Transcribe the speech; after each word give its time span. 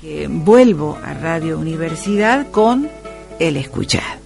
Que 0.00 0.28
vuelvo 0.28 0.98
a 1.02 1.12
Radio 1.12 1.58
Universidad 1.58 2.50
con 2.50 2.88
El 3.38 3.56
Escuchar. 3.56 4.18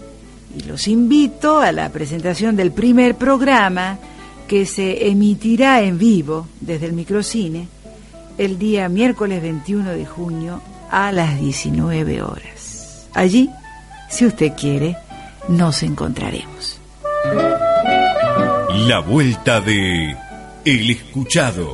Y 0.56 0.62
los 0.68 0.86
invito 0.86 1.58
a 1.58 1.72
la 1.72 1.90
presentación 1.90 2.54
del 2.54 2.70
primer 2.70 3.16
programa 3.16 3.98
que 4.46 4.66
se 4.66 5.08
emitirá 5.08 5.82
en 5.82 5.98
vivo 5.98 6.46
desde 6.60 6.86
el 6.86 6.92
microcine 6.92 7.66
el 8.38 8.58
día 8.58 8.88
miércoles 8.88 9.42
21 9.42 9.90
de 9.90 10.06
junio 10.06 10.60
a 10.90 11.10
las 11.12 11.40
19 11.40 12.22
horas. 12.22 13.08
Allí, 13.14 13.50
si 14.08 14.26
usted 14.26 14.52
quiere, 14.54 14.96
nos 15.48 15.82
encontraremos. 15.82 16.78
La 18.86 19.00
vuelta 19.00 19.60
de 19.60 20.16
El 20.64 20.90
Escuchado 20.90 21.72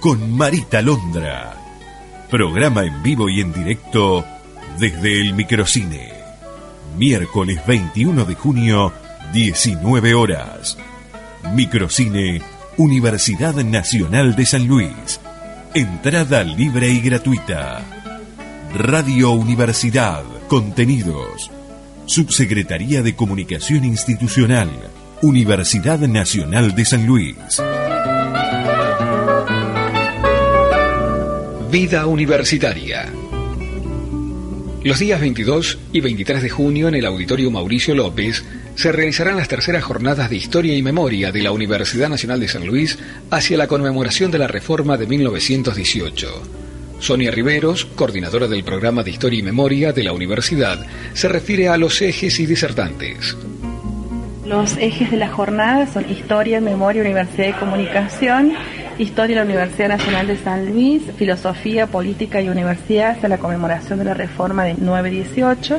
con 0.00 0.36
Marita 0.36 0.82
Londra. 0.82 1.67
Programa 2.30 2.84
en 2.84 3.02
vivo 3.02 3.30
y 3.30 3.40
en 3.40 3.54
directo 3.54 4.22
desde 4.78 5.18
el 5.20 5.32
microcine. 5.32 6.12
Miércoles 6.98 7.58
21 7.66 8.26
de 8.26 8.34
junio, 8.34 8.92
19 9.32 10.12
horas. 10.12 10.76
Microcine, 11.54 12.42
Universidad 12.76 13.54
Nacional 13.54 14.36
de 14.36 14.44
San 14.44 14.66
Luis. 14.66 15.20
Entrada 15.72 16.44
libre 16.44 16.90
y 16.90 17.00
gratuita. 17.00 17.82
Radio 18.74 19.30
Universidad. 19.30 20.24
Contenidos. 20.48 21.50
Subsecretaría 22.04 23.02
de 23.02 23.16
Comunicación 23.16 23.86
Institucional. 23.86 24.68
Universidad 25.22 26.00
Nacional 26.00 26.74
de 26.74 26.84
San 26.84 27.06
Luis. 27.06 27.36
Vida 31.70 32.06
Universitaria. 32.06 33.12
Los 34.82 34.98
días 34.98 35.20
22 35.20 35.78
y 35.92 36.00
23 36.00 36.42
de 36.42 36.48
junio 36.48 36.88
en 36.88 36.94
el 36.94 37.04
Auditorio 37.04 37.50
Mauricio 37.50 37.94
López 37.94 38.42
se 38.74 38.90
realizarán 38.90 39.36
las 39.36 39.48
terceras 39.48 39.84
jornadas 39.84 40.30
de 40.30 40.36
Historia 40.36 40.74
y 40.74 40.80
Memoria 40.80 41.30
de 41.30 41.42
la 41.42 41.52
Universidad 41.52 42.08
Nacional 42.08 42.40
de 42.40 42.48
San 42.48 42.66
Luis 42.66 42.98
hacia 43.30 43.58
la 43.58 43.66
conmemoración 43.66 44.30
de 44.30 44.38
la 44.38 44.46
reforma 44.46 44.96
de 44.96 45.08
1918. 45.08 46.42
Sonia 47.00 47.30
Riveros, 47.30 47.84
coordinadora 47.84 48.48
del 48.48 48.64
programa 48.64 49.02
de 49.02 49.10
Historia 49.10 49.40
y 49.40 49.42
Memoria 49.42 49.92
de 49.92 50.04
la 50.04 50.14
universidad, 50.14 50.86
se 51.12 51.28
refiere 51.28 51.68
a 51.68 51.76
los 51.76 52.00
ejes 52.00 52.40
y 52.40 52.46
disertantes. 52.46 53.36
Los 54.46 54.78
ejes 54.78 55.10
de 55.10 55.18
la 55.18 55.28
jornada 55.28 55.86
son 55.92 56.10
Historia, 56.10 56.62
Memoria, 56.62 57.02
Universidad 57.02 57.48
de 57.48 57.60
Comunicación, 57.60 58.54
Historia 58.98 59.36
de 59.36 59.44
la 59.44 59.46
Universidad 59.46 59.90
Nacional 59.90 60.26
de 60.26 60.36
San 60.36 60.72
Luis, 60.72 61.02
Filosofía, 61.16 61.86
Política 61.86 62.42
y 62.42 62.48
Universidad 62.48 63.10
hasta 63.10 63.28
la 63.28 63.38
conmemoración 63.38 64.00
de 64.00 64.04
la 64.04 64.14
reforma 64.14 64.64
de 64.64 64.74
918, 64.74 65.78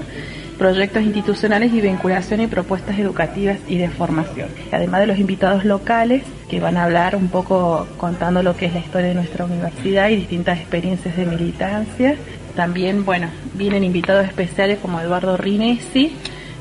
proyectos 0.57 1.03
institucionales 1.03 1.73
y 1.73 1.81
vinculación 1.81 2.39
y 2.39 2.47
propuestas 2.47 2.97
educativas 2.97 3.57
y 3.67 3.77
de 3.77 3.89
formación. 3.89 4.47
Además 4.71 5.01
de 5.01 5.07
los 5.07 5.19
invitados 5.19 5.65
locales 5.65 6.23
que 6.49 6.61
van 6.61 6.77
a 6.77 6.85
hablar 6.85 7.17
un 7.17 7.27
poco 7.27 7.89
contando 7.97 8.41
lo 8.41 8.55
que 8.55 8.67
es 8.67 8.73
la 8.73 8.79
historia 8.79 9.09
de 9.09 9.15
nuestra 9.15 9.43
universidad 9.43 10.07
y 10.07 10.15
distintas 10.15 10.57
experiencias 10.57 11.17
de 11.17 11.25
militancia. 11.25 12.15
También, 12.55 13.03
bueno, 13.03 13.27
vienen 13.53 13.83
invitados 13.83 14.25
especiales 14.25 14.79
como 14.79 15.01
Eduardo 15.01 15.35
Rinesi, 15.35 16.15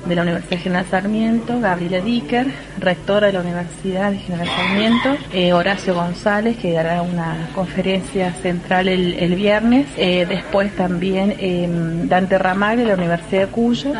de 0.06 0.14
la 0.14 0.22
Universidad 0.22 0.60
General 0.60 0.86
Sarmiento, 0.90 1.60
Gabriela 1.60 2.00
Dicker, 2.00 2.46
rectora 2.78 3.28
de 3.28 3.32
la 3.34 3.40
Universidad 3.40 4.12
General 4.14 4.46
Sarmiento, 4.46 5.16
eh, 5.32 5.52
Horacio 5.52 5.94
González, 5.94 6.56
que 6.56 6.72
dará 6.72 7.02
una 7.02 7.50
conferencia 7.54 8.32
central 8.34 8.88
el, 8.88 9.14
el 9.14 9.34
viernes, 9.34 9.86
eh, 9.96 10.26
después 10.28 10.74
también 10.76 11.34
eh, 11.38 11.68
Dante 12.04 12.38
Ramagli 12.38 12.82
de 12.82 12.88
la 12.88 12.94
Universidad 12.94 13.46
de 13.46 13.48
Cuyo, 13.48 13.92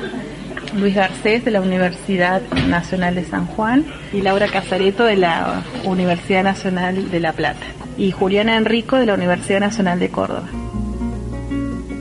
Luis 0.77 0.95
Garcés 0.95 1.45
de 1.45 1.51
la 1.51 1.61
Universidad 1.61 2.43
Nacional 2.69 3.15
de 3.15 3.25
San 3.25 3.47
Juan 3.47 3.87
y 4.13 4.21
Laura 4.21 4.49
Casareto 4.49 5.05
de 5.05 5.17
la 5.17 5.63
Universidad 5.85 6.43
Nacional 6.43 7.11
de 7.11 7.21
La 7.21 7.33
Plata 7.33 7.67
y 7.97 8.13
Juliana 8.13 8.57
Enrico 8.57 8.97
de 8.97 9.07
la 9.07 9.15
Universidad 9.15 9.61
Nacional 9.61 9.99
de 9.99 10.11
Córdoba. 10.11 10.49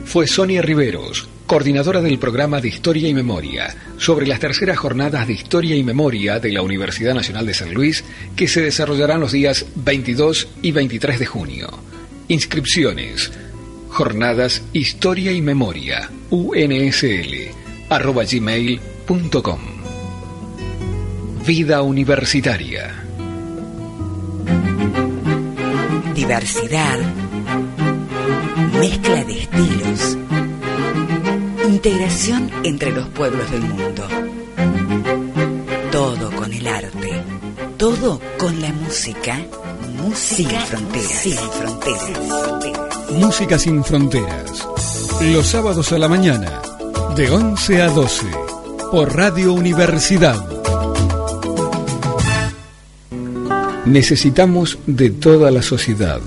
Fue 0.04 0.26
Sonia 0.26 0.62
Riveros, 0.62 1.28
coordinadora 1.48 2.02
del 2.02 2.18
programa 2.18 2.60
de 2.60 2.68
Historia 2.68 3.08
y 3.08 3.14
Memoria, 3.14 3.74
sobre 3.96 4.26
las 4.26 4.38
terceras 4.38 4.76
jornadas 4.76 5.26
de 5.26 5.32
Historia 5.32 5.74
y 5.74 5.82
Memoria 5.82 6.38
de 6.38 6.52
la 6.52 6.60
Universidad 6.60 7.14
Nacional 7.14 7.46
de 7.46 7.54
San 7.54 7.72
Luis, 7.72 8.04
que 8.36 8.46
se 8.46 8.60
desarrollarán 8.60 9.18
los 9.18 9.32
días 9.32 9.64
22 9.74 10.46
y 10.60 10.72
23 10.72 11.18
de 11.18 11.26
junio. 11.26 11.68
Inscripciones. 12.28 13.32
Jornadas 13.88 14.62
Historia 14.74 15.32
y 15.32 15.40
Memoria, 15.40 16.10
UNSL, 16.28 17.34
arroba 17.88 18.24
gmail.com. 18.24 19.60
Vida 21.46 21.80
Universitaria. 21.80 22.94
Diversidad. 26.14 26.98
Mezcla 28.78 29.24
de 29.24 29.38
estilos. 29.38 30.27
Integración 31.68 32.50
entre 32.64 32.90
los 32.92 33.06
pueblos 33.08 33.50
del 33.50 33.60
mundo. 33.60 34.08
Todo 35.92 36.30
con 36.30 36.50
el 36.50 36.66
arte. 36.66 37.22
Todo 37.76 38.20
con 38.38 38.60
la 38.62 38.72
música. 38.72 39.38
Música 40.02 40.64
sin 40.64 40.80
fronteras. 40.80 41.10
Sin 41.10 41.36
fronteras. 41.36 43.10
Música 43.12 43.58
sin 43.58 43.84
fronteras. 43.84 44.66
Los 45.20 45.46
sábados 45.46 45.92
a 45.92 45.98
la 45.98 46.08
mañana, 46.08 46.62
de 47.14 47.30
11 47.30 47.82
a 47.82 47.88
12, 47.90 48.26
por 48.90 49.14
Radio 49.14 49.52
Universidad. 49.52 50.42
Necesitamos 53.84 54.78
de 54.86 55.10
toda 55.10 55.50
la 55.50 55.60
sociedad 55.60 56.20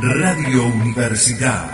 Radio 0.00 0.66
Universidad. 0.66 1.70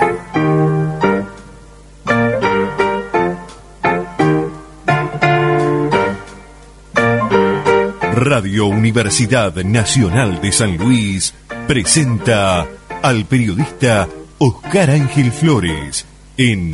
Radio 8.15 8.67
Universidad 8.67 9.55
Nacional 9.65 10.41
de 10.41 10.53
San 10.53 10.77
Luis 10.77 11.35
presenta 11.67 12.67
al 13.03 13.25
periodista 13.27 14.09
Oscar 14.39 14.91
Ángel 14.91 15.33
Flores 15.33 16.07
en 16.37 16.73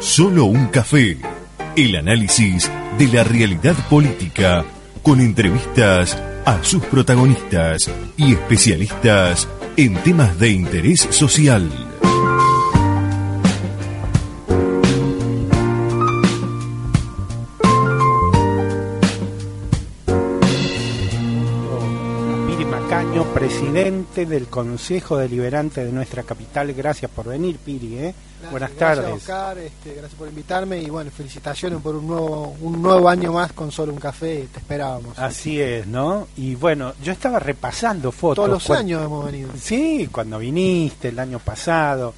Solo 0.00 0.46
un 0.46 0.68
café, 0.68 1.18
el 1.76 1.96
análisis 1.96 2.70
de 2.98 3.06
la 3.08 3.24
realidad 3.24 3.74
política 3.88 4.64
con 5.02 5.20
entrevistas 5.20 6.18
a 6.44 6.62
sus 6.62 6.84
protagonistas 6.84 7.90
y 8.16 8.32
especialistas 8.32 9.48
en 9.76 9.94
temas 10.02 10.38
de 10.38 10.50
interés 10.50 11.00
social. 11.10 11.89
Presidente 23.72 24.26
del 24.26 24.46
Consejo 24.48 25.16
Deliberante 25.16 25.84
de 25.84 25.92
nuestra 25.92 26.22
capital. 26.22 26.72
Gracias 26.72 27.10
por 27.10 27.28
venir, 27.28 27.56
Piri. 27.58 27.98
¿eh? 27.98 28.14
Buenas 28.50 28.72
tardes. 28.72 29.04
Gracias, 29.04 29.22
Oscar, 29.22 29.58
este, 29.58 29.94
gracias 29.94 30.14
por 30.14 30.28
invitarme 30.28 30.78
y 30.82 30.90
bueno, 30.90 31.10
felicitaciones 31.10 31.80
por 31.80 31.94
un 31.94 32.06
nuevo, 32.06 32.56
un 32.60 32.82
nuevo 32.82 33.08
año 33.08 33.32
más 33.32 33.52
con 33.52 33.70
solo 33.70 33.92
un 33.92 34.00
café. 34.00 34.48
Te 34.52 34.58
esperábamos. 34.58 35.18
Así 35.18 35.60
es, 35.60 35.86
¿no? 35.86 36.26
Y 36.36 36.54
bueno, 36.56 36.94
yo 37.02 37.12
estaba 37.12 37.38
repasando 37.38 38.10
fotos. 38.12 38.44
Todos 38.44 38.50
los 38.50 38.70
años 38.70 39.04
hemos 39.04 39.24
venido. 39.24 39.50
Sí, 39.60 40.08
cuando 40.10 40.38
viniste 40.38 41.08
el 41.08 41.18
año 41.18 41.38
pasado. 41.38 42.14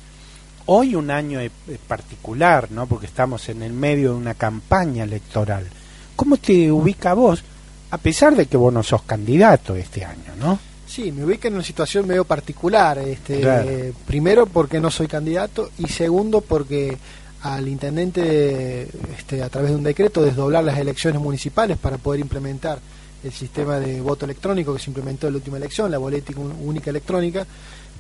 Hoy 0.67 0.95
un 0.95 1.11
año 1.11 1.41
particular, 1.89 2.71
¿no? 2.71 2.87
Porque 2.87 3.07
estamos 3.07 3.49
en 3.49 3.63
el 3.63 3.73
medio 3.73 4.13
de 4.13 4.17
una 4.17 4.35
campaña 4.35 5.05
electoral. 5.05 5.67
¿Cómo 6.15 6.37
te 6.37 6.71
ubica 6.71 7.15
vos? 7.15 7.43
A 7.91 7.99
pesar 7.99 8.37
de 8.37 8.47
que 8.47 8.57
vos 8.57 8.73
no 8.73 8.83
sos 8.83 9.03
candidato 9.03 9.75
este 9.75 10.05
año, 10.05 10.35
¿no? 10.39 10.72
Sí, 10.93 11.11
me 11.11 11.25
ubica 11.25 11.49
en 11.49 11.55
una 11.55 11.65
situación 11.65 12.07
medio 12.07 12.27
particular. 12.27 12.99
Este, 12.99 13.95
Primero 14.07 14.45
porque 14.45 14.79
no 14.79 14.91
soy 14.91 15.07
candidato 15.09 15.71
y 15.79 15.87
segundo 15.87 16.43
porque 16.43 16.99
al 17.41 17.67
intendente, 17.67 18.83
este, 19.17 19.43
a 19.43 19.49
través 19.49 19.71
de 19.71 19.77
un 19.77 19.85
decreto, 19.85 20.23
desdoblar 20.23 20.63
las 20.63 20.77
elecciones 20.77 21.19
municipales 21.19 21.79
para 21.79 21.97
poder 21.97 22.21
implementar 22.21 22.79
el 23.25 23.33
sistema 23.33 23.81
de 23.81 24.03
voto 24.03 24.27
electrónico 24.27 24.75
que 24.75 24.81
se 24.81 24.91
implementó 24.91 25.29
en 25.29 25.33
la 25.33 25.39
última 25.39 25.57
elección, 25.57 25.91
la 25.91 25.97
boleta 25.97 26.31
única 26.61 26.91
electrónica. 26.91 27.47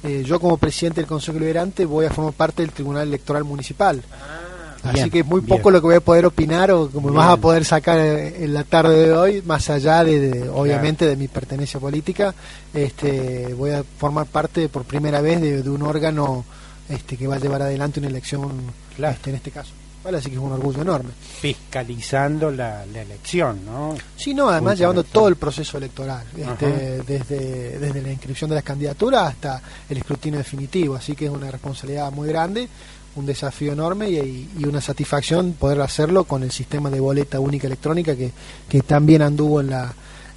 Eh, 0.03 0.23
yo 0.27 0.39
como 0.39 0.59
presidente 0.59 1.01
del 1.01 1.09
Consejo 1.09 1.39
Liberante 1.39 1.87
voy 1.87 2.05
a 2.05 2.11
formar 2.11 2.35
parte 2.35 2.61
del 2.61 2.73
Tribunal 2.73 3.09
Electoral 3.09 3.45
Municipal. 3.45 4.03
Ah. 4.13 4.52
Así 4.83 5.11
que 5.11 5.21
es 5.21 5.27
muy 5.27 5.41
poco 5.43 5.71
lo 5.71 5.81
que 5.81 5.87
voy 5.87 5.97
a 5.97 6.01
poder 6.01 6.27
opinar 6.27 6.71
o 6.73 6.91
como 6.91 7.11
me 7.11 7.17
vas 7.17 7.31
a 7.31 7.37
poder 7.37 7.65
sacar 7.65 7.99
en 7.99 8.53
la 8.53 8.65
tarde 8.65 9.07
de 9.07 9.13
hoy, 9.13 9.43
más 9.43 9.71
allá 9.71 10.03
de, 10.03 10.49
obviamente 10.49 11.07
de 11.07 11.17
mi 11.17 11.29
pertenencia 11.29 11.79
política, 11.79 12.35
este, 12.75 13.55
voy 13.55 13.71
a 13.71 13.85
formar 13.85 14.27
parte 14.27 14.69
por 14.69 14.85
primera 14.85 15.21
vez 15.21 15.41
de, 15.41 15.71
un 15.71 15.83
órgano 15.83 16.45
este, 16.89 17.17
que 17.17 17.27
va 17.27 17.37
a 17.37 17.39
llevar 17.39 17.63
adelante 17.63 18.01
una 18.01 18.09
elección, 18.09 18.51
este, 18.99 19.31
en 19.31 19.37
este 19.37 19.51
caso. 19.51 19.73
Vale, 20.05 20.19
así 20.19 20.31
que 20.31 20.35
es 20.35 20.43
un 20.43 20.51
orgullo 20.51 20.83
enorme. 20.83 21.11
Fiscalizando 21.41 22.51
la, 22.51 22.83
elección, 22.83 23.65
¿no? 23.65 23.95
Sí, 24.17 24.35
no, 24.35 24.49
además 24.49 24.77
llevando 24.77 25.05
todo 25.05 25.29
el 25.29 25.37
proceso 25.37 25.79
electoral, 25.79 26.25
este, 26.37 27.03
desde, 27.03 27.79
desde 27.79 28.03
la 28.03 28.11
inscripción 28.11 28.51
de 28.51 28.57
las 28.57 28.65
candidaturas 28.65 29.29
hasta 29.29 29.63
el 29.89 29.99
escrutinio 29.99 30.39
definitivo, 30.39 30.97
así 30.97 31.15
que 31.15 31.27
es 31.27 31.31
una 31.31 31.53
responsabilidad 31.53 32.11
muy 32.11 32.27
grande 32.27 32.69
un 33.17 33.27
desafío 33.27 33.73
enorme 33.73 34.11
y, 34.11 34.49
una 34.65 34.81
satisfacción 34.81 35.53
poder 35.53 35.81
hacerlo 35.81 36.25
con 36.25 36.43
el 36.43 36.51
sistema 36.51 36.89
de 36.89 37.01
boleta 37.01 37.41
única 37.41 37.67
electrónica 37.67 38.17
que, 38.17 38.31
que 38.69 38.81
también 38.81 39.23
anduvo 39.23 39.61
en 39.61 39.71
la, 39.71 39.93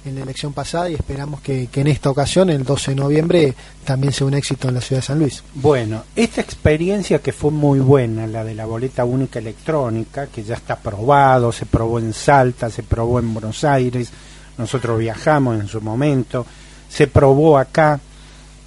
en 0.08 0.14
la 0.14 0.22
elección 0.22 0.52
pasada 0.52 0.88
y 0.88 0.94
esperamos 0.94 1.40
que, 1.40 1.68
en 1.72 1.86
esta 1.86 2.10
ocasión, 2.10 2.50
el 2.50 2.64
12 2.64 2.92
de 2.92 2.94
noviembre, 2.94 3.54
también 3.84 4.12
sea 4.12 4.26
un 4.26 4.34
éxito 4.34 4.68
en 4.68 4.74
la 4.74 4.80
ciudad 4.80 5.02
de 5.02 5.06
San 5.06 5.18
Luis. 5.18 5.42
Bueno, 5.54 6.04
esta 6.14 6.40
experiencia 6.40 7.18
que 7.18 7.32
fue 7.32 7.50
muy 7.50 7.80
buena, 7.80 8.26
la 8.26 8.44
de 8.44 8.54
la 8.54 8.66
boleta 8.66 9.04
única 9.04 9.38
electrónica, 9.38 10.26
que 10.28 10.44
ya 10.44 10.54
está 10.54 10.74
aprobado, 10.74 11.52
se 11.52 11.66
probó 11.66 11.98
en 11.98 12.12
Salta, 12.12 12.70
se 12.70 12.82
probó 12.82 13.18
en 13.18 13.34
Buenos 13.34 13.64
Aires, 13.64 14.10
nosotros 14.58 14.98
viajamos 14.98 15.60
en 15.60 15.68
su 15.68 15.80
momento, 15.80 16.46
se 16.88 17.06
probó 17.06 17.58
acá, 17.58 18.00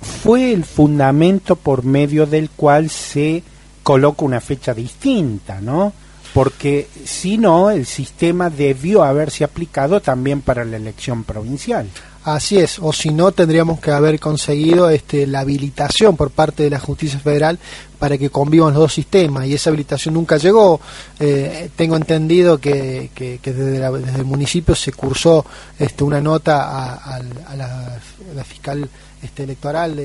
fue 0.01 0.53
el 0.53 0.63
fundamento 0.63 1.55
por 1.55 1.83
medio 1.83 2.25
del 2.25 2.49
cual 2.49 2.89
se 2.89 3.43
coloca 3.89 4.23
una 4.23 4.39
fecha 4.39 4.71
distinta, 4.71 5.59
¿no? 5.61 5.91
Porque 6.35 6.87
si 7.05 7.39
no, 7.39 7.71
el 7.71 7.87
sistema 7.87 8.51
debió 8.51 9.03
haberse 9.03 9.43
aplicado 9.43 9.99
también 9.99 10.41
para 10.41 10.63
la 10.63 10.77
elección 10.77 11.23
provincial. 11.23 11.89
Así 12.23 12.59
es, 12.59 12.77
o 12.77 12.93
si 12.93 13.09
no, 13.09 13.31
tendríamos 13.31 13.79
que 13.79 13.89
haber 13.89 14.19
conseguido 14.19 14.91
este, 14.91 15.25
la 15.25 15.39
habilitación 15.39 16.15
por 16.15 16.29
parte 16.29 16.61
de 16.61 16.69
la 16.69 16.79
justicia 16.79 17.17
federal 17.17 17.57
para 17.97 18.15
que 18.19 18.29
convivan 18.29 18.73
los 18.73 18.81
dos 18.81 18.93
sistemas, 18.93 19.47
y 19.47 19.55
esa 19.55 19.71
habilitación 19.71 20.13
nunca 20.13 20.37
llegó. 20.37 20.79
Eh, 21.19 21.71
tengo 21.75 21.95
entendido 21.95 22.59
que, 22.59 23.09
desde, 23.43 23.85
el 23.85 24.25
municipio 24.25 24.75
se 24.75 24.91
cursó 24.91 25.43
este, 25.79 26.03
una 26.03 26.21
nota 26.21 26.93
a, 26.95 27.19
la, 27.55 27.99
fiscal 28.43 28.87
este, 29.21 29.43
electoral 29.43 29.95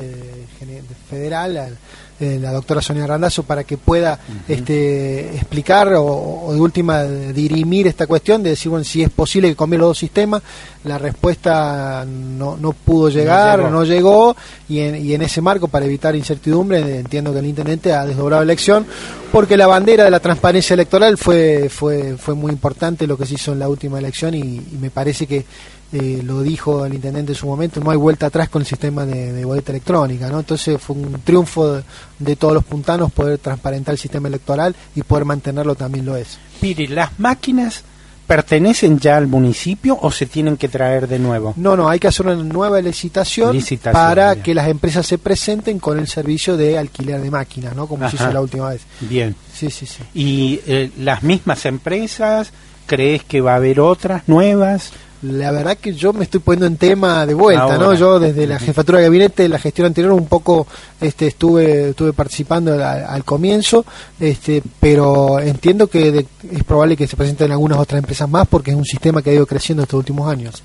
federal, 1.09 1.77
eh, 2.21 2.39
la 2.41 2.53
doctora 2.53 2.81
Sonia 2.81 3.09
Randazzo 3.09 3.43
para 3.43 3.65
que 3.65 3.77
pueda 3.77 4.21
este, 4.47 5.35
explicar 5.35 5.93
o, 5.97 6.51
de 6.53 6.61
última 6.61 7.03
dirimir 7.03 7.89
esta 7.89 8.07
cuestión 8.07 8.41
de 8.41 8.51
decir 8.51 8.71
bueno 8.71 8.85
si 8.85 9.03
es 9.03 9.11
posible 9.11 9.49
que 9.49 9.57
combine 9.57 9.81
los 9.81 9.89
dos 9.89 9.99
sistemas 9.99 10.41
la 10.85 10.97
respuesta 10.97 12.05
no, 12.07 12.57
no 12.57 12.73
pudo 12.73 13.09
llegar 13.09 13.59
no 13.59 13.65
llegó, 13.65 13.79
no 13.79 13.85
llegó 13.85 14.37
y, 14.69 14.79
en, 14.79 15.05
y 15.05 15.13
en 15.13 15.23
ese 15.23 15.41
marco 15.41 15.67
para 15.67 15.87
evitar 15.87 16.15
incertidumbre 16.15 16.99
entiendo 16.99 17.33
que 17.33 17.41
el 17.41 17.47
intendente 17.47 17.93
ha 17.93 18.07
desdoblado 18.07 18.43
la 18.43 18.53
elección 18.53 18.87
porque 19.33 19.57
la 19.57 19.67
bandera 19.67 20.05
de 20.05 20.11
la 20.13 20.21
transparencia 20.21 20.75
electoral 20.75 21.19
fue 21.19 21.69
fue 21.69 22.17
fue 22.17 22.35
muy 22.35 22.53
importante 22.53 23.09
lo 23.09 23.19
que 23.19 23.27
se 23.27 23.35
hizo 23.35 23.53
en 23.53 23.59
la 23.59 23.69
última 23.69 23.99
elección 23.99 24.35
y 24.35 24.63
me 24.81 24.91
parece 24.91 25.27
que 25.27 25.45
eh, 25.93 26.23
lo 26.25 26.43
dijo 26.43 26.85
el 26.85 26.95
intendente 26.95 27.33
en 27.33 27.39
su 27.39 27.47
momento, 27.47 27.81
no 27.81 27.91
hay 27.91 27.97
vuelta 27.97 28.27
atrás 28.27 28.49
con 28.49 28.63
el 28.63 28.67
sistema 28.67 29.07
de, 29.07 29.45
boleta 29.45 29.71
electrónica, 29.71 30.29
¿no? 30.29 30.41
Entonces 30.41 30.81
fue 30.81 30.97
un 30.97 31.21
triunfo 31.23 31.83
de, 32.19 32.37
todos 32.37 32.55
los 32.55 32.65
puntanos 32.65 33.13
poder 33.13 33.39
transparentar 33.39 33.93
el 33.93 33.99
sistema 33.99 34.29
electoral 34.29 34.75
y 34.97 35.03
poder 35.03 35.25
mantenerlo 35.25 35.75
también 35.75 36.05
lo 36.05 36.17
es. 36.17 36.39
Piri, 36.61 36.89
¿las 36.89 37.19
máquinas 37.21 37.85
pertenecen 38.27 38.99
ya 38.99 39.17
al 39.17 39.27
municipio 39.27 39.99
o 40.01 40.11
se 40.11 40.27
tienen 40.27 40.57
que 40.57 40.69
traer 40.69 41.07
de 41.07 41.19
nuevo? 41.19 41.55
No, 41.57 41.77
no, 41.77 41.89
hay 41.89 42.01
que 42.01 42.09
hacer 42.09 42.27
una 42.27 42.43
nueva 42.43 42.81
licitación, 42.81 43.57
para 43.93 44.37
que 44.37 44.55
las 44.55 44.69
empresas 44.69 45.07
se 45.07 45.19
presenten 45.19 45.79
con 45.79 45.99
el 45.99 46.09
servicio 46.09 46.57
de 46.57 46.77
alquiler 46.79 47.21
de 47.21 47.31
máquinas, 47.31 47.77
¿no? 47.77 47.87
Como 47.87 48.09
se 48.09 48.17
hizo 48.17 48.33
la 48.33 48.41
última 48.41 48.71
vez. 48.71 48.83
Bien. 49.01 49.37
Sí, 49.53 49.71
sí, 49.71 49.87
sí. 49.87 50.03
¿Y 50.15 50.61
eh, 50.67 50.91
las 50.99 51.23
mismas 51.23 51.67
empresas? 51.67 52.53
¿Crees 52.87 53.23
que 53.25 53.41
va 53.41 53.53
a 53.53 53.57
haber 53.57 53.81
otras 53.81 54.23
nuevas? 54.27 54.93
La 55.25 55.51
verdad 55.51 55.79
que 55.79 55.95
yo 55.95 56.13
me 56.13 56.25
estoy 56.25 56.41
poniendo 56.41 56.67
en 56.67 56.77
tema 56.77 57.27
de 57.27 57.35
vuelta, 57.35 57.79
¿no? 57.79 57.95
Yo 57.95 58.19
desde 58.19 58.47
la 58.47 58.59
jefatura 58.59 58.99
de 58.99 59.05
gabinete, 59.05 59.49
la 59.49 59.59
gestión 59.59 59.87
anterior, 59.87 60.13
un 60.13 60.27
poco 60.27 60.67
este, 61.01 61.27
estuve 61.27 61.91
estuve 61.91 62.13
participando 62.13 62.73
al, 62.73 63.25
comienzo, 63.25 63.85
este, 64.21 64.63
pero 64.81 65.41
entiendo 65.41 65.87
que 65.87 66.27
es 66.51 66.65
probable 66.65 66.97
que 66.97 67.07
se 67.07 67.17
presenten 67.17 67.53
algunas 67.53 67.79
otras 67.79 67.99
empresas 67.99 68.29
más 68.29 68.47
porque 68.47 68.71
es 68.71 68.77
un 68.77 68.85
sistema 68.85 69.23
que 69.23 69.31
ha 69.31 69.35
ido 69.35 69.47
creciendo 69.47 69.83
estos 69.83 69.99
últimos 69.99 70.31
años. 70.31 70.63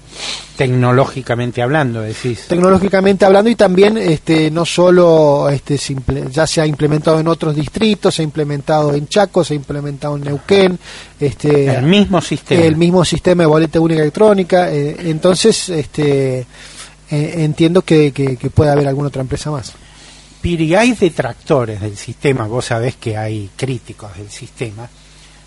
Tecnológicamente 0.58 1.62
hablando, 1.62 2.02
decís. 2.02 2.48
Tecnológicamente 2.50 3.26
hablando 3.26 3.50
y 3.50 3.56
también 3.56 3.98
este, 3.98 4.52
no 4.52 4.66
solo 4.66 5.48
este, 5.50 5.80
ya 6.30 6.46
se 6.46 6.60
ha 6.60 6.66
implementado 6.66 7.20
en 7.20 7.28
otros 7.28 7.56
distritos, 7.56 8.16
se 8.16 8.22
ha 8.22 8.26
implementado 8.26 8.94
en 8.94 9.08
Chaco, 9.08 9.44
se 9.44 9.54
ha 9.54 9.56
implementado 9.56 10.18
en 10.18 10.24
Neuquén. 10.24 10.78
Este, 11.20 11.76
el 11.76 11.84
mismo 11.84 12.22
sistema. 12.22 12.62
El 12.62 12.76
mismo 12.76 13.06
sistema 13.06 13.44
de 13.44 13.48
boleta 13.48 13.80
única 13.80 14.02
electrónica. 14.02 14.49
Eh, 14.52 14.96
entonces, 15.06 15.70
este, 15.70 16.40
eh, 16.40 16.46
entiendo 17.10 17.82
que, 17.82 18.12
que, 18.12 18.50
puede 18.50 18.72
haber 18.72 18.88
alguna 18.88 19.10
otra 19.10 19.22
empresa 19.22 19.52
más. 19.52 19.74
Piri, 20.42 20.74
hay 20.76 20.94
detractores 20.94 21.82
del 21.82 21.98
sistema, 21.98 22.48
vos 22.48 22.66
sabés 22.66 22.96
que 22.96 23.18
hay 23.18 23.50
críticos 23.56 24.16
del 24.18 24.30
sistema, 24.30 24.88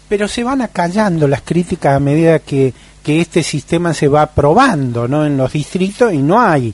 pero 0.09 0.29
se 0.29 0.45
van 0.45 0.61
acallando 0.61 1.27
las 1.27 1.41
críticas 1.43 1.97
a 1.97 2.01
medida 2.01 2.41
que 2.41 2.75
que 3.03 3.21
este 3.21 3.43
sistema 3.43 3.93
se 3.93 4.09
va 4.09 4.27
probando 4.27 5.09
¿no? 5.09 5.27
en 5.27 5.37
los 5.37 5.53
distritos 5.53 6.13
y 6.13 6.19
no 6.19 6.41
hay 6.41 6.73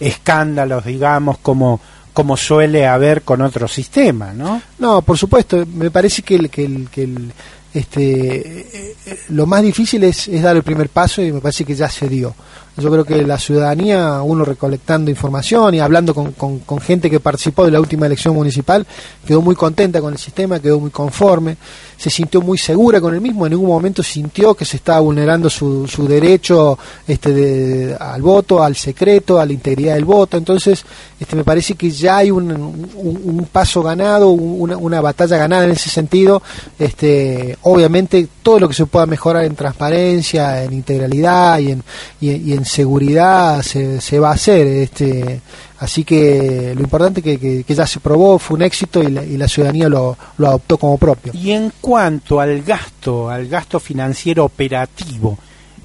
escándalos, 0.00 0.84
digamos, 0.84 1.38
como, 1.38 1.80
como 2.12 2.36
suele 2.36 2.86
haber 2.86 3.22
con 3.22 3.42
otros 3.42 3.72
sistemas, 3.72 4.34
¿no? 4.34 4.60
No, 4.78 5.02
por 5.02 5.18
supuesto, 5.18 5.64
me 5.66 5.90
parece 5.90 6.22
que 6.22 6.36
el, 6.36 6.50
que 6.50 6.64
el, 6.64 6.88
que 6.88 7.02
el 7.04 7.32
este, 7.74 8.36
eh, 8.36 8.96
eh, 9.06 9.18
lo 9.30 9.46
más 9.46 9.62
difícil 9.62 10.04
es, 10.04 10.28
es, 10.28 10.42
dar 10.42 10.56
el 10.56 10.62
primer 10.62 10.88
paso 10.88 11.22
y 11.22 11.32
me 11.32 11.40
parece 11.40 11.64
que 11.64 11.74
ya 11.74 11.88
se 11.88 12.08
dio. 12.08 12.34
Yo 12.78 12.92
creo 12.92 13.04
que 13.04 13.26
la 13.26 13.38
ciudadanía, 13.38 14.22
uno 14.22 14.44
recolectando 14.44 15.10
información 15.10 15.74
y 15.74 15.80
hablando 15.80 16.14
con, 16.14 16.32
con, 16.32 16.80
gente 16.80 17.10
que 17.10 17.18
participó 17.18 17.64
de 17.64 17.72
la 17.72 17.80
última 17.80 18.06
elección 18.06 18.34
municipal, 18.34 18.86
quedó 19.26 19.42
muy 19.42 19.56
contenta 19.56 20.00
con 20.00 20.12
el 20.12 20.18
sistema, 20.18 20.60
quedó 20.60 20.78
muy 20.78 20.90
conforme, 20.90 21.56
se 21.96 22.08
sintió 22.08 22.40
muy 22.40 22.56
segura 22.56 23.00
con 23.00 23.12
el 23.12 23.20
mismo, 23.20 23.46
en 23.46 23.50
ningún 23.50 23.68
momento 23.68 24.04
sintió 24.04 24.54
que 24.54 24.64
se 24.64 24.76
estaba 24.76 25.00
vulnerando 25.00 25.50
su, 25.50 25.88
su 25.88 26.06
derecho 26.06 26.78
este, 27.08 27.32
de, 27.32 27.96
al 27.98 28.22
voto, 28.22 28.62
al 28.62 28.76
secreto, 28.76 29.40
a 29.40 29.46
la 29.46 29.52
integridad 29.52 29.94
del 29.94 30.04
voto. 30.04 30.36
Entonces, 30.36 30.84
este, 31.18 31.34
me 31.34 31.42
parece 31.42 31.74
que 31.74 31.90
ya 31.90 32.18
hay 32.18 32.30
un, 32.30 32.52
un, 32.52 33.48
paso 33.50 33.82
ganado, 33.82 34.30
una, 34.30 34.76
una, 34.76 35.00
batalla 35.00 35.36
ganada 35.36 35.64
en 35.64 35.72
ese 35.72 35.90
sentido. 35.90 36.40
Este, 36.78 37.58
obviamente, 37.62 38.28
todo 38.40 38.60
lo 38.60 38.68
que 38.68 38.74
se 38.74 38.86
pueda 38.86 39.06
mejorar 39.06 39.44
en 39.44 39.56
transparencia, 39.56 40.62
en 40.62 40.72
integralidad 40.72 41.58
y 41.58 41.72
en, 41.72 41.82
y 42.20 42.52
en 42.52 42.67
seguridad 42.68 43.62
se, 43.62 44.00
se 44.00 44.18
va 44.18 44.30
a 44.30 44.34
hacer. 44.34 44.66
Este, 44.66 45.40
así 45.78 46.04
que 46.04 46.72
lo 46.74 46.82
importante 46.82 47.22
que, 47.22 47.64
que, 47.64 47.74
ya 47.74 47.86
se 47.86 48.00
probó 48.00 48.38
fue 48.38 48.56
un 48.56 48.62
éxito 48.62 49.02
y 49.02 49.10
la, 49.10 49.24
y 49.24 49.36
la 49.36 49.48
ciudadanía 49.48 49.88
lo, 49.88 50.16
lo, 50.36 50.46
adoptó 50.46 50.78
como 50.78 50.98
propio. 50.98 51.32
Y 51.34 51.50
en 51.50 51.72
cuanto 51.80 52.40
al 52.40 52.62
gasto, 52.62 53.28
al 53.28 53.48
gasto 53.48 53.80
financiero 53.80 54.44
operativo, 54.44 55.38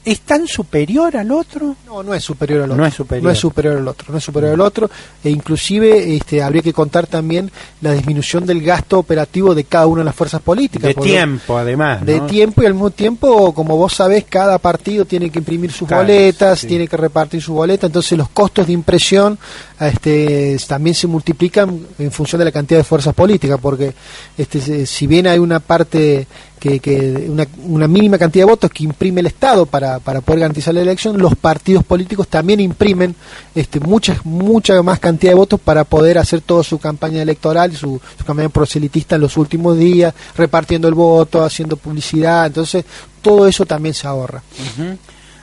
¿Es 0.05 0.19
tan 0.21 0.47
superior 0.47 1.15
al 1.15 1.31
otro? 1.31 1.77
No, 1.85 2.03
no 2.03 2.13
es 2.13 2.23
superior 2.23 2.63
al 2.63 2.71
otro. 2.71 2.81
No 2.81 2.85
es 2.85 2.93
superior. 2.93 3.23
No 3.23 3.31
es 3.31 3.39
superior 3.39 3.77
al 3.77 3.87
otro. 3.87 4.11
No 4.11 4.17
es 4.17 4.23
superior 4.23 4.53
al 4.53 4.61
otro. 4.61 4.89
E 5.23 5.29
inclusive 5.29 6.15
este, 6.15 6.43
habría 6.43 6.61
que 6.61 6.73
contar 6.73 7.07
también 7.07 7.49
la 7.79 7.93
disminución 7.93 8.45
del 8.45 8.61
gasto 8.61 8.99
operativo 8.99 9.55
de 9.55 9.63
cada 9.63 9.87
una 9.87 10.01
de 10.01 10.05
las 10.05 10.15
fuerzas 10.15 10.41
políticas. 10.41 10.93
De 10.93 11.01
tiempo, 11.01 11.57
además. 11.57 12.05
De 12.05 12.19
tiempo 12.21 12.61
y 12.61 12.65
al 12.65 12.73
mismo 12.73 12.91
tiempo, 12.91 13.53
como 13.53 13.77
vos 13.77 13.93
sabés, 13.93 14.25
cada 14.27 14.57
partido 14.57 15.05
tiene 15.05 15.29
que 15.29 15.39
imprimir 15.39 15.71
sus 15.71 15.87
boletas, 15.87 16.59
sí. 16.59 16.67
tiene 16.67 16.87
que 16.87 16.97
repartir 16.97 17.41
sus 17.41 17.55
boletas, 17.55 17.87
entonces 17.87 18.17
los 18.17 18.29
costos 18.29 18.67
de 18.67 18.73
impresión 18.73 19.37
este, 19.79 20.57
también 20.67 20.95
se 20.95 21.07
multiplican 21.07 21.79
en 21.97 22.11
función 22.11 22.39
de 22.39 22.45
la 22.45 22.51
cantidad 22.51 22.79
de 22.79 22.83
fuerzas 22.83 23.13
políticas, 23.13 23.59
porque 23.61 23.93
este, 24.37 24.85
si 24.85 25.07
bien 25.07 25.27
hay 25.27 25.39
una 25.39 25.59
parte 25.59 26.27
que, 26.63 26.79
que 26.79 27.27
una, 27.27 27.45
una 27.65 27.89
mínima 27.89 28.17
cantidad 28.17 28.45
de 28.45 28.51
votos 28.51 28.71
que 28.71 28.85
imprime 28.85 29.19
el 29.19 29.25
Estado 29.25 29.65
para, 29.65 29.99
para 29.99 30.21
poder 30.21 30.39
garantizar 30.39 30.73
la 30.73 30.79
elección, 30.79 31.17
los 31.17 31.35
partidos 31.35 31.83
políticos 31.83 32.29
también 32.29 32.61
imprimen 32.61 33.13
este, 33.53 33.81
mucha, 33.81 34.15
mucha 34.23 34.81
más 34.81 34.97
cantidad 35.01 35.33
de 35.33 35.35
votos 35.35 35.59
para 35.59 35.83
poder 35.83 36.17
hacer 36.17 36.39
toda 36.39 36.63
su 36.63 36.77
campaña 36.77 37.21
electoral, 37.21 37.75
su, 37.75 37.99
su 38.17 38.23
campaña 38.23 38.47
proselitista 38.47 39.15
en 39.15 39.21
los 39.23 39.35
últimos 39.35 39.77
días, 39.77 40.13
repartiendo 40.37 40.87
el 40.87 40.93
voto, 40.93 41.43
haciendo 41.43 41.75
publicidad, 41.75 42.47
entonces 42.47 42.85
todo 43.21 43.45
eso 43.45 43.65
también 43.65 43.93
se 43.93 44.07
ahorra. 44.07 44.41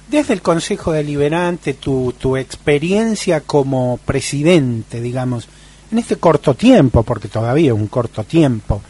Desde 0.08 0.32
el 0.32 0.40
Consejo 0.40 0.92
Deliberante, 0.92 1.74
tu, 1.74 2.14
tu 2.18 2.38
experiencia 2.38 3.42
como 3.42 4.00
presidente, 4.06 5.02
digamos, 5.02 5.48
en 5.92 5.98
este 5.98 6.16
corto 6.16 6.54
tiempo, 6.54 7.02
porque 7.02 7.28
todavía 7.28 7.72
es 7.72 7.78
un 7.78 7.88
corto 7.88 8.24
tiempo, 8.24 8.80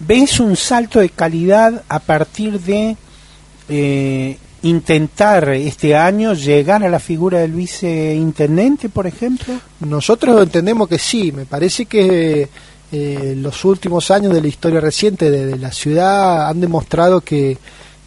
¿ves 0.00 0.40
un 0.40 0.56
salto 0.56 1.00
de 1.00 1.08
calidad 1.10 1.82
a 1.88 1.98
partir 1.98 2.60
de 2.60 2.96
eh, 3.68 4.38
intentar 4.62 5.48
este 5.50 5.96
año 5.96 6.34
llegar 6.34 6.82
a 6.84 6.88
la 6.88 6.98
figura 6.98 7.38
del 7.38 7.52
viceintendente, 7.52 8.88
por 8.88 9.06
ejemplo? 9.06 9.54
Nosotros 9.80 10.42
entendemos 10.42 10.88
que 10.88 10.98
sí, 10.98 11.32
me 11.32 11.46
parece 11.46 11.86
que 11.86 12.48
eh, 12.92 13.34
los 13.36 13.64
últimos 13.64 14.10
años 14.10 14.32
de 14.32 14.40
la 14.40 14.48
historia 14.48 14.80
reciente 14.80 15.30
de, 15.30 15.56
la 15.56 15.72
ciudad 15.72 16.48
han 16.48 16.60
demostrado 16.60 17.20
que, 17.20 17.58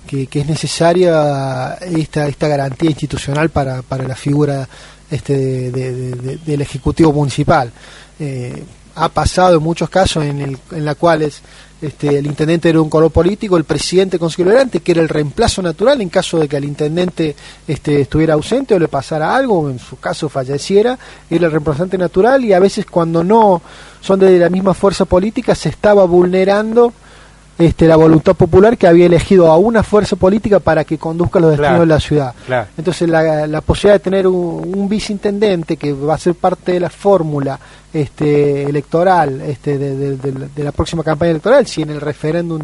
que, 0.08 0.27
es 0.31 0.48
necesaria 0.48 1.74
esta, 1.81 2.27
esta 2.27 2.48
garantía 2.48 2.89
institucional 2.89 3.50
para, 3.50 3.81
para 3.81 4.08
la 4.08 4.15
figura 4.15 4.67
este, 5.12 5.72
de- 5.72 6.38
del 6.46 6.62
Ejecutivo 6.62 7.12
Municipal. 7.12 7.72
Eh, 8.19 8.63
ha 8.96 9.10
pasado 9.10 9.58
en 9.58 9.63
muchos 9.63 9.89
casos 9.89 10.25
en, 10.25 10.41
el, 10.41 10.58
en 10.72 10.84
la 10.86 10.96
cuales 10.96 11.41
este, 11.82 12.18
el 12.18 12.26
intendente 12.26 12.70
era 12.70 12.82
un 12.82 12.90
color 12.90 13.12
político, 13.12 13.56
el 13.56 13.64
presidente 13.64 14.18
Deliberante, 14.18 14.82
que 14.82 14.92
era 14.92 15.02
el 15.02 15.10
reemplazo 15.10 15.62
natural 15.62 16.02
en 16.02 16.10
caso 16.10 16.40
de 16.40 16.48
que 16.48 16.58
el 16.58 16.66
intendente 16.66 17.36
este, 17.68 18.02
estuviera 18.02 18.34
ausente 18.34 18.76
o 18.76 18.80
le 18.80 18.88
pasara 18.88 19.36
algo, 19.36 19.60
o 19.60 19.70
en 19.70 19.80
su 19.80 19.98
caso 20.00 20.28
falleciera, 20.28 21.00
era 21.30 21.46
el 21.46 21.52
reemplazante 21.52 21.98
natural 21.98 22.44
y 22.44 22.54
a 22.54 22.60
veces 22.60 22.86
cuando 22.86 23.24
no 23.24 23.62
son 24.02 24.20
de 24.20 24.38
la 24.38 24.50
misma 24.50 24.74
fuerza 24.74 25.06
política 25.06 25.56
se 25.56 25.70
estaba 25.70 26.06
vulnerando 26.06 26.94
este, 27.60 27.88
la 27.88 27.96
voluntad 27.98 28.34
popular 28.36 28.78
que 28.78 28.88
había 28.88 29.06
elegido 29.06 29.51
a 29.51 29.58
una 29.58 29.84
fuerza 29.84 30.16
política 30.16 30.60
para 30.60 30.84
que 30.86 30.98
conduzca 30.98 31.39
los 31.39 31.51
destinos 31.51 31.70
Claro. 31.70 31.82
de 31.82 31.86
la 31.88 32.00
ciudad. 32.00 32.34
Claro. 32.48 32.68
Entonces 32.78 33.08
la, 33.10 33.46
la 33.46 33.62
posibilidad 33.62 33.96
de 33.96 34.00
tener 34.04 34.25
un, 34.28 34.74
un 34.75 34.89
viceintendente 34.89 35.75
que 35.78 35.94
va 35.94 36.16
a 36.16 36.18
ser 36.18 36.34
parte 36.36 36.72
de 36.72 36.80
la 36.80 36.89
fórmula 36.89 37.60
este, 37.94 38.63
electoral 38.63 39.42
este, 39.42 39.78
de, 39.78 39.96
de- 39.96 40.16
de- 40.18 40.48
de 40.56 40.63
la 40.63 40.72
próxima 40.72 41.04
campaña 41.04 41.32
electoral, 41.32 41.68
si 41.68 41.82
en 41.82 41.89
el 41.89 42.00
referéndum 42.01 42.62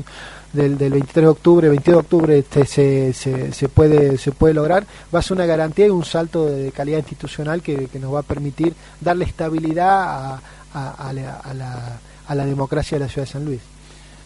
del, 0.54 0.78
del 0.78 0.92
23 0.94 1.24
de 1.26 1.28
octubre, 1.30 1.68
22 1.70 1.94
de 1.96 2.00
octubre 2.00 2.38
este, 2.40 2.66
se, 2.66 3.12
se, 3.12 3.52
se 3.52 3.68
puede 3.68 4.18
se 4.18 4.32
puede 4.32 4.54
lograr, 4.54 4.86
va 5.14 5.20
a 5.20 5.22
ser 5.22 5.36
una 5.36 5.46
garantía 5.46 5.88
y 5.88 5.90
un 5.90 6.06
salto 6.06 6.46
de 6.46 6.72
calidad 6.72 7.00
institucional 7.00 7.62
que, 7.62 7.88
que 7.88 8.00
nos 8.00 8.14
va 8.14 8.20
a 8.20 8.24
permitir 8.24 8.74
darle 9.02 9.26
estabilidad 9.26 9.90
a, 9.90 10.42
a- 10.74 11.10
a 11.10 11.12
la, 11.14 11.36
a 11.44 11.54
la- 11.54 12.00
a 12.28 12.34
la 12.34 12.46
democracia 12.46 12.98
de 12.98 13.04
la 13.06 13.10
ciudad 13.12 13.28
de 13.28 13.34
San 13.34 13.46
Luis. 13.46 13.60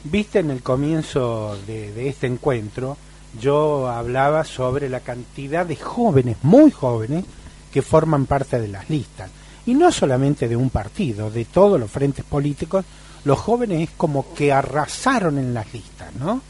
Viste 0.04 0.40
en 0.40 0.52
el 0.52 0.62
comienzo 0.62 1.58
de, 1.68 1.92
de 1.92 2.08
este 2.08 2.28
encuentro, 2.28 2.98
yo 3.40 3.88
hablaba 3.90 4.44
sobre 4.44 4.90
la 4.90 5.02
cantidad 5.02 5.66
de 5.66 5.76
jóvenes, 5.76 6.38
muy 6.42 6.72
jóvenes, 6.72 7.26
que 7.72 7.82
forman 7.82 8.26
parte 8.26 8.60
de 8.60 8.68
las 8.68 8.90
listas. 8.90 9.30
Y 9.66 9.74
no 9.74 9.92
solamente 9.92 10.48
de 10.48 10.56
un 10.56 10.70
partido, 10.70 11.30
de 11.30 11.46
todos 11.46 11.80
los 11.80 11.92
frentes 11.92 12.26
políticos, 12.26 12.86
los 13.26 13.38
jóvenes 13.38 13.90
es 13.90 13.96
como 13.96 14.34
que 14.34 14.52
arrasaron 14.52 15.38
en 15.38 15.54
las 15.54 15.72
listas, 15.74 16.14
¿no? 16.16 16.42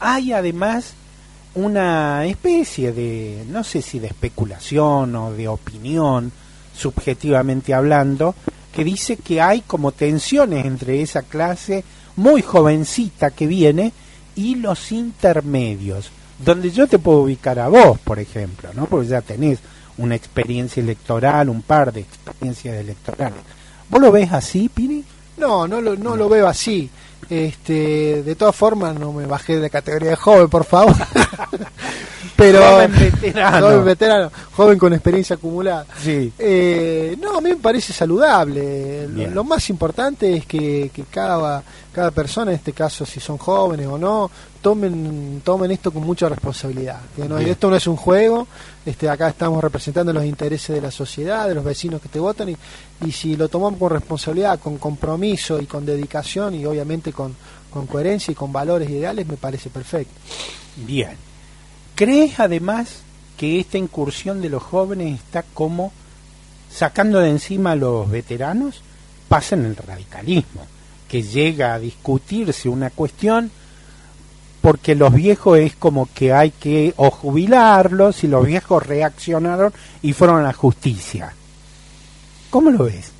Hay 0.00 0.32
además 0.32 0.94
una 1.54 2.26
especie 2.26 2.92
de, 2.92 3.44
no 3.48 3.64
sé 3.64 3.80
si 3.80 3.98
de 3.98 4.08
especulación 4.08 5.14
o 5.16 5.32
de 5.32 5.48
opinión, 5.48 6.30
subjetivamente 6.76 7.72
hablando, 7.72 8.34
que 8.72 8.84
dice 8.84 9.16
que 9.16 9.40
hay 9.40 9.62
como 9.62 9.92
tensiones 9.92 10.66
entre 10.66 11.00
esa 11.00 11.22
clase 11.22 11.84
muy 12.16 12.42
jovencita 12.42 13.30
que 13.30 13.46
viene 13.46 13.92
y 14.36 14.56
los 14.56 14.92
intermedios, 14.92 16.10
donde 16.44 16.70
yo 16.70 16.86
te 16.86 16.98
puedo 16.98 17.18
ubicar 17.20 17.58
a 17.58 17.68
vos, 17.68 17.98
por 18.00 18.18
ejemplo, 18.18 18.70
¿no? 18.74 18.86
Porque 18.86 19.08
ya 19.08 19.20
tenés 19.20 19.58
una 19.98 20.14
experiencia 20.14 20.82
electoral, 20.82 21.48
un 21.48 21.62
par 21.62 21.92
de 21.92 22.00
experiencias 22.00 22.76
electorales. 22.76 23.38
¿Vos 23.88 24.00
lo 24.00 24.10
ves 24.10 24.32
así, 24.32 24.68
Piri? 24.68 25.04
No, 25.36 25.66
no 25.68 25.80
lo, 25.80 25.96
no 25.96 26.16
lo 26.16 26.28
veo 26.28 26.48
así. 26.48 26.90
Este, 27.30 28.22
de 28.22 28.34
todas 28.34 28.54
formas, 28.54 28.98
no 28.98 29.12
me 29.12 29.26
bajé 29.26 29.56
de 29.56 29.62
la 29.62 29.68
categoría 29.70 30.10
de 30.10 30.16
joven, 30.16 30.48
por 30.48 30.64
favor. 30.64 30.94
Pero 32.36 32.60
Joven 32.60 32.92
veterano. 32.98 33.66
joven 33.66 33.84
veterano, 33.84 34.32
joven 34.56 34.78
con 34.78 34.92
experiencia 34.92 35.36
acumulada. 35.36 35.86
Sí. 36.02 36.32
Eh, 36.36 37.16
no, 37.20 37.36
a 37.38 37.40
mí 37.40 37.50
me 37.50 37.56
parece 37.56 37.92
saludable. 37.92 39.06
Lo, 39.08 39.30
lo 39.30 39.44
más 39.44 39.70
importante 39.70 40.36
es 40.36 40.44
que, 40.46 40.90
que 40.92 41.04
cada, 41.04 41.62
cada 41.94 42.10
persona, 42.10 42.50
en 42.50 42.56
este 42.58 42.72
caso 42.74 43.06
si 43.06 43.20
son 43.20 43.38
jóvenes 43.38 43.86
o 43.86 43.96
no, 43.96 44.30
tomen, 44.60 45.40
tomen 45.44 45.70
esto 45.70 45.90
con 45.92 46.02
mucha 46.04 46.28
responsabilidad. 46.28 47.00
No- 47.16 47.36
Bien. 47.36 47.48
esto 47.50 47.70
no 47.70 47.76
es 47.76 47.86
un 47.86 47.96
juego, 47.96 48.46
este, 48.84 49.08
acá 49.08 49.28
estamos 49.28 49.62
representando 49.62 50.12
los 50.12 50.24
intereses 50.24 50.74
de 50.74 50.82
la 50.82 50.90
sociedad, 50.90 51.48
de 51.48 51.54
los 51.54 51.64
vecinos 51.64 52.02
que 52.02 52.08
te 52.08 52.18
votan, 52.20 52.50
y, 52.50 52.56
y 53.06 53.12
si 53.12 53.36
lo 53.36 53.48
tomamos 53.48 53.78
con 53.78 53.90
responsabilidad, 53.90 54.58
con 54.58 54.76
compromiso 54.78 55.60
y 55.60 55.66
con 55.66 55.86
dedicación, 55.86 56.54
y 56.54 56.66
obviamente 56.66 57.12
con, 57.12 57.34
con 57.70 57.86
coherencia 57.86 58.32
y 58.32 58.34
con 58.34 58.52
valores 58.52 58.90
ideales, 58.90 59.26
me 59.26 59.36
parece 59.36 59.70
perfecto. 59.70 60.12
Bien. 60.76 61.16
¿Crees 61.94 62.40
además 62.40 62.88
que 63.36 63.60
esta 63.60 63.78
incursión 63.78 64.42
de 64.42 64.48
los 64.48 64.62
jóvenes 64.62 65.20
está 65.20 65.44
como 65.54 65.92
sacando 66.70 67.20
de 67.20 67.30
encima 67.30 67.72
a 67.72 67.76
los 67.76 68.10
veteranos? 68.10 68.82
Pasa 69.28 69.54
en 69.54 69.64
el 69.64 69.76
radicalismo, 69.76 70.66
que 71.14 71.22
llega 71.22 71.74
a 71.74 71.78
discutirse 71.78 72.68
una 72.68 72.90
cuestión 72.90 73.48
porque 74.60 74.96
los 74.96 75.14
viejos 75.14 75.60
es 75.60 75.76
como 75.76 76.08
que 76.12 76.32
hay 76.32 76.50
que 76.50 76.92
o 76.96 77.08
jubilarlos 77.08 78.24
y 78.24 78.26
los 78.26 78.44
viejos 78.44 78.84
reaccionaron 78.84 79.72
y 80.02 80.12
fueron 80.12 80.40
a 80.40 80.42
la 80.42 80.52
justicia. 80.52 81.32
¿Cómo 82.50 82.68
lo 82.72 82.86
ves? 82.86 83.12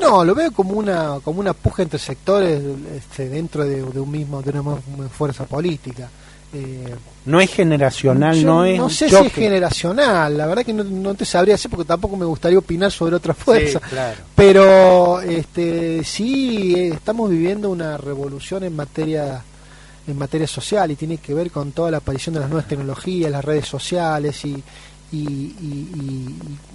No, 0.00 0.24
lo 0.24 0.36
veo 0.36 0.52
como 0.52 0.74
una 0.74 1.18
como 1.18 1.40
una 1.40 1.52
puja 1.52 1.82
entre 1.82 1.98
sectores 1.98 2.62
este, 2.94 3.28
dentro 3.28 3.64
de, 3.64 3.82
de 3.82 3.98
un 3.98 4.08
mismo 4.12 4.40
de 4.40 4.50
una 4.50 4.62
misma 4.62 5.08
fuerza 5.08 5.46
política. 5.46 6.08
Eh, 6.52 6.94
No 7.26 7.40
es 7.40 7.50
generacional, 7.52 8.44
no 8.44 8.64
es 8.64 8.78
un 8.80 8.88
sé 8.90 9.08
choque. 9.08 9.22
si 9.22 9.26
es 9.26 9.32
generacional, 9.34 10.38
la 10.38 10.46
verdad 10.46 10.64
que 10.64 10.72
no, 10.72 10.84
no 10.84 11.14
te 11.14 11.24
sabría 11.24 11.54
decir 11.54 11.70
porque 11.70 11.84
tampoco 11.86 12.16
me 12.16 12.24
gustaría 12.24 12.58
opinar 12.58 12.90
sobre 12.92 13.16
otra 13.16 13.34
fuerza. 13.34 13.80
Sí, 13.80 13.84
claro. 13.90 14.16
Pero 14.34 15.20
este 15.20 16.02
sí 16.04 16.74
eh, 16.76 16.88
estamos 16.94 17.28
viviendo 17.30 17.68
una 17.70 17.96
revolución 17.96 18.64
en 18.64 18.74
materia 18.76 19.42
en 20.08 20.16
materia 20.16 20.46
social 20.46 20.88
y 20.92 20.94
tiene 20.94 21.18
que 21.18 21.34
ver 21.34 21.50
con 21.50 21.72
toda 21.72 21.90
la 21.90 21.96
aparición 21.96 22.32
de 22.34 22.40
las 22.40 22.48
nuevas 22.48 22.68
tecnologías, 22.68 23.28
las 23.30 23.44
redes 23.44 23.66
sociales 23.66 24.44
y 24.44 24.62
y, 25.16 25.54
y- 25.60 25.90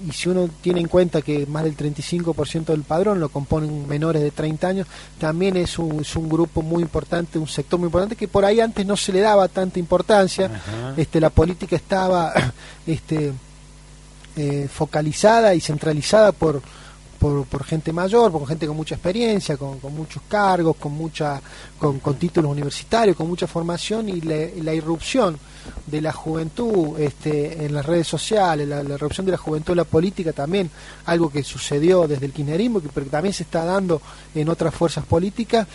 y- 0.05 0.09
y 0.09 0.11
si 0.13 0.29
uno 0.29 0.49
tiene 0.61 0.79
en 0.79 0.87
cuenta 0.87 1.21
que 1.21 1.45
más 1.45 1.63
del 1.63 1.75
35% 1.77 2.65
del 2.65 2.83
padrón 2.83 3.19
lo 3.19 3.29
componen 3.29 3.87
menores 3.87 4.21
de 4.21 4.31
30 4.31 4.67
años, 4.67 4.87
también 5.19 5.57
es 5.57 5.77
un, 5.79 6.01
es 6.01 6.15
un 6.15 6.27
grupo 6.29 6.61
muy 6.61 6.81
importante, 6.81 7.37
un 7.39 7.47
sector 7.47 7.79
muy 7.79 7.87
importante 7.87 8.15
que 8.15 8.27
por 8.27 8.45
ahí 8.45 8.59
antes 8.59 8.85
no 8.85 8.97
se 8.97 9.13
le 9.13 9.19
daba 9.21 9.47
tanta 9.47 9.79
importancia. 9.79 10.45
Ajá. 10.47 10.93
Este, 10.97 11.19
la 11.19 11.29
política 11.29 11.75
estaba 11.75 12.33
este, 12.87 13.33
eh, 14.37 14.67
focalizada 14.73 15.53
y 15.55 15.61
centralizada 15.61 16.31
por, 16.31 16.61
por, 17.21 17.45
por 17.45 17.63
gente 17.63 17.93
mayor, 17.93 18.31
por 18.31 18.47
gente 18.47 18.65
con 18.65 18.75
mucha 18.75 18.95
experiencia, 18.95 19.55
con, 19.55 19.77
muchos 19.93 20.23
cargos, 20.27 20.75
con 20.77 20.93
mucha 20.93 21.39
con, 21.77 21.99
con 21.99 22.15
títulos 22.15 22.51
universitarios, 22.51 23.15
con 23.15 23.27
mucha 23.27 23.45
formación 23.45 24.09
y 24.09 24.21
la, 24.21 24.47
la 24.63 24.73
irrupción 24.73 25.37
de 25.85 26.01
la 26.01 26.11
juventud 26.11 26.99
este, 26.99 27.63
en 27.63 27.75
las 27.75 27.85
redes 27.85 28.07
sociales, 28.07 28.67
la, 28.67 28.81
la 28.81 28.95
irrupción 28.95 29.27
de 29.27 29.33
la 29.33 29.37
juventud 29.37 29.73
en 29.73 29.77
la 29.77 29.83
política 29.83 30.33
también, 30.33 30.71
algo 31.05 31.31
que 31.31 31.43
sucedió 31.43 32.07
desde 32.07 32.25
el 32.25 32.33
kirchnerismo, 32.33 32.81
que, 32.81 32.89
pero 32.91 33.05
que 33.05 33.11
también 33.11 33.33
se 33.35 33.43
está 33.43 33.65
dando 33.65 34.01
en 34.33 34.49
otras 34.49 34.73
fuerzas 34.73 35.05
políticas, 35.05 35.67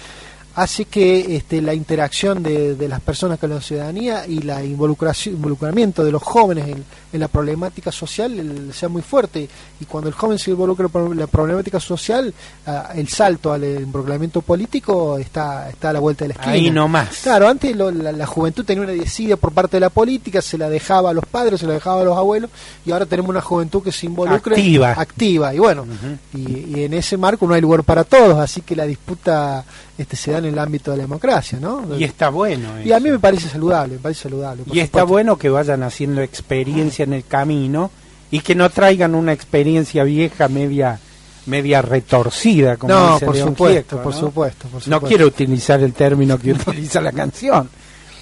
hace 0.57 0.87
que 0.87 1.37
este, 1.37 1.61
la 1.61 1.75
interacción 1.75 2.43
de, 2.43 2.77
las 2.89 3.01
personas 3.03 3.39
con 3.39 3.51
la 3.51 3.61
ciudadanía 3.61 4.27
y 4.27 4.41
la 4.41 4.65
involucración, 4.65 5.35
involucramiento 5.35 6.03
de 6.03 6.11
los 6.11 6.23
jóvenes 6.23 6.67
en, 6.69 6.85
la 7.13 7.29
problemática 7.29 7.91
social 7.91 8.71
sea 8.75 8.91
muy 8.91 9.01
fuerte. 9.01 9.49
Y 9.81 9.87
cuando 9.87 10.09
el 10.09 10.15
joven 10.15 10.39
se 10.39 10.51
involucra 10.51 10.87
en 10.95 11.19
la 11.19 11.27
problemática 11.27 11.81
social, 11.81 12.33
ah, 12.67 12.91
el 12.95 13.09
salto 13.09 13.55
al 13.55 13.65
involucramiento 13.65 14.43
político 14.43 15.17
está, 15.17 15.71
está 15.71 15.91
a 15.91 15.93
la 15.95 16.01
vuelta 16.01 16.25
de 16.25 16.29
la 16.29 16.35
esquina. 16.35 16.53
Ahí 16.53 16.71
nomás. 16.71 17.21
Claro, 17.23 17.49
antes 17.49 17.75
la, 17.75 18.27
juventud 18.27 18.67
tenía 18.67 18.85
una 18.85 18.93
desidia 18.93 19.39
por 19.39 19.53
parte 19.53 19.79
de 19.79 19.81
la 19.81 19.89
política, 19.89 20.43
se 20.43 20.59
la 20.59 20.69
dejaba 20.69 21.11
a 21.11 21.15
los 21.15 21.25
padres, 21.25 21.61
se 21.61 21.67
la 21.67 21.73
dejaba 21.75 22.03
a 22.03 22.05
los 22.05 22.19
abuelos, 22.19 22.51
y 22.85 22.91
ahora 22.91 23.07
tenemos 23.07 23.31
una 23.31 23.41
juventud 23.41 23.83
que 23.83 23.93
se 23.93 24.05
involucra. 24.05 24.55
Activa. 24.55 24.93
Activa. 24.93 25.55
Y 25.55 25.59
bueno, 25.59 25.87
y, 26.35 26.77
y 26.77 26.85
en 26.85 26.93
ese 26.93 27.17
marco 27.17 27.47
no 27.47 27.55
hay 27.55 27.63
lugar 27.63 27.83
para 27.83 28.05
todos, 28.05 28.39
así 28.39 28.61
que 28.61 28.77
la 28.77 28.85
disputa 28.85 29.65
este, 29.99 30.17
se 30.17 30.33
da 30.33 30.39
en 30.39 30.47
el 30.47 30.59
ámbito 30.59 30.91
de 30.91 30.99
la 30.99 31.05
democracia, 31.05 31.59
¿no? 31.61 31.97
Y 31.99 32.05
está 32.05 32.29
bueno. 32.29 32.81
Y 32.85 32.93
a 32.93 33.01
mí 33.01 33.11
me 33.11 33.19
parece 33.19 33.49
saludable, 33.49 33.95
me 33.95 34.01
parece 34.01 34.23
saludable. 34.25 34.65
Y 34.71 34.81
está 34.81 35.05
bueno 35.05 35.37
que 35.39 35.49
vayan 35.49 35.83
haciendo 35.83 36.21
experiencia 36.21 37.05
en 37.05 37.15
el 37.15 37.25
camino 37.25 37.91
y 38.31 38.41
que 38.41 38.55
no 38.55 38.69
traigan 38.71 39.15
una 39.15 39.33
experiencia 39.33 40.05
vieja 40.05 40.49
media 40.49 40.99
media 41.47 41.81
retorcida 41.81 42.77
como 42.77 42.93
no, 42.93 43.21
por 43.21 43.37
supuesto, 43.37 44.03
por 44.03 44.13
supuesto, 44.13 44.69
No 44.87 45.01
quiero 45.01 45.27
utilizar 45.27 45.81
el 45.81 45.93
término 45.93 46.39
que 46.39 46.53
utiliza 46.55 47.01
la 47.01 47.13
canción, 47.13 47.71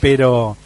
pero 0.01 0.57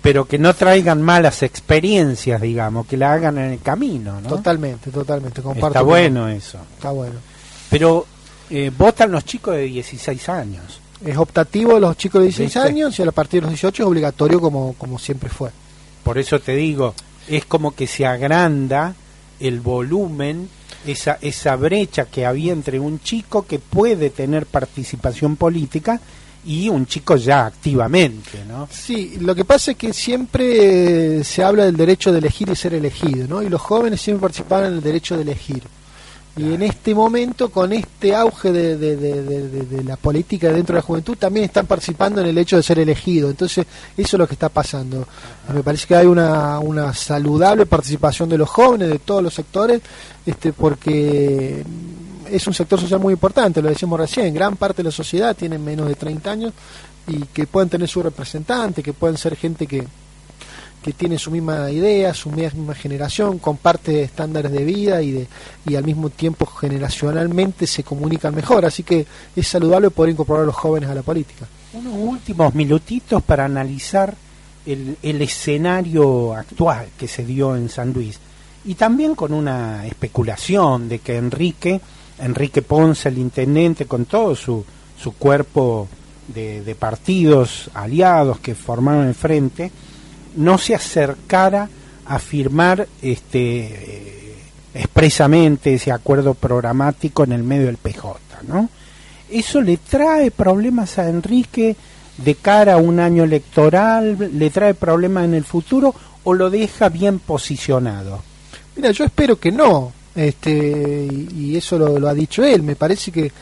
pero 0.00 0.26
que 0.26 0.38
no 0.38 0.54
traigan 0.54 1.00
malas 1.00 1.42
experiencias, 1.42 2.40
digamos, 2.40 2.86
que 2.86 2.96
la 2.96 3.14
hagan 3.14 3.38
en 3.38 3.52
el 3.52 3.60
camino, 3.60 4.20
¿no? 4.20 4.28
Totalmente, 4.28 4.90
totalmente, 4.90 5.40
comparto. 5.40 5.68
Está 5.68 5.82
bueno 5.82 6.28
eso. 6.28 6.58
Está 6.76 6.90
bueno. 6.90 7.14
Pero 7.70 8.06
eh, 8.56 8.70
votan 8.70 9.10
los 9.10 9.24
chicos 9.24 9.56
de 9.56 9.62
16 9.62 10.28
años. 10.28 10.80
Es 11.04 11.16
optativo 11.16 11.80
los 11.80 11.96
chicos 11.96 12.20
de 12.20 12.28
16 12.28 12.56
años 12.58 12.96
y 12.96 13.02
a 13.02 13.10
partir 13.10 13.40
de 13.40 13.46
los 13.46 13.50
18 13.50 13.82
es 13.82 13.86
obligatorio 13.88 14.40
como, 14.40 14.74
como 14.74 14.96
siempre 14.96 15.28
fue. 15.28 15.50
Por 16.04 16.18
eso 16.18 16.38
te 16.38 16.54
digo, 16.54 16.94
es 17.26 17.46
como 17.46 17.74
que 17.74 17.88
se 17.88 18.06
agranda 18.06 18.94
el 19.40 19.58
volumen, 19.58 20.48
esa, 20.86 21.18
esa 21.20 21.56
brecha 21.56 22.04
que 22.04 22.26
había 22.26 22.52
entre 22.52 22.78
un 22.78 23.00
chico 23.00 23.44
que 23.44 23.58
puede 23.58 24.10
tener 24.10 24.46
participación 24.46 25.34
política 25.34 26.00
y 26.46 26.68
un 26.68 26.86
chico 26.86 27.16
ya 27.16 27.46
activamente, 27.46 28.44
¿no? 28.46 28.68
Sí, 28.70 29.16
lo 29.18 29.34
que 29.34 29.44
pasa 29.44 29.72
es 29.72 29.76
que 29.76 29.92
siempre 29.92 31.24
se 31.24 31.42
habla 31.42 31.64
del 31.64 31.76
derecho 31.76 32.12
de 32.12 32.18
elegir 32.18 32.50
y 32.50 32.54
ser 32.54 32.74
elegido, 32.74 33.26
¿no? 33.26 33.42
Y 33.42 33.48
los 33.48 33.60
jóvenes 33.60 34.00
siempre 34.00 34.22
participan 34.22 34.66
en 34.66 34.74
el 34.74 34.80
derecho 34.80 35.16
de 35.16 35.22
elegir. 35.22 35.64
Y 36.36 36.52
en 36.52 36.62
este 36.62 36.94
momento, 36.96 37.48
con 37.48 37.72
este 37.72 38.14
auge 38.14 38.50
de, 38.50 38.76
de, 38.76 39.84
la 39.84 39.96
política 39.96 40.50
dentro 40.50 40.74
de 40.74 40.80
la 40.80 40.86
juventud, 40.86 41.16
también 41.16 41.44
están 41.44 41.66
participando 41.66 42.20
en 42.20 42.26
el 42.26 42.36
hecho 42.36 42.56
de 42.56 42.62
ser 42.64 42.80
elegidos. 42.80 43.30
Entonces, 43.30 43.64
eso 43.96 44.16
es 44.16 44.18
lo 44.18 44.26
que 44.26 44.34
está 44.34 44.48
pasando. 44.48 45.06
Me 45.52 45.62
parece 45.62 45.86
que 45.86 45.94
hay 45.94 46.06
una, 46.06 46.58
una 46.58 46.92
saludable 46.92 47.66
participación 47.66 48.28
de 48.28 48.38
los 48.38 48.48
jóvenes, 48.48 48.88
de 48.88 48.98
todos 48.98 49.22
los 49.22 49.32
sectores, 49.32 49.80
este, 50.26 50.52
porque 50.52 51.64
es 52.30 52.46
un 52.48 52.54
sector 52.54 52.80
social 52.80 52.98
muy 52.98 53.12
importante, 53.12 53.62
lo 53.62 53.68
decíamos 53.68 54.00
recién, 54.00 54.34
gran 54.34 54.56
parte 54.56 54.78
de 54.78 54.84
la 54.84 54.90
sociedad 54.90 55.36
tiene 55.36 55.58
menos 55.58 55.86
de 55.86 55.94
30 55.94 56.30
años 56.30 56.52
y 57.06 57.20
que 57.26 57.46
pueden 57.46 57.68
tener 57.68 57.88
su 57.88 58.02
representante, 58.02 58.82
que 58.82 58.92
pueden 58.92 59.16
ser 59.16 59.36
gente 59.36 59.66
que, 59.66 59.86
que 60.84 60.92
tiene 60.92 61.18
su 61.18 61.30
misma 61.30 61.70
idea, 61.70 62.12
su 62.12 62.28
misma 62.28 62.74
generación, 62.74 63.38
comparte 63.38 64.02
estándares 64.02 64.52
de 64.52 64.64
vida 64.66 65.00
y, 65.00 65.12
de, 65.12 65.26
y 65.64 65.76
al 65.76 65.84
mismo 65.84 66.10
tiempo 66.10 66.44
generacionalmente 66.44 67.66
se 67.66 67.82
comunican 67.82 68.34
mejor. 68.34 68.66
Así 68.66 68.82
que 68.82 69.06
es 69.34 69.48
saludable 69.48 69.88
poder 69.88 70.12
incorporar 70.12 70.42
a 70.42 70.46
los 70.46 70.54
jóvenes 70.54 70.90
a 70.90 70.94
la 70.94 71.00
política. 71.00 71.46
Unos 71.72 71.94
últimos 71.96 72.54
minutitos 72.54 73.22
para 73.22 73.46
analizar 73.46 74.14
el, 74.66 75.22
escenario 75.22 76.34
actual 76.34 76.88
que 76.98 77.08
se 77.08 77.24
dio 77.24 77.56
en 77.56 77.70
San 77.70 77.94
Luis. 77.94 78.20
Y 78.66 78.74
también 78.74 79.14
con 79.14 79.32
una 79.32 79.86
especulación 79.86 80.90
de 80.90 80.98
que 80.98 81.16
Enrique, 81.16 81.80
Enrique 82.18 82.60
Ponce, 82.60 83.08
el 83.08 83.16
intendente, 83.16 83.86
con 83.86 84.04
todo 84.04 84.36
su, 84.36 84.62
su 85.00 85.12
cuerpo 85.12 85.88
de, 86.28 86.62
de 86.62 86.74
partidos 86.74 87.70
aliados 87.72 88.38
que 88.40 88.54
formaron 88.54 89.08
el 89.08 89.14
frente, 89.14 89.72
no 90.36 90.58
se 90.58 90.74
acercara 90.74 91.68
a 92.06 92.18
firmar 92.18 92.86
este 93.00 93.40
eh, 93.40 94.34
expresamente 94.74 95.74
ese 95.74 95.92
acuerdo 95.92 96.34
programático 96.34 97.24
en 97.24 97.32
el 97.32 97.42
medio 97.42 97.66
del 97.66 97.76
PJ, 97.76 98.18
¿no? 98.48 98.68
Eso 99.30 99.60
le 99.60 99.78
trae 99.78 100.30
problemas 100.30 100.98
a 100.98 101.08
Enrique 101.08 101.76
de 102.18 102.34
cara 102.36 102.74
a 102.74 102.78
un 102.78 103.00
año 103.00 103.24
electoral, 103.24 104.30
le 104.32 104.50
trae 104.50 104.74
problemas 104.74 105.24
en 105.24 105.34
el 105.34 105.44
futuro 105.44 105.94
o 106.24 106.34
lo 106.34 106.50
deja 106.50 106.88
bien 106.88 107.18
posicionado. 107.18 108.22
Mira, 108.76 108.90
yo 108.90 109.04
espero 109.04 109.38
que 109.38 109.50
no, 109.50 109.92
este 110.14 111.08
y, 111.10 111.56
eso 111.56 111.78
lo, 111.78 111.98
lo 111.98 112.08
ha 112.08 112.14
dicho 112.14 112.44
él. 112.44 112.62
Me 112.62 112.76
parece 112.76 113.10
que 113.10 113.32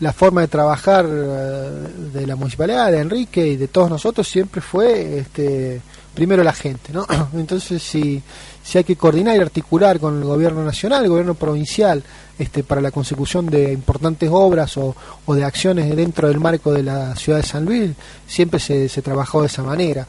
la 0.00 0.12
forma 0.12 0.42
de 0.42 0.48
trabajar 0.48 1.06
eh, 1.08 1.70
de 2.12 2.26
la 2.26 2.36
municipalidad, 2.36 2.90
de 2.90 3.00
Enrique 3.00 3.46
y 3.46 3.56
de 3.56 3.68
todos 3.68 3.90
nosotros 3.90 4.26
siempre 4.26 4.60
fue 4.60 5.18
este, 5.18 5.80
primero 6.14 6.42
la 6.42 6.52
gente, 6.52 6.92
¿no? 6.92 7.06
Entonces, 7.34 7.82
si, 7.82 8.22
si 8.62 8.78
hay 8.78 8.84
que 8.84 8.96
coordinar 8.96 9.36
y 9.36 9.40
articular 9.40 9.98
con 9.98 10.18
el 10.18 10.24
gobierno 10.24 10.64
nacional, 10.64 11.04
el 11.04 11.10
gobierno 11.10 11.34
provincial, 11.34 12.02
este, 12.38 12.62
para 12.62 12.80
la 12.80 12.90
consecución 12.90 13.46
de 13.46 13.72
importantes 13.72 14.28
obras 14.32 14.76
o, 14.76 14.94
o 15.26 15.34
de 15.34 15.44
acciones 15.44 15.94
dentro 15.94 16.28
del 16.28 16.40
marco 16.40 16.72
de 16.72 16.82
la 16.82 17.14
ciudad 17.16 17.38
de 17.38 17.46
San 17.46 17.64
Luis, 17.64 17.90
siempre 18.26 18.58
se, 18.58 18.88
se 18.88 19.02
trabajó 19.02 19.40
de 19.42 19.46
esa 19.46 19.62
manera. 19.62 20.06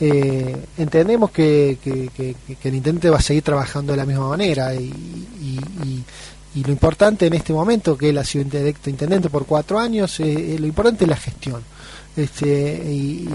Eh, 0.00 0.56
entendemos 0.76 1.30
que, 1.30 1.78
que, 1.82 2.36
el 2.62 2.74
intendente 2.74 3.10
va 3.10 3.18
a 3.18 3.22
seguir 3.22 3.42
trabajando 3.42 3.92
de 3.92 3.96
la 3.96 4.06
misma 4.06 4.28
manera 4.28 4.72
y, 4.72 4.84
y, 4.86 5.58
y, 6.54 6.62
lo 6.62 6.72
importante 6.72 7.26
en 7.26 7.34
este 7.34 7.52
momento, 7.52 7.96
que 7.96 8.10
él 8.10 8.18
ha 8.18 8.24
sido 8.24 8.44
intendente 8.44 9.28
por 9.28 9.46
cuatro 9.46 9.78
años, 9.78 10.18
eh, 10.20 10.56
lo 10.58 10.66
importante 10.66 11.04
es 11.04 11.10
la 11.10 11.16
gestión 11.16 11.62
este, 12.18 12.82
y, 12.84 13.28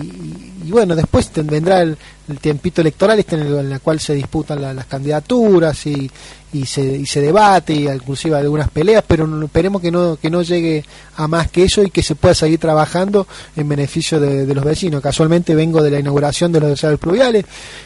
bueno, 0.70 0.96
después 0.96 1.32
vendrá 1.44 1.82
el, 1.82 1.98
tiempito 2.42 2.82
electoral 2.82 3.20
este 3.20 3.36
en, 3.36 3.42
el, 3.44 3.58
en 3.60 3.70
la 3.70 3.80
cual 3.80 4.00
se 4.00 4.14
disputan 4.14 4.62
las 4.62 4.86
candidaturas 4.86 5.86
y, 5.88 6.10
y 6.54 6.66
se, 6.68 6.84
y 6.84 7.06
se 7.06 7.20
debate 7.20 7.74
y 7.74 7.88
inclusive 7.88 8.38
algunas 8.38 8.70
peleas, 8.70 9.04
pero 9.06 9.28
esperemos 9.44 9.82
que 9.82 9.92
no, 9.92 10.18
que 10.18 10.30
no 10.30 10.44
llegue 10.44 10.86
a 11.16 11.28
más 11.28 11.50
que 11.50 11.64
eso 11.64 11.84
y 11.84 11.90
que 11.90 12.04
se 12.04 12.16
pueda 12.16 12.36
seguir 12.36 12.60
trabajando 12.60 13.28
en 13.56 13.68
beneficio 13.68 14.20
de, 14.20 14.54
los 14.54 14.64
vecinos. 14.64 15.02
Casualmente 15.02 15.56
vengo 15.56 15.82
de 15.82 15.90
la 15.90 16.00
inauguración 16.00 16.52
de 16.52 16.60
los 16.60 16.70
desagües 16.70 17.00
pluviales, 17.00 17.46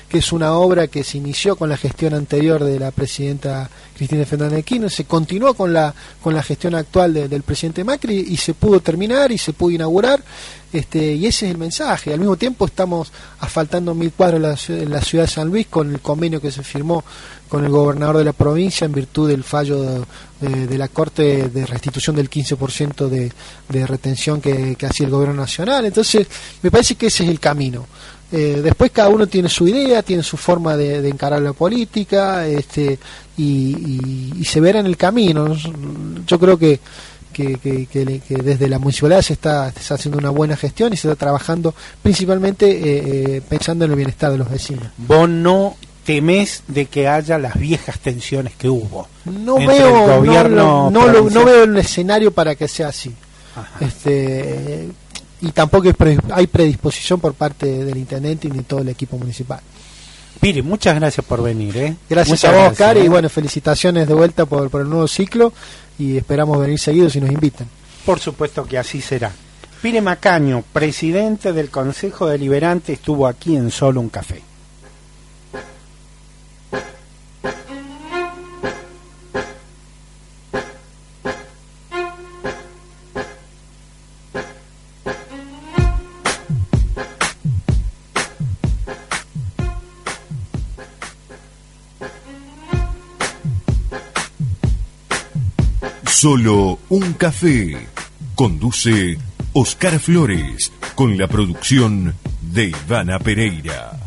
que 0.10 0.18
es 0.18 0.32
una 0.34 0.54
obra 0.54 0.88
que 0.88 1.04
se 1.04 1.18
inició 1.18 1.56
con 1.56 1.70
la 1.70 1.78
gestión 1.78 2.14
anterior 2.14 2.64
de 2.64 2.78
la 2.78 2.92
presidenta 2.92 3.70
Cristina 3.96 4.26
Fernández 4.26 4.58
de 4.58 4.64
Kirchner, 4.64 4.92
se 4.92 5.06
continuó 5.06 5.54
con 5.54 5.74
la, 5.74 5.94
con 6.22 6.36
la 6.36 6.44
gestión 6.44 6.76
actual 6.76 7.14
del 7.14 7.42
presidente 7.42 7.84
Macri 7.84 8.28
y 8.30 8.38
se 8.38 8.54
pudo 8.54 8.80
terminar 8.80 9.32
y 9.32 9.38
se 9.38 9.54
pudo 9.54 9.72
inaugurar. 9.72 10.22
Este, 10.72 11.14
y 11.14 11.26
ese 11.26 11.46
es 11.46 11.52
el 11.52 11.58
mensaje. 11.58 12.14
Al 12.14 12.20
mismo 12.20 12.36
tiempo 12.36 12.66
estamos 12.66 13.12
asfaltando 13.40 13.96
mil 13.96 14.12
cuadros 14.12 14.70
en 14.70 14.92
la 14.92 15.02
ciudad 15.02 15.24
de 15.24 15.32
San 15.32 15.48
Luis 15.48 15.68
con 15.68 15.92
el 15.92 16.02
convenio 16.02 16.42
que 16.42 16.52
se 16.52 16.62
firmó 16.62 17.04
con 17.48 17.64
el 17.64 17.72
gobernador 17.72 18.18
de 18.18 18.24
la 18.24 18.34
provincia 18.34 18.86
en 18.86 18.92
virtud 18.92 19.30
del 19.30 19.44
fallo 19.44 20.06
de, 20.40 20.78
la 20.78 20.88
Corte 20.88 21.50
de 21.50 21.66
restitución 21.66 22.16
del 22.16 22.30
15% 22.30 23.08
de, 23.08 23.32
de 23.70 23.88
retención 23.88 24.42
que, 24.42 24.76
hacía 24.88 25.06
el 25.06 25.12
gobierno 25.12 25.42
nacional. 25.42 25.86
Entonces, 25.86 26.28
me 26.62 26.72
parece 26.72 26.96
que 26.96 27.08
ese 27.08 27.24
es 27.24 27.30
el 27.30 27.40
camino. 27.40 27.88
Eh, 28.30 28.60
después 28.62 28.92
cada 28.92 29.08
uno 29.08 29.28
tiene 29.28 29.48
su 29.48 29.68
idea, 29.68 30.04
tiene 30.04 30.22
su 30.22 30.36
forma 30.36 30.76
de, 30.76 31.08
encarar 31.08 31.42
la 31.42 31.54
política 31.54 32.46
este, 32.46 33.00
y, 33.38 34.44
se 34.46 34.60
verá 34.60 34.80
en 34.80 34.86
el 34.86 34.98
camino. 34.98 35.56
Yo 36.26 36.40
creo 36.40 36.58
que, 36.58 36.80
que, 37.32 38.28
desde 38.44 38.68
la 38.68 38.80
municipalidad 38.80 39.22
se 39.22 39.34
está, 39.34 39.68
haciendo 39.68 40.18
una 40.18 40.30
buena 40.30 40.58
gestión 40.58 40.92
y 40.92 40.98
se 40.98 41.08
está 41.08 41.18
trabajando 41.18 41.74
principalmente 42.02 42.70
eh, 42.70 43.36
eh, 43.38 43.42
pensando 43.48 43.86
en 43.86 43.92
el 43.92 43.98
bienestar 43.98 44.32
de 44.32 44.40
los 44.40 44.50
vecinos. 44.50 44.88
Vos 44.98 45.30
no 45.30 45.78
temes 46.08 46.64
de 46.70 46.86
que 46.86 47.10
haya 47.10 47.38
las 47.38 47.60
viejas 47.60 48.00
tensiones 48.00 48.54
que 48.56 48.70
hubo. 48.70 49.10
No 49.26 49.58
veo, 49.58 50.24
no, 50.48 50.90
no, 50.90 51.46
veo 51.46 51.66
el 51.66 51.78
escenario 51.78 52.32
para 52.32 52.56
que 52.56 52.70
sea 52.70 52.88
así. 52.88 53.14
Este, 53.82 54.88
y 55.42 55.52
tampoco 55.52 55.90
hay 56.32 56.48
predisposición 56.48 57.20
por 57.20 57.34
parte 57.34 57.84
del 57.84 57.98
intendente 57.98 58.48
ni 58.48 58.60
de 58.60 58.64
todo 58.64 58.80
el 58.80 58.88
equipo 58.88 59.18
municipal. 59.18 59.60
Piri, 60.40 60.62
muchas 60.62 60.96
gracias 60.96 61.26
por 61.26 61.44
venir. 61.44 61.76
¿eh? 61.76 61.96
Gracias 62.10 62.46
a 62.46 62.52
vos, 62.54 62.78
Cari, 62.78 63.02
y 63.02 63.06
¿eh? 63.08 63.10
bueno, 63.10 63.28
felicitaciones 63.28 64.08
de 64.08 64.14
vuelta 64.14 64.46
por, 64.46 64.70
por 64.70 64.84
el 64.84 64.90
nuevo 64.90 65.10
ciclo 65.10 65.52
y 66.00 66.16
esperamos 66.16 66.58
venir 66.62 66.80
seguidos 66.80 67.12
si 67.12 67.20
nos 67.20 67.32
invitan. 67.32 67.68
Por 68.06 68.22
supuesto 68.22 68.64
que 68.64 68.78
así 68.78 69.02
será. 69.02 69.34
Pire 69.82 70.00
Macaño, 70.00 70.64
presidente 70.72 71.52
del 71.52 71.70
Consejo 71.70 72.28
Deliberante, 72.28 72.94
estuvo 72.94 73.28
aquí 73.28 73.58
en 73.58 73.72
Solo 73.72 74.00
un 74.00 74.08
Café. 74.08 74.47
Solo 96.20 96.80
un 96.90 97.14
café. 97.14 97.78
Conduce 98.34 99.20
Oscar 99.54 100.00
Flores 100.00 100.72
con 100.96 101.16
la 101.16 101.28
producción 101.28 102.16
de 102.42 102.70
Ivana 102.70 103.20
Pereira. 103.20 104.07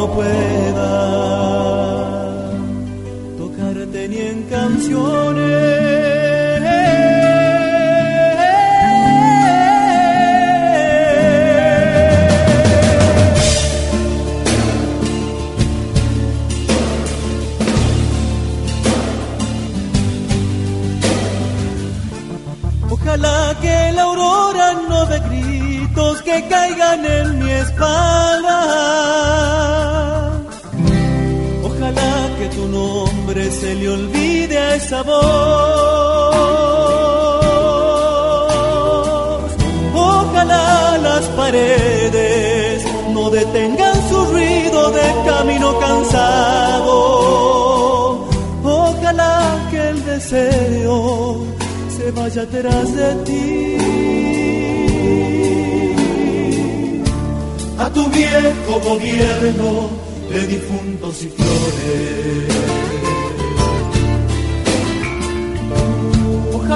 No 0.00 0.10
pueda 0.12 0.92
tocarte 3.36 4.08
ni 4.08 4.18
en 4.32 4.42
canciones. 4.44 5.80
Ojalá 22.90 23.54
que 23.60 23.92
la 23.96 24.02
aurora 24.02 24.66
no 24.88 25.04
dé 25.10 25.18
gritos 25.28 26.22
que 26.22 26.36
caigan 26.48 27.04
en 27.04 27.26
mi 27.44 27.50
espalda. 27.50 28.39
Se 33.50 33.74
le 33.74 33.88
olvide 33.88 34.58
a 34.58 34.74
esa 34.76 35.02
voz. 35.02 35.20
Ojalá 39.94 40.98
las 40.98 41.24
paredes 41.36 42.84
no 43.12 43.30
detengan 43.30 44.08
su 44.08 44.24
ruido 44.26 44.90
de 44.90 45.14
camino 45.26 45.78
cansado. 45.80 46.94
Ojalá 48.62 49.68
que 49.70 49.88
el 49.88 50.04
deseo 50.04 51.44
se 51.96 52.10
vaya 52.12 52.42
atrás 52.42 52.94
de 52.94 53.14
ti. 53.26 53.76
A 57.78 57.90
tu 57.90 58.06
viejo 58.10 58.80
gobierno 58.84 59.90
de 60.30 60.46
difuntos 60.46 61.22
y 61.22 61.28
flores. 61.28 63.09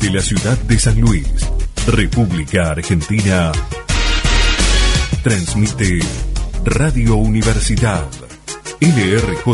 Desde 0.00 0.14
la 0.14 0.22
ciudad 0.22 0.56
de 0.60 0.78
San 0.78 0.98
Luis, 0.98 1.26
República 1.86 2.70
Argentina, 2.70 3.52
transmite 5.22 5.98
Radio 6.64 7.16
Universidad 7.16 8.06
LRJ 8.80 9.44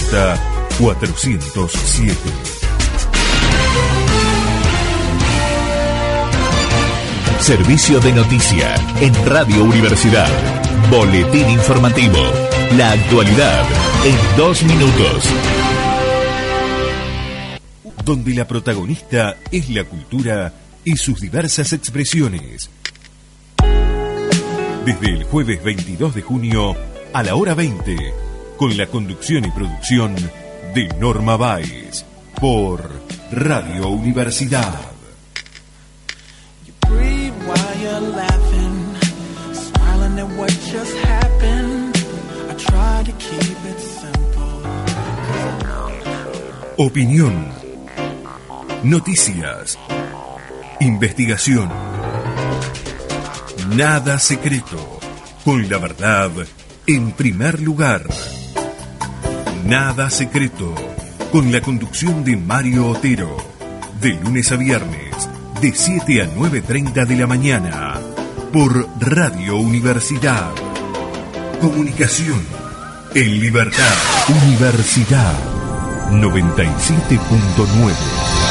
407. 0.79 2.15
Servicio 7.41 7.99
de 7.99 8.13
noticia 8.13 8.75
en 9.01 9.13
Radio 9.27 9.65
Universidad. 9.65 10.31
Boletín 10.91 11.51
informativo. 11.51 12.19
La 12.77 12.93
actualidad 12.93 13.65
en 14.05 14.37
dos 14.37 14.63
minutos. 14.63 15.29
Donde 18.07 18.35
la 18.35 18.47
protagonista 18.47 19.37
es 19.51 19.69
la 19.69 19.83
cultura 19.83 20.53
y 20.85 20.97
sus 20.97 21.21
diversas 21.21 21.73
expresiones. 21.73 22.71
Desde 24.85 25.11
el 25.11 25.25
jueves 25.25 25.61
22 25.64 26.14
de 26.14 26.23
junio 26.23 26.77
a 27.12 27.23
la 27.25 27.35
hora 27.35 27.55
20, 27.55 27.97
con 28.57 28.77
la 28.77 28.87
conducción 28.87 29.45
y 29.45 29.51
producción 29.51 30.14
de 30.73 30.87
Norma 31.01 31.37
Báez, 31.37 32.05
por 32.40 32.88
Radio 33.33 33.88
Universidad. 33.88 34.73
Opinión. 46.77 47.56
Noticias. 48.87 49.79
Investigación. 50.79 51.68
Nada 53.75 54.20
secreto. 54.20 55.01
Con 55.44 55.68
la 55.68 55.79
verdad 55.79 56.31
en 56.87 57.11
primer 57.11 57.61
lugar. 57.61 58.05
Nada 59.64 60.09
secreto. 60.09 60.72
Con 61.33 61.51
la 61.51 61.61
conducción 61.62 62.22
de 62.22 62.37
Mario 62.37 62.87
Otero. 62.87 63.37
De 64.01 64.11
lunes 64.11 64.53
a 64.53 64.57
viernes. 64.57 65.16
De 65.61 65.75
7 65.75 66.22
a 66.22 66.27
9.30 66.27 67.07
de 67.07 67.16
la 67.16 67.27
mañana. 67.27 67.94
Por 68.53 68.88
Radio 69.01 69.57
Universidad. 69.57 70.53
Comunicación. 71.61 72.40
En 73.16 73.40
libertad. 73.40 73.96
Universidad 74.44 75.35
97.9. 76.12 78.46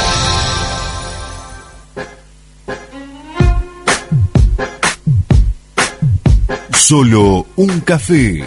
Solo 6.87 7.47
un 7.55 7.79
café. 7.79 8.45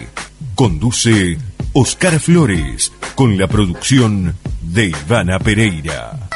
Conduce 0.55 1.37
Oscar 1.73 2.21
Flores 2.21 2.93
con 3.17 3.37
la 3.37 3.49
producción 3.49 4.33
de 4.63 4.93
Ivana 5.07 5.41
Pereira. 5.41 6.29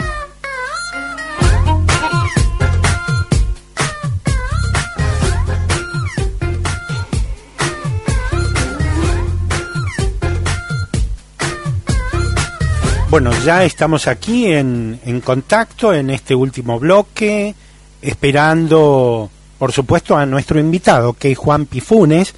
Bueno, 13.11 13.31
ya 13.45 13.63
estamos 13.63 14.09
aquí 14.09 14.47
en, 14.47 14.99
en, 15.05 15.21
contacto 15.21 15.95
en 15.95 16.11
este 16.11 16.35
último 16.35 16.81
bloque, 16.81 17.55
esperando, 18.01 19.31
por 19.63 19.71
supuesto, 19.71 20.17
a 20.17 20.27
nuestro 20.27 20.59
invitado, 20.59 21.13
que 21.13 21.31
es 21.31 21.39
Juan 21.39 21.67
Pifunes, 21.67 22.35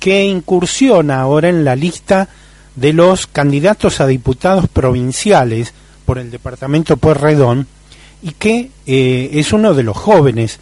que 0.00 0.24
incursiona 0.24 1.20
ahora 1.20 1.50
en 1.50 1.66
la 1.66 1.76
lista 1.76 2.30
de 2.76 2.94
los 2.94 3.26
candidatos 3.26 4.00
a 4.00 4.06
diputados 4.06 4.68
provinciales 4.68 5.74
por 6.06 6.16
el 6.16 6.30
departamento 6.30 6.96
Pueyrredón 6.96 7.66
y 8.22 8.30
que 8.30 8.70
eh, 8.86 9.28
es 9.34 9.52
uno 9.52 9.74
de 9.74 9.82
los 9.82 9.98
jóvenes 9.98 10.60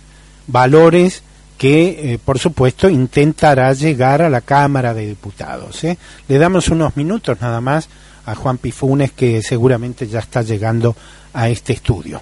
valores 0.49 1.23
que, 1.57 2.14
eh, 2.14 2.18
por 2.18 2.40
supuesto, 2.40 2.88
intentará 2.88 3.73
llegar 3.73 4.20
a 4.20 4.31
la 4.31 4.40
Cámara 4.40 4.92
de 4.92 5.07
Diputados. 5.07 5.85
¿eh? 5.85 5.96
Le 6.27 6.38
damos 6.38 6.70
unos 6.70 6.96
minutos 6.96 7.40
nada 7.40 7.61
más 7.61 7.88
a 8.27 8.35
Juan 8.35 8.59
Pifunes 8.59 9.12
que 9.12 9.42
seguramente 9.42 10.09
ya 10.09 10.18
está 10.18 10.42
llegando 10.42 10.96
a 11.33 11.49
este 11.49 11.73
estudio. 11.73 12.20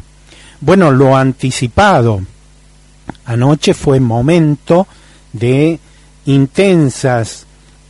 Bueno, 0.60 0.90
lo 0.90 1.16
anticipado 1.16 2.20
anoche 3.24 3.74
fue 3.74 4.00
momento 4.00 4.86
de 5.32 5.78
intensas 6.26 7.46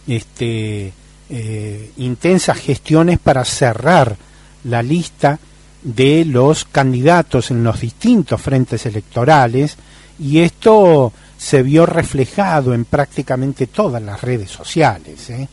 este, 0.07 0.93
eh, 1.29 1.93
intensas 1.99 2.59
gestiones 2.59 3.19
para 3.19 3.45
cerrar 3.45 4.17
la 4.65 4.83
lista 4.83 5.39
de 5.83 6.25
los 6.25 6.65
candidatos 6.65 7.51
en 7.51 7.63
los 7.63 7.81
distintos 7.81 8.41
frentes 8.41 8.87
electorales 8.87 9.77
y 10.19 10.39
esto 10.41 11.13
se 11.37 11.63
vio 11.63 11.87
reflejado 11.87 12.75
en 12.75 12.85
prácticamente 12.85 13.69
todas 13.69 14.03
las 14.03 14.21
redes 14.21 14.51
sociales. 14.51 15.31
¿eh? 15.31 15.49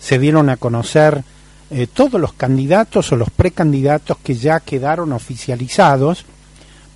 Se 0.00 0.18
dieron 0.18 0.48
a 0.48 0.56
conocer 0.56 1.22
eh, 1.70 1.86
todos 1.92 2.18
los 2.20 2.32
candidatos 2.32 3.12
o 3.12 3.16
los 3.16 3.30
precandidatos 3.30 4.16
que 4.18 4.34
ya 4.34 4.60
quedaron 4.60 5.12
oficializados. 5.12 6.24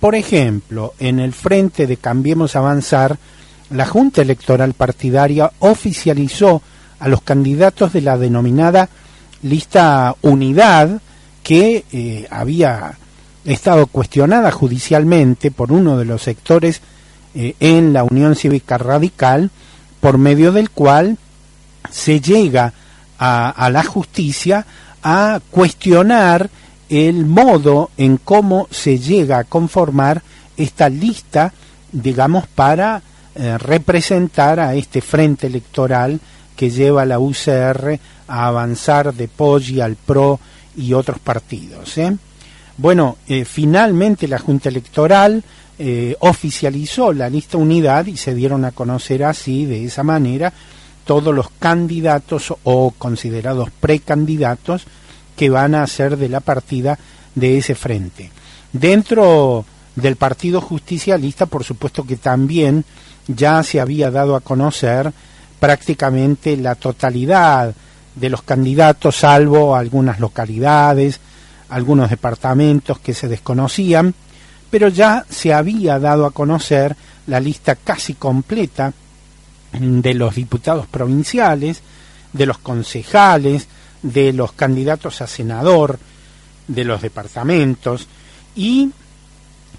Por 0.03 0.15
ejemplo, 0.15 0.95
en 0.99 1.21
el 1.21 1.31
frente 1.31 1.87
de 1.87 1.95
Cambiemos 1.95 2.57
Avanzar, 2.57 3.17
la 3.69 3.85
Junta 3.85 4.21
Electoral 4.21 4.73
Partidaria 4.73 5.49
oficializó 5.59 6.61
a 6.99 7.07
los 7.07 7.21
candidatos 7.21 7.93
de 7.93 8.01
la 8.01 8.17
denominada 8.17 8.89
lista 9.43 10.13
Unidad, 10.21 10.99
que 11.41 11.85
eh, 11.93 12.27
había 12.29 12.97
estado 13.45 13.87
cuestionada 13.87 14.51
judicialmente 14.51 15.51
por 15.51 15.71
uno 15.71 15.97
de 15.97 16.03
los 16.03 16.21
sectores 16.21 16.81
eh, 17.33 17.55
en 17.61 17.93
la 17.93 18.03
Unión 18.03 18.35
Cívica 18.35 18.77
Radical, 18.77 19.51
por 20.01 20.17
medio 20.17 20.51
del 20.51 20.69
cual 20.69 21.17
se 21.89 22.19
llega 22.19 22.73
a, 23.17 23.69
la 23.71 23.85
justicia 23.85 24.65
a 25.01 25.39
cuestionar 25.49 26.49
el 26.93 27.25
modo 27.25 27.89
en 27.97 28.17
cómo 28.17 28.67
se 28.69 28.99
llega 28.99 29.39
a 29.39 29.43
conformar 29.45 30.21
esta 30.55 30.89
lista, 30.89 31.51
digamos, 31.91 32.45
para 32.45 33.01
eh, 33.33 33.57
representar 33.57 34.59
a 34.59 34.75
este 34.75 35.01
frente 35.01 35.47
electoral 35.47 36.19
que 36.55 36.69
lleva 36.69 37.01
a 37.01 37.05
la 37.07 37.17
UCR 37.17 37.99
a 38.27 38.47
avanzar 38.47 39.11
de 39.11 39.27
Poggi 39.27 39.81
al 39.81 39.95
PRO 39.95 40.39
y 40.77 40.93
otros 40.93 41.17
partidos. 41.17 41.97
¿eh? 41.97 42.15
Bueno, 42.77 43.17
eh, 43.27 43.43
finalmente 43.43 44.27
la 44.27 44.37
Junta 44.39 44.69
Electoral 44.69 45.43
oficializó 46.19 47.11
la 47.11 47.29
lista 47.29 47.57
unidad 47.57 48.05
y 48.05 48.15
se 48.15 48.33
dieron 48.33 48.63
a 48.63 48.71
conocer 48.71 49.23
así, 49.23 49.65
de 49.65 49.83
esa 49.83 50.01
manera, 50.03 50.53
todos 51.03 51.35
los 51.35 51.49
candidatos 51.59 52.53
o 52.63 52.91
considerados 52.91 53.69
precandidatos 53.81 54.85
que 55.35 55.49
van 55.49 55.75
a 55.75 55.87
ser 55.87 56.17
de 56.17 56.29
la 56.29 56.39
partida 56.39 56.97
de 57.35 57.57
ese 57.57 57.75
frente. 57.75 58.31
Dentro 58.71 59.65
del 59.95 60.15
Partido 60.15 60.61
Justicialista, 60.61 61.45
por 61.45 61.63
supuesto 61.63 62.03
que 62.03 62.17
también 62.17 62.85
ya 63.27 63.63
se 63.63 63.79
había 63.79 64.11
dado 64.11 64.35
a 64.35 64.41
conocer 64.41 65.11
prácticamente 65.59 66.57
la 66.57 66.75
totalidad 66.75 67.73
de 68.15 68.29
los 68.29 68.41
candidatos, 68.41 69.15
salvo 69.17 69.75
algunas 69.75 70.19
localidades, 70.19 71.19
algunos 71.69 72.09
departamentos 72.09 72.99
que 72.99 73.13
se 73.13 73.27
desconocían, 73.27 74.13
pero 74.69 74.87
ya 74.89 75.25
se 75.29 75.53
había 75.53 75.99
dado 75.99 76.25
a 76.25 76.31
conocer 76.31 76.95
la 77.27 77.39
lista 77.39 77.75
casi 77.75 78.15
completa 78.15 78.93
de 79.71 80.13
los 80.13 80.35
diputados 80.35 80.87
provinciales, 80.87 81.81
de 82.31 82.45
los 82.45 82.57
concejales, 82.57 83.67
de 84.03 84.33
los 84.33 84.51
candidatos 84.51 85.21
a 85.21 85.27
senador, 85.27 85.97
de 86.67 86.83
los 86.83 87.01
departamentos, 87.01 88.07
y 88.55 88.91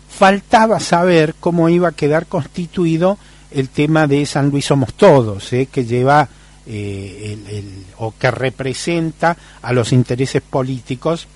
faltaba 0.09 0.81
saber 0.81 1.35
cómo 1.39 1.69
iba 1.69 1.89
a 1.89 1.93
quedar 1.93 2.27
constituido 2.27 3.19
el 3.51 3.69
tema 3.69 4.07
de 4.07 4.27
San 4.27 4.51
Luis 4.51 4.65
Somos 4.65 4.95
Todos, 4.95 5.53
¿eh? 5.53 5.69
que 5.71 5.85
lleva 5.85 6.29
eh, 6.67 7.63
o 7.99 8.15
que 8.19 8.31
representa 8.31 9.37
a 9.63 9.73
los 9.73 9.93
intereses 9.93 10.43
políticos 10.43 11.27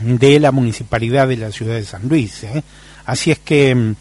de 0.00 0.40
la 0.40 0.52
municipalidad 0.52 1.28
de 1.28 1.36
la 1.36 1.52
ciudad 1.52 1.74
de 1.74 1.84
San 1.84 2.08
Luis. 2.08 2.44
¿eh? 2.44 2.62
Así 3.04 3.30
es 3.30 3.38
que 3.40 3.74
mm, 3.74 3.94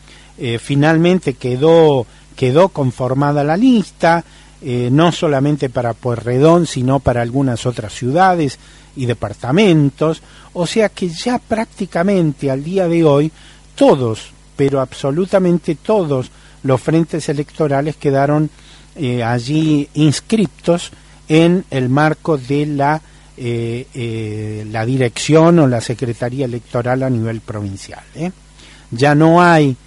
finalmente 0.59 1.33
quedó 1.33 2.05
quedó 2.35 2.69
conformada 2.69 3.43
la 3.43 3.57
lista, 3.57 4.23
eh, 4.67 4.89
no 4.91 5.11
solamente 5.11 5.69
para 5.69 5.93
Pueyrredón, 5.93 6.65
sino 6.65 6.99
para 6.99 7.21
algunas 7.21 7.67
otras 7.67 7.93
ciudades 7.93 8.57
y 8.95 9.05
departamentos, 9.05 10.23
o 10.53 10.65
sea 10.65 10.89
que 10.89 11.07
ya 11.07 11.37
prácticamente 11.37 12.49
al 12.49 12.63
día 12.63 12.87
de 12.87 13.03
hoy 13.03 13.31
todos, 13.75 14.31
pero 14.55 14.81
absolutamente 14.81 15.75
todos 15.75 16.31
los 16.63 16.81
frentes 16.81 17.29
electorales 17.29 17.95
quedaron 17.97 18.49
eh, 18.95 19.21
allí 19.21 19.87
inscriptos 19.93 20.89
en 21.27 21.63
el 21.69 21.87
marco 21.87 22.35
de 22.35 22.65
la, 22.65 22.99
eh, 23.37 24.65
la 24.71 24.83
dirección 24.83 25.59
o 25.59 25.67
la 25.67 25.79
Secretaría 25.79 26.45
Electoral 26.45 27.03
a 27.03 27.09
nivel 27.11 27.41
provincial. 27.41 28.03
Ya 28.89 29.13
no 29.13 29.43
hay 29.43 29.77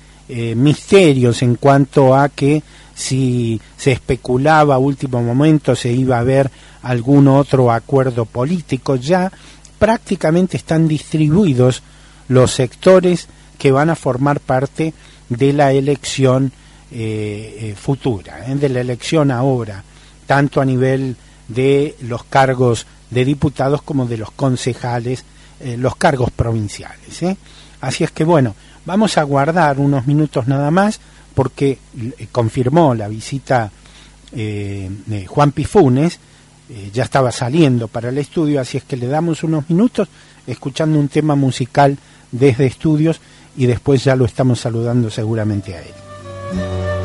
misterios 0.55 1.43
en 1.43 1.57
cuanto 1.57 2.14
a 2.14 2.29
que 2.29 2.62
si 2.98 3.61
se 3.76 3.92
especulaba 3.92 4.74
a 4.74 4.78
último 4.78 5.22
momento 5.22 5.76
se 5.76 5.92
iba 5.92 6.16
a 6.16 6.20
haber 6.20 6.50
algún 6.82 7.28
otro 7.28 7.70
acuerdo 7.70 8.24
político. 8.24 8.96
Ya 8.96 9.30
prácticamente 9.78 10.56
están 10.56 10.88
distribuidos 10.88 11.84
los 12.26 12.50
sectores 12.50 13.28
que 13.56 13.70
van 13.70 13.90
a 13.90 13.94
formar 13.94 14.40
parte 14.40 14.92
de 15.28 15.52
la 15.52 15.72
elección 15.72 16.50
eh, 16.90 17.58
eh 17.61 17.74
futura, 17.80 18.50
¿eh? 18.50 18.56
de 18.56 18.68
la 18.68 18.80
elección 18.80 19.30
ahora, 19.30 19.84
tanto 20.26 20.61
a 20.61 20.64
nivel 20.64 21.14
de 21.46 21.94
los 22.00 22.24
cargos 22.24 22.84
de 23.11 23.24
diputados 23.24 23.80
como 23.82 24.06
de 24.06 24.16
los 24.16 24.32
concejales, 24.32 25.24
eh, 25.61 25.76
los 25.76 25.94
cargos 25.94 26.32
provinciales. 26.32 27.22
Así 27.80 28.02
es 28.02 28.11
que 28.11 28.24
bueno, 28.24 28.56
vamos 28.84 29.18
a 29.18 29.22
guardar 29.22 29.78
unos 29.78 30.08
minutos 30.08 30.48
nada 30.48 30.72
más 30.72 31.00
porque 31.38 31.79
eh, 32.18 32.27
confirmó 32.33 32.96
la 32.96 33.07
visita 33.07 33.70
eh, 34.33 34.90
de 35.07 35.24
Juan 35.24 35.53
Pifunes, 35.53 36.18
eh, 36.68 36.90
ya 36.92 37.05
estaba 37.05 37.31
saliendo 37.31 37.87
para 37.87 38.09
el 38.09 38.18
estudio, 38.18 38.61
así 38.61 38.79
es 38.79 38.83
que 38.83 38.96
le 38.96 39.07
damos 39.07 39.44
unos 39.44 39.70
minutos 39.70 40.09
escuchando 40.48 40.98
un 40.98 41.07
tema 41.07 41.37
musical 41.37 41.96
desde 42.33 42.66
estudios 42.66 43.20
y 43.57 43.66
después 43.66 44.03
ya 44.03 44.16
lo 44.16 44.24
estamos 44.24 44.59
saludando 44.59 45.11
seguramente 45.11 45.77
a 45.77 45.81
él. 45.81 46.97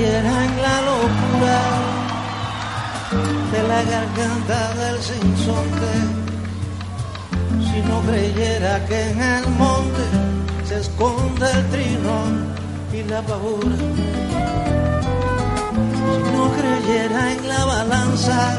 Creyera 0.00 0.44
en 0.46 0.62
la 0.62 0.80
locura 0.80 1.60
de 3.52 3.62
la 3.68 3.82
garganta 3.82 4.74
del 4.80 4.98
sinsonte. 5.02 5.94
Si 7.68 7.82
no 7.82 8.00
creyera 8.08 8.86
que 8.86 9.10
en 9.10 9.20
el 9.20 9.46
monte 9.58 10.04
se 10.66 10.80
esconde 10.80 11.50
el 11.52 11.66
trinón 11.68 12.54
y 12.94 13.02
la 13.10 13.20
pavura. 13.20 13.76
Si 15.98 16.32
no 16.32 16.50
creyera 16.58 17.32
en 17.32 17.48
la 17.48 17.64
balanza, 17.66 18.58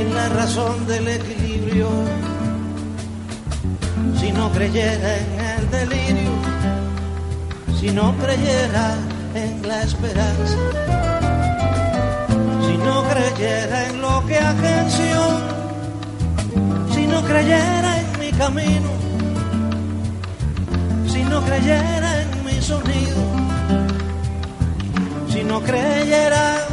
en 0.00 0.14
la 0.16 0.28
razón 0.30 0.84
del 0.88 1.06
equilibrio. 1.06 1.90
Si 4.18 4.32
no 4.32 4.50
creyera 4.50 5.16
en 5.16 5.40
el 5.54 5.70
delirio, 5.70 6.32
si 7.78 7.90
no 7.92 8.16
creyera 8.16 9.13
en 9.34 9.66
la 9.66 9.82
esperanza. 9.82 10.58
Si 12.66 12.76
no 12.78 13.02
creyera 13.04 13.88
en 13.88 14.00
lo 14.00 14.24
que 14.26 14.38
agenció, 14.38 15.20
si 16.94 17.06
no 17.06 17.22
creyera 17.22 18.00
en 18.00 18.20
mi 18.20 18.30
camino, 18.32 18.90
si 21.08 21.22
no 21.24 21.42
creyera 21.42 22.22
en 22.22 22.44
mi 22.44 22.62
sonido, 22.62 23.22
si 25.28 25.42
no 25.42 25.60
creyera 25.60 26.66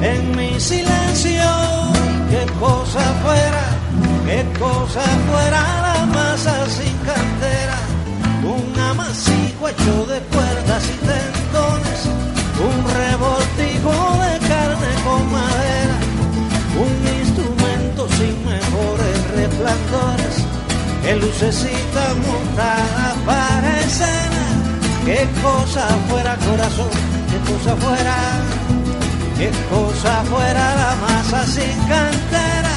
en 0.00 0.36
mi 0.36 0.58
silencio, 0.58 1.44
qué 2.30 2.46
cosa 2.58 3.00
fuera, 3.22 3.64
qué 4.26 4.58
cosa 4.58 5.02
fuera 5.30 5.60
la 5.86 6.06
masa 6.06 6.66
sin 6.70 6.96
cantera, 7.10 7.78
un 8.44 8.80
amasijo 8.80 9.68
hecho 9.68 10.06
de 10.06 10.20
cuerdas 10.20 10.84
y 10.86 11.06
telas 11.06 11.27
un 12.60 12.84
revoltijo 12.90 13.94
de 14.24 14.48
carne 14.48 14.90
con 15.04 15.30
madera, 15.30 15.96
un 16.84 16.92
instrumento 17.20 18.08
sin 18.18 18.34
mejores 18.44 19.16
resplandores, 19.36 20.34
que 21.02 21.16
lucecita 21.16 22.04
montada 22.26 23.14
para 23.24 23.80
escena, 23.80 24.44
qué 25.04 25.28
cosa 25.42 25.86
fuera 26.08 26.36
corazón, 26.36 26.90
qué 27.30 27.52
cosa 27.52 27.76
fuera, 27.76 28.16
qué 29.38 29.50
cosa 29.70 30.22
fuera 30.24 30.74
la 30.76 30.96
masa 30.96 31.46
sin 31.46 31.78
cantera, 31.86 32.74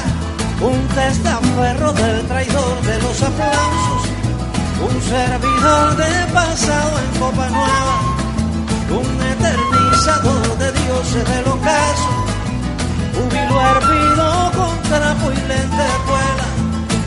un 0.60 0.78
testaferro 0.94 1.92
del 1.92 2.26
traidor 2.28 2.82
de 2.82 3.02
los 3.02 3.22
aplausos, 3.22 4.02
un 4.88 5.02
servidor 5.02 5.96
de 5.96 6.32
pasado 6.32 6.98
en 7.00 7.20
copa 7.20 7.48
nueva, 7.50 8.22
un 8.90 9.22
eterno 9.26 9.71
de 10.04 10.72
Dios 10.72 11.14
en 11.14 11.32
el 11.32 11.46
ocaso, 11.46 12.08
un 13.22 13.30
hervido 13.60 14.50
con 14.56 14.82
trapo 14.82 15.30
y 15.30 15.36
lentejuela. 15.46 16.46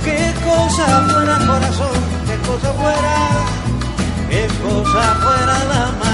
Qué 0.06 0.34
cosa 0.46 1.02
fuera 1.02 1.46
corazón, 1.46 2.00
qué 2.26 2.38
cosa 2.48 2.74
fuera, 2.74 3.16
qué 4.30 4.48
cosa 4.64 5.16
fuera 5.22 5.64
la 5.66 5.92
mano. 6.00 6.05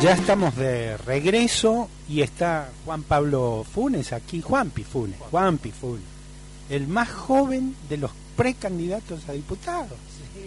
Ya 0.00 0.12
estamos 0.12 0.54
de 0.54 0.96
regreso 0.98 1.88
y 2.08 2.22
está 2.22 2.68
Juan 2.84 3.02
Pablo 3.02 3.66
Funes 3.74 4.12
aquí, 4.12 4.40
Juanpi 4.40 4.84
Funes, 4.84 5.18
Juanpi 5.18 5.72
Funes, 5.72 6.04
el 6.70 6.86
más 6.86 7.10
joven 7.10 7.74
de 7.88 7.96
los 7.96 8.12
precandidatos 8.36 9.28
a 9.28 9.32
diputados. 9.32 9.98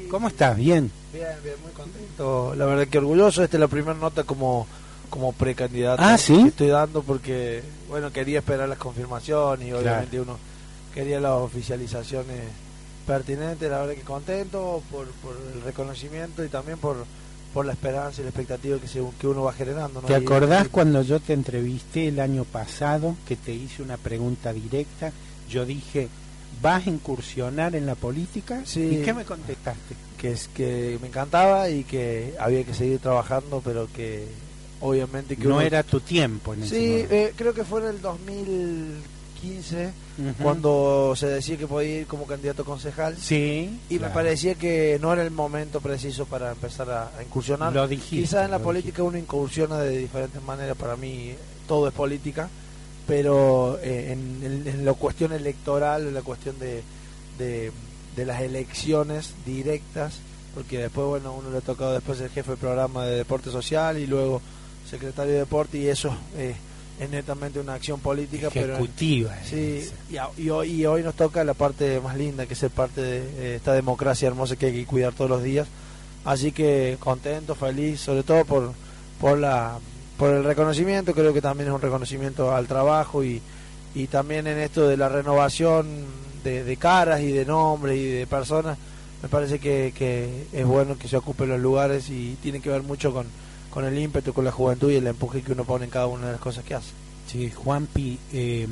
¿Cómo 0.09 0.29
estás? 0.29 0.55
Bien. 0.55 0.89
Bien, 1.11 1.27
bien, 1.43 1.55
muy 1.61 1.71
contento. 1.73 2.55
La 2.55 2.65
verdad 2.65 2.87
que 2.87 2.97
orgulloso, 2.99 3.43
esta 3.43 3.57
es 3.57 3.61
la 3.61 3.67
primera 3.67 3.93
nota 3.93 4.23
como, 4.23 4.67
como 5.09 5.33
precandidato 5.33 6.01
ah, 6.01 6.17
¿sí? 6.17 6.43
que 6.43 6.49
estoy 6.49 6.67
dando 6.67 7.03
porque, 7.03 7.61
bueno, 7.89 8.09
quería 8.13 8.39
esperar 8.39 8.69
las 8.69 8.77
confirmaciones 8.77 9.67
y 9.67 9.73
obviamente 9.73 10.21
uno 10.21 10.37
quería 10.93 11.19
las 11.19 11.33
oficializaciones 11.33 12.39
pertinentes. 13.05 13.69
La 13.69 13.79
verdad 13.79 13.95
que 13.95 14.01
contento 14.01 14.81
por, 14.89 15.07
por 15.07 15.35
el 15.53 15.61
reconocimiento 15.61 16.41
y 16.45 16.47
también 16.47 16.77
por 16.77 17.05
por 17.53 17.65
la 17.65 17.73
esperanza 17.73 18.21
y 18.21 18.23
la 18.23 18.29
expectativa 18.29 18.77
que, 18.79 18.87
se, 18.87 19.01
que 19.19 19.27
uno 19.27 19.43
va 19.43 19.53
generando. 19.53 20.01
¿no? 20.01 20.07
¿Te 20.07 20.13
Y- 20.13 20.15
acordás 20.15 20.67
cuando 20.69 21.01
yo 21.01 21.19
te 21.19 21.33
entrevisté 21.33 22.07
el 22.07 22.19
año 22.19 22.45
pasado 22.45 23.15
que 23.27 23.35
te 23.35 23.53
hice 23.53 23.81
una 23.83 23.97
pregunta 23.97 24.53
directa? 24.53 25.11
Yo 25.49 25.65
dije, 25.65 26.07
¿vas 26.61 26.87
a 26.87 26.89
incursionar 26.89 27.75
en 27.75 27.85
la 27.85 27.95
política? 27.95 28.61
Sí. 28.65 28.99
¿Y 28.99 29.03
qué 29.03 29.13
me 29.13 29.25
contestaste? 29.25 29.95
que 30.17 30.31
es 30.33 30.47
que 30.49 30.99
me 31.01 31.07
encantaba 31.07 31.67
y 31.69 31.83
que 31.83 32.35
había 32.39 32.63
que 32.63 32.75
seguir 32.75 32.99
trabajando, 32.99 33.59
pero 33.65 33.87
que 33.91 34.27
obviamente 34.79 35.35
que 35.35 35.45
No 35.47 35.55
uno- 35.55 35.61
era 35.61 35.81
tu 35.81 35.99
tiempo 35.99 36.53
en 36.53 36.61
ese 36.61 36.75
Sí, 36.75 37.05
eh, 37.09 37.33
creo 37.35 37.55
que 37.55 37.63
fue 37.63 37.81
en 37.81 37.87
el 37.87 38.01
2015 38.01 39.91
Cuando 40.41 41.13
se 41.15 41.27
decía 41.27 41.57
que 41.57 41.67
podía 41.67 41.99
ir 41.99 42.07
como 42.07 42.25
candidato 42.25 42.63
concejal. 42.65 43.17
Sí, 43.17 43.79
Y 43.89 43.97
claro. 43.97 44.09
me 44.13 44.15
parecía 44.15 44.55
que 44.55 44.97
no 45.01 45.13
era 45.13 45.23
el 45.23 45.31
momento 45.31 45.81
preciso 45.81 46.25
para 46.25 46.51
empezar 46.51 46.89
a, 46.89 47.11
a 47.17 47.23
incursionar. 47.23 47.73
Lo 47.73 47.87
dijiste, 47.87 48.17
Quizás 48.27 48.45
en 48.45 48.51
la 48.51 48.59
política 48.59 49.03
uno 49.03 49.17
incursiona 49.17 49.79
de 49.79 49.97
diferentes 49.97 50.41
maneras. 50.43 50.77
Para 50.77 50.95
mí 50.95 51.33
todo 51.67 51.87
es 51.87 51.93
política, 51.93 52.49
pero 53.07 53.79
eh, 53.81 54.11
en, 54.13 54.39
en- 54.43 54.67
en 54.67 54.85
la 54.85 54.93
cuestión 54.93 55.31
electoral, 55.33 56.07
en 56.07 56.13
la 56.13 56.21
cuestión 56.21 56.57
de, 56.59 56.83
de, 57.37 57.71
de 58.15 58.25
las 58.25 58.41
elecciones 58.41 59.33
directas, 59.45 60.19
porque 60.53 60.77
después, 60.79 61.07
bueno, 61.07 61.33
uno 61.33 61.49
le 61.49 61.57
ha 61.57 61.61
tocado 61.61 61.93
después 61.93 62.19
el 62.21 62.29
jefe 62.29 62.51
de 62.51 62.57
programa 62.57 63.05
de 63.05 63.15
deporte 63.17 63.49
social 63.51 63.97
y 63.97 64.05
luego 64.07 64.41
secretario 64.89 65.33
de 65.33 65.39
deporte 65.39 65.77
y 65.77 65.87
eso 65.87 66.13
eh, 66.37 66.53
es 67.01 67.09
netamente 67.09 67.59
una 67.59 67.73
acción 67.73 67.99
política, 67.99 68.49
pero 68.53 68.73
Ejecutiva. 68.73 69.35
Sí, 69.43 69.89
y, 70.11 70.41
y 70.41 70.49
hoy, 70.51 70.71
y 70.71 70.85
hoy 70.85 71.01
nos 71.01 71.15
toca 71.15 71.43
la 71.43 71.55
parte 71.55 71.99
más 71.99 72.15
linda, 72.15 72.45
que 72.45 72.53
es 72.53 72.59
ser 72.59 72.69
parte 72.69 73.01
de 73.01 73.17
eh, 73.17 73.55
esta 73.55 73.73
democracia 73.73 74.27
hermosa 74.27 74.55
que 74.55 74.67
hay 74.67 74.73
que 74.73 74.85
cuidar 74.85 75.11
todos 75.13 75.29
los 75.29 75.41
días. 75.41 75.67
Así 76.25 76.51
que 76.51 76.97
contento, 76.99 77.55
feliz, 77.55 78.01
sobre 78.01 78.21
todo 78.21 78.45
por, 78.45 78.73
por, 79.19 79.39
la, 79.39 79.79
por 80.15 80.29
el 80.29 80.43
reconocimiento, 80.43 81.15
creo 81.15 81.33
que 81.33 81.41
también 81.41 81.69
es 81.69 81.73
un 81.73 81.81
reconocimiento 81.81 82.55
al 82.55 82.67
trabajo 82.67 83.23
y, 83.23 83.41
y 83.95 84.05
también 84.05 84.45
en 84.45 84.59
esto 84.59 84.87
de 84.87 84.95
la 84.95 85.09
renovación 85.09 86.05
de, 86.43 86.63
de 86.63 86.77
caras 86.77 87.21
y 87.21 87.31
de 87.31 87.45
nombres 87.45 87.97
y 87.97 88.05
de 88.05 88.27
personas, 88.27 88.77
me 89.23 89.29
parece 89.29 89.57
que, 89.57 89.91
que 89.97 90.45
es 90.53 90.65
bueno 90.67 90.99
que 90.99 91.07
se 91.07 91.17
ocupen 91.17 91.49
los 91.49 91.59
lugares 91.59 92.11
y 92.11 92.37
tiene 92.43 92.59
que 92.59 92.69
ver 92.69 92.83
mucho 92.83 93.11
con, 93.11 93.25
con 93.71 93.85
el 93.85 93.97
ímpetu, 93.97 94.33
con 94.33 94.45
la 94.45 94.51
juventud 94.51 94.91
y 94.91 94.95
el 94.95 95.07
empuje 95.07 95.41
que 95.41 95.53
uno 95.53 95.63
pone 95.63 95.85
en 95.85 95.91
cada 95.91 96.07
una 96.07 96.27
de 96.27 96.31
las 96.33 96.41
cosas 96.41 96.63
que 96.63 96.75
hace. 96.75 96.91
Sí, 97.27 97.49
Juanpi, 97.49 98.19
eh, 98.33 98.67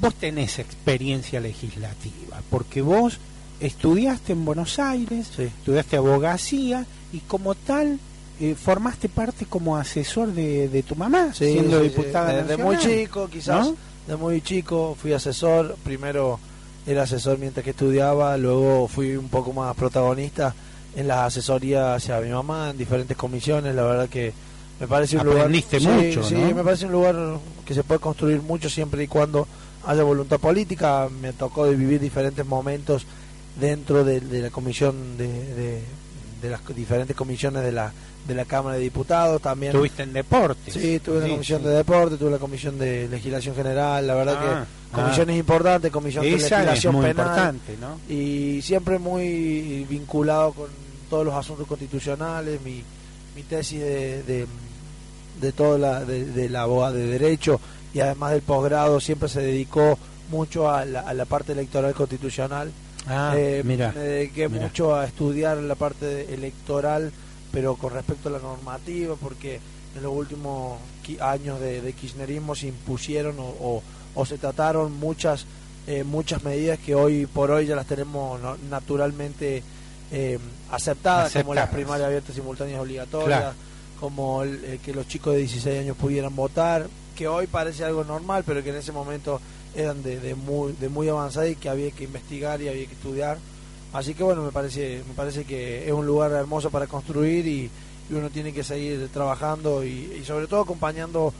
vos 0.00 0.14
tenés 0.14 0.58
experiencia 0.58 1.40
legislativa, 1.40 2.40
porque 2.50 2.82
vos 2.82 3.18
estudiaste 3.60 4.32
en 4.32 4.44
Buenos 4.44 4.78
Aires, 4.78 5.38
estudiaste 5.38 5.96
abogacía 5.96 6.84
y 7.12 7.20
como 7.20 7.54
tal 7.54 7.98
eh, 8.40 8.54
formaste 8.54 9.08
parte 9.08 9.46
como 9.46 9.76
asesor 9.76 10.32
de, 10.32 10.68
de 10.68 10.82
tu 10.82 10.94
mamá, 10.96 11.32
Sí, 11.32 11.52
siendo 11.52 11.78
sí, 11.80 11.88
diputada 11.88 12.42
De, 12.42 12.44
de 12.44 12.56
muy 12.56 12.74
nacional, 12.76 12.98
chico, 13.00 13.28
quizás. 13.28 13.66
¿no? 13.66 13.76
De 14.06 14.16
muy 14.16 14.40
chico 14.42 14.96
fui 15.00 15.12
asesor. 15.12 15.76
Primero 15.82 16.38
era 16.86 17.02
asesor 17.02 17.38
mientras 17.38 17.64
que 17.64 17.70
estudiaba. 17.70 18.36
Luego 18.36 18.88
fui 18.88 19.16
un 19.16 19.28
poco 19.28 19.52
más 19.52 19.74
protagonista 19.74 20.54
en 20.96 21.06
las 21.08 21.18
asesorías 21.28 21.96
hacia 22.02 22.20
mi 22.20 22.30
mamá 22.30 22.70
en 22.70 22.78
diferentes 22.78 23.16
comisiones. 23.16 23.74
La 23.74 23.82
verdad 23.84 24.08
que 24.08 24.32
me 24.80 24.88
parece 24.88 25.16
un 25.18 25.28
Aprendiste 25.28 25.78
lugar. 25.80 26.02
mucho, 26.02 26.22
sí, 26.24 26.34
¿no? 26.34 26.48
Sí, 26.48 26.54
me 26.54 26.64
parece 26.64 26.86
un 26.86 26.92
lugar 26.92 27.16
que 27.64 27.74
se 27.74 27.84
puede 27.84 28.00
construir 28.00 28.42
mucho 28.42 28.68
siempre 28.68 29.04
y 29.04 29.06
cuando 29.06 29.46
haya 29.86 30.02
voluntad 30.02 30.38
política. 30.40 31.08
Me 31.20 31.32
tocó 31.32 31.66
de 31.66 31.76
vivir 31.76 32.00
diferentes 32.00 32.44
momentos 32.44 33.06
dentro 33.60 34.04
de, 34.04 34.20
de 34.20 34.42
la 34.42 34.50
comisión 34.50 35.16
de, 35.16 35.28
de, 35.28 35.82
de 36.42 36.50
las 36.50 36.60
diferentes 36.74 37.14
comisiones 37.16 37.62
de 37.62 37.72
la 37.72 37.92
de 38.26 38.34
la 38.34 38.44
Cámara 38.44 38.74
de 38.74 38.82
Diputados 38.82 39.40
también 39.40 39.70
Estuviste 39.70 40.02
en 40.02 40.12
deportes. 40.12 40.74
Sí, 40.74 40.98
tuve 40.98 41.20
la 41.20 41.26
Sí, 41.26 41.30
comisión 41.30 41.60
sí. 41.62 41.68
de 41.68 41.74
deporte, 41.74 42.16
tuve 42.16 42.32
la 42.32 42.38
comisión 42.38 42.76
de 42.76 43.06
legislación 43.08 43.54
general, 43.54 44.04
la 44.04 44.14
verdad 44.16 44.36
Ah, 44.36 44.66
que 44.90 44.96
comisiones 44.96 45.36
ah. 45.36 45.38
importantes, 45.38 45.92
comisión 45.92 46.24
de 46.24 46.34
Esa 46.34 46.46
es 46.46 46.50
legislación 46.50 46.94
muy 46.96 47.06
penal 47.06 47.24
importante, 47.26 47.76
¿no? 47.80 48.00
y 48.12 48.60
siempre 48.62 48.98
muy 48.98 49.86
vinculado 49.88 50.54
con 50.54 50.66
todos 51.08 51.24
los 51.24 51.34
asuntos 51.34 51.66
constitucionales, 51.66 52.60
mi, 52.62 52.82
mi 53.34 53.42
tesis 53.42 53.80
de, 53.80 54.22
de, 54.22 54.46
de 55.40 55.52
toda 55.52 55.78
la 55.78 56.04
de, 56.04 56.24
de 56.24 56.48
la 56.48 56.62
abogada 56.62 56.92
de 56.94 57.06
derecho 57.06 57.60
y 57.94 58.00
además 58.00 58.32
del 58.32 58.42
posgrado 58.42 59.00
siempre 59.00 59.28
se 59.28 59.40
dedicó 59.42 59.98
mucho 60.30 60.70
a 60.70 60.84
la, 60.84 61.00
a 61.00 61.14
la 61.14 61.24
parte 61.24 61.52
electoral 61.52 61.94
constitucional. 61.94 62.70
Ah, 63.06 63.34
Eh, 63.36 63.62
mira, 63.64 63.92
me 63.94 64.00
dediqué 64.00 64.48
mira. 64.48 64.62
mucho 64.66 64.94
a 64.96 65.04
estudiar 65.06 65.58
la 65.58 65.76
parte 65.76 66.34
electoral, 66.34 67.12
pero 67.52 67.76
con 67.76 67.92
respecto 67.92 68.28
a 68.28 68.32
la 68.32 68.38
normativa, 68.40 69.14
porque 69.14 69.60
en 69.96 70.02
los 70.02 70.12
últimos 70.12 70.78
años 71.20 71.60
de, 71.60 71.80
de 71.80 71.92
kirchnerismo 71.92 72.54
se 72.56 72.66
impusieron 72.66 73.38
o, 73.38 73.44
o- 73.44 73.82
o 74.18 74.26
se 74.26 74.38
trataron 74.38 74.92
muchas 74.98 75.46
eh, 75.86 76.02
muchas 76.02 76.42
medidas 76.42 76.78
que 76.80 76.94
hoy 76.96 77.26
por 77.26 77.50
hoy 77.52 77.66
ya 77.66 77.76
las 77.76 77.86
tenemos 77.86 78.40
naturalmente 78.68 79.62
eh, 80.10 80.38
aceptadas, 80.70 81.32
como 81.32 81.54
las 81.54 81.68
primarias 81.70 82.06
abiertas 82.06 82.34
simultáneas 82.34 82.80
obligatorias, 82.80 83.40
Claro. 83.40 83.54
como 84.00 84.42
el- 84.42 84.64
eh, 84.64 84.80
que 84.84 84.92
los 84.92 85.06
chicos 85.08 85.34
de 85.34 85.40
16 85.40 85.80
años 85.80 85.96
pudieran 85.96 86.34
votar, 86.34 86.86
que 87.14 87.28
hoy 87.28 87.46
parece 87.46 87.84
algo 87.84 88.04
normal, 88.04 88.42
pero 88.46 88.62
que 88.62 88.70
en 88.70 88.76
ese 88.76 88.92
momento 88.92 89.40
eran 89.74 90.02
de, 90.02 90.20
de 90.20 90.34
muy 90.34 90.72
de 90.72 90.88
muy 90.88 91.08
avanzada 91.08 91.48
y 91.48 91.54
que 91.56 91.68
había 91.68 91.90
que 91.90 92.04
investigar 92.04 92.60
y 92.62 92.68
había 92.68 92.86
que 92.86 92.92
estudiar. 92.94 93.38
Así 93.92 94.14
que 94.14 94.22
bueno, 94.22 94.42
me 94.42 94.52
parece 94.52 95.02
me 95.08 95.14
parece 95.14 95.44
que 95.44 95.86
es 95.86 95.92
un 95.92 96.06
lugar 96.06 96.32
hermoso 96.32 96.70
para 96.70 96.86
construir 96.86 97.46
y, 97.46 97.70
y 98.10 98.14
uno 98.14 98.28
tiene 98.30 98.52
que 98.52 98.62
seguir 98.64 99.08
trabajando 99.12 99.84
y, 99.84 100.18
y 100.20 100.24
sobre 100.24 100.46
todo 100.46 100.60
acompañando 100.62 101.32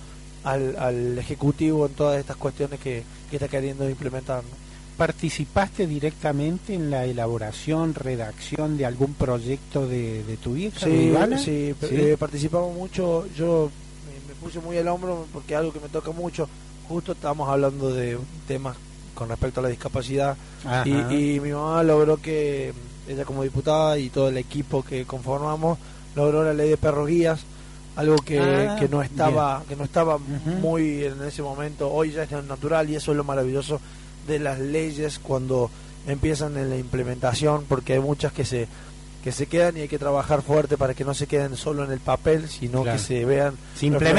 al, 0.45 0.77
al 0.79 1.19
ejecutivo 1.19 1.87
en 1.87 1.93
todas 1.95 2.19
estas 2.19 2.37
cuestiones 2.37 2.79
que, 2.81 3.03
que 3.31 3.37
está 3.37 3.49
queriendo 3.49 3.89
implementar. 3.91 4.43
¿no? 4.45 4.66
¿Participaste 4.97 5.87
directamente 5.87 6.73
en 6.75 6.91
la 6.91 7.05
elaboración, 7.05 7.95
redacción 7.95 8.79
de 8.79 8.87
algún 8.87 9.13
proyecto 9.15 9.87
de, 9.87 10.25
de 10.25 10.37
tu 10.39 10.55
vieja? 10.55 10.81
Sí, 10.87 10.91
Ivana? 10.91 11.37
sí, 11.39 11.75
¿Sí? 11.81 11.87
eh, 11.91 12.17
participamos 12.19 12.75
mucho. 12.75 13.27
Yo 13.37 13.71
me, 14.07 14.29
me 14.35 14.41
puse 14.41 14.59
muy 14.61 14.79
al 14.79 14.89
hombro 14.89 15.27
porque 15.33 15.55
algo 15.55 15.73
que 15.73 15.81
me 15.81 15.89
toca 15.89 16.11
mucho. 16.13 16.49
Justo 16.89 17.13
estábamos 17.13 17.49
hablando 17.49 17.93
de 17.93 18.17
temas 18.49 18.77
con 19.15 19.29
respecto 19.29 19.61
a 19.61 19.65
la 19.65 19.69
discapacidad 19.71 20.37
y 20.85 21.41
mi 21.41 21.51
mamá 21.51 21.83
logró 21.83 22.17
que 22.19 22.73
ella 23.09 23.25
como 23.25 23.43
diputada 23.43 23.99
y 23.99 24.11
todo 24.11 24.29
el 24.29 24.37
equipo 24.37 24.83
que 24.83 25.05
conformamos 25.07 25.79
logró 26.15 26.45
la 26.45 26.53
ley 26.53 26.69
de 26.71 26.77
perros 26.77 27.09
guías 27.09 27.41
algo 27.97 28.17
que, 28.17 28.39
Ah, 28.39 28.77
que 28.79 28.89
no 28.89 29.01
estaba 29.03 29.63
que 29.67 29.75
no 29.75 29.85
estaba 29.85 30.19
muy 30.19 31.05
en 31.05 31.23
ese 31.25 31.41
momento 31.43 31.91
hoy 31.91 32.13
ya 32.13 32.25
es 32.25 32.31
natural 32.31 32.91
y 32.91 32.97
eso 32.97 33.13
es 33.13 33.17
lo 33.17 33.25
maravilloso 33.25 33.81
de 34.27 34.39
las 34.39 34.59
leyes 34.59 35.19
cuando 35.19 35.71
empiezan 36.07 36.57
en 36.57 36.71
la 36.71 36.77
implementación 36.77 37.65
porque 37.69 37.95
hay 37.95 38.01
muchas 38.01 38.33
que 38.33 38.45
se 38.45 38.69
que 39.25 39.33
se 39.33 39.47
quedan 39.47 39.77
y 39.77 39.81
hay 39.81 39.89
que 39.89 39.99
trabajar 39.99 40.41
fuerte 40.43 40.77
para 40.77 40.95
que 40.95 41.05
no 41.05 41.13
se 41.13 41.27
queden 41.27 41.57
solo 41.57 41.85
en 41.85 41.91
el 41.91 41.99
papel 42.01 42.49
sino 42.49 42.83
Claro. 42.83 42.97
que 42.99 43.03
se 43.05 43.25
vean 43.25 43.55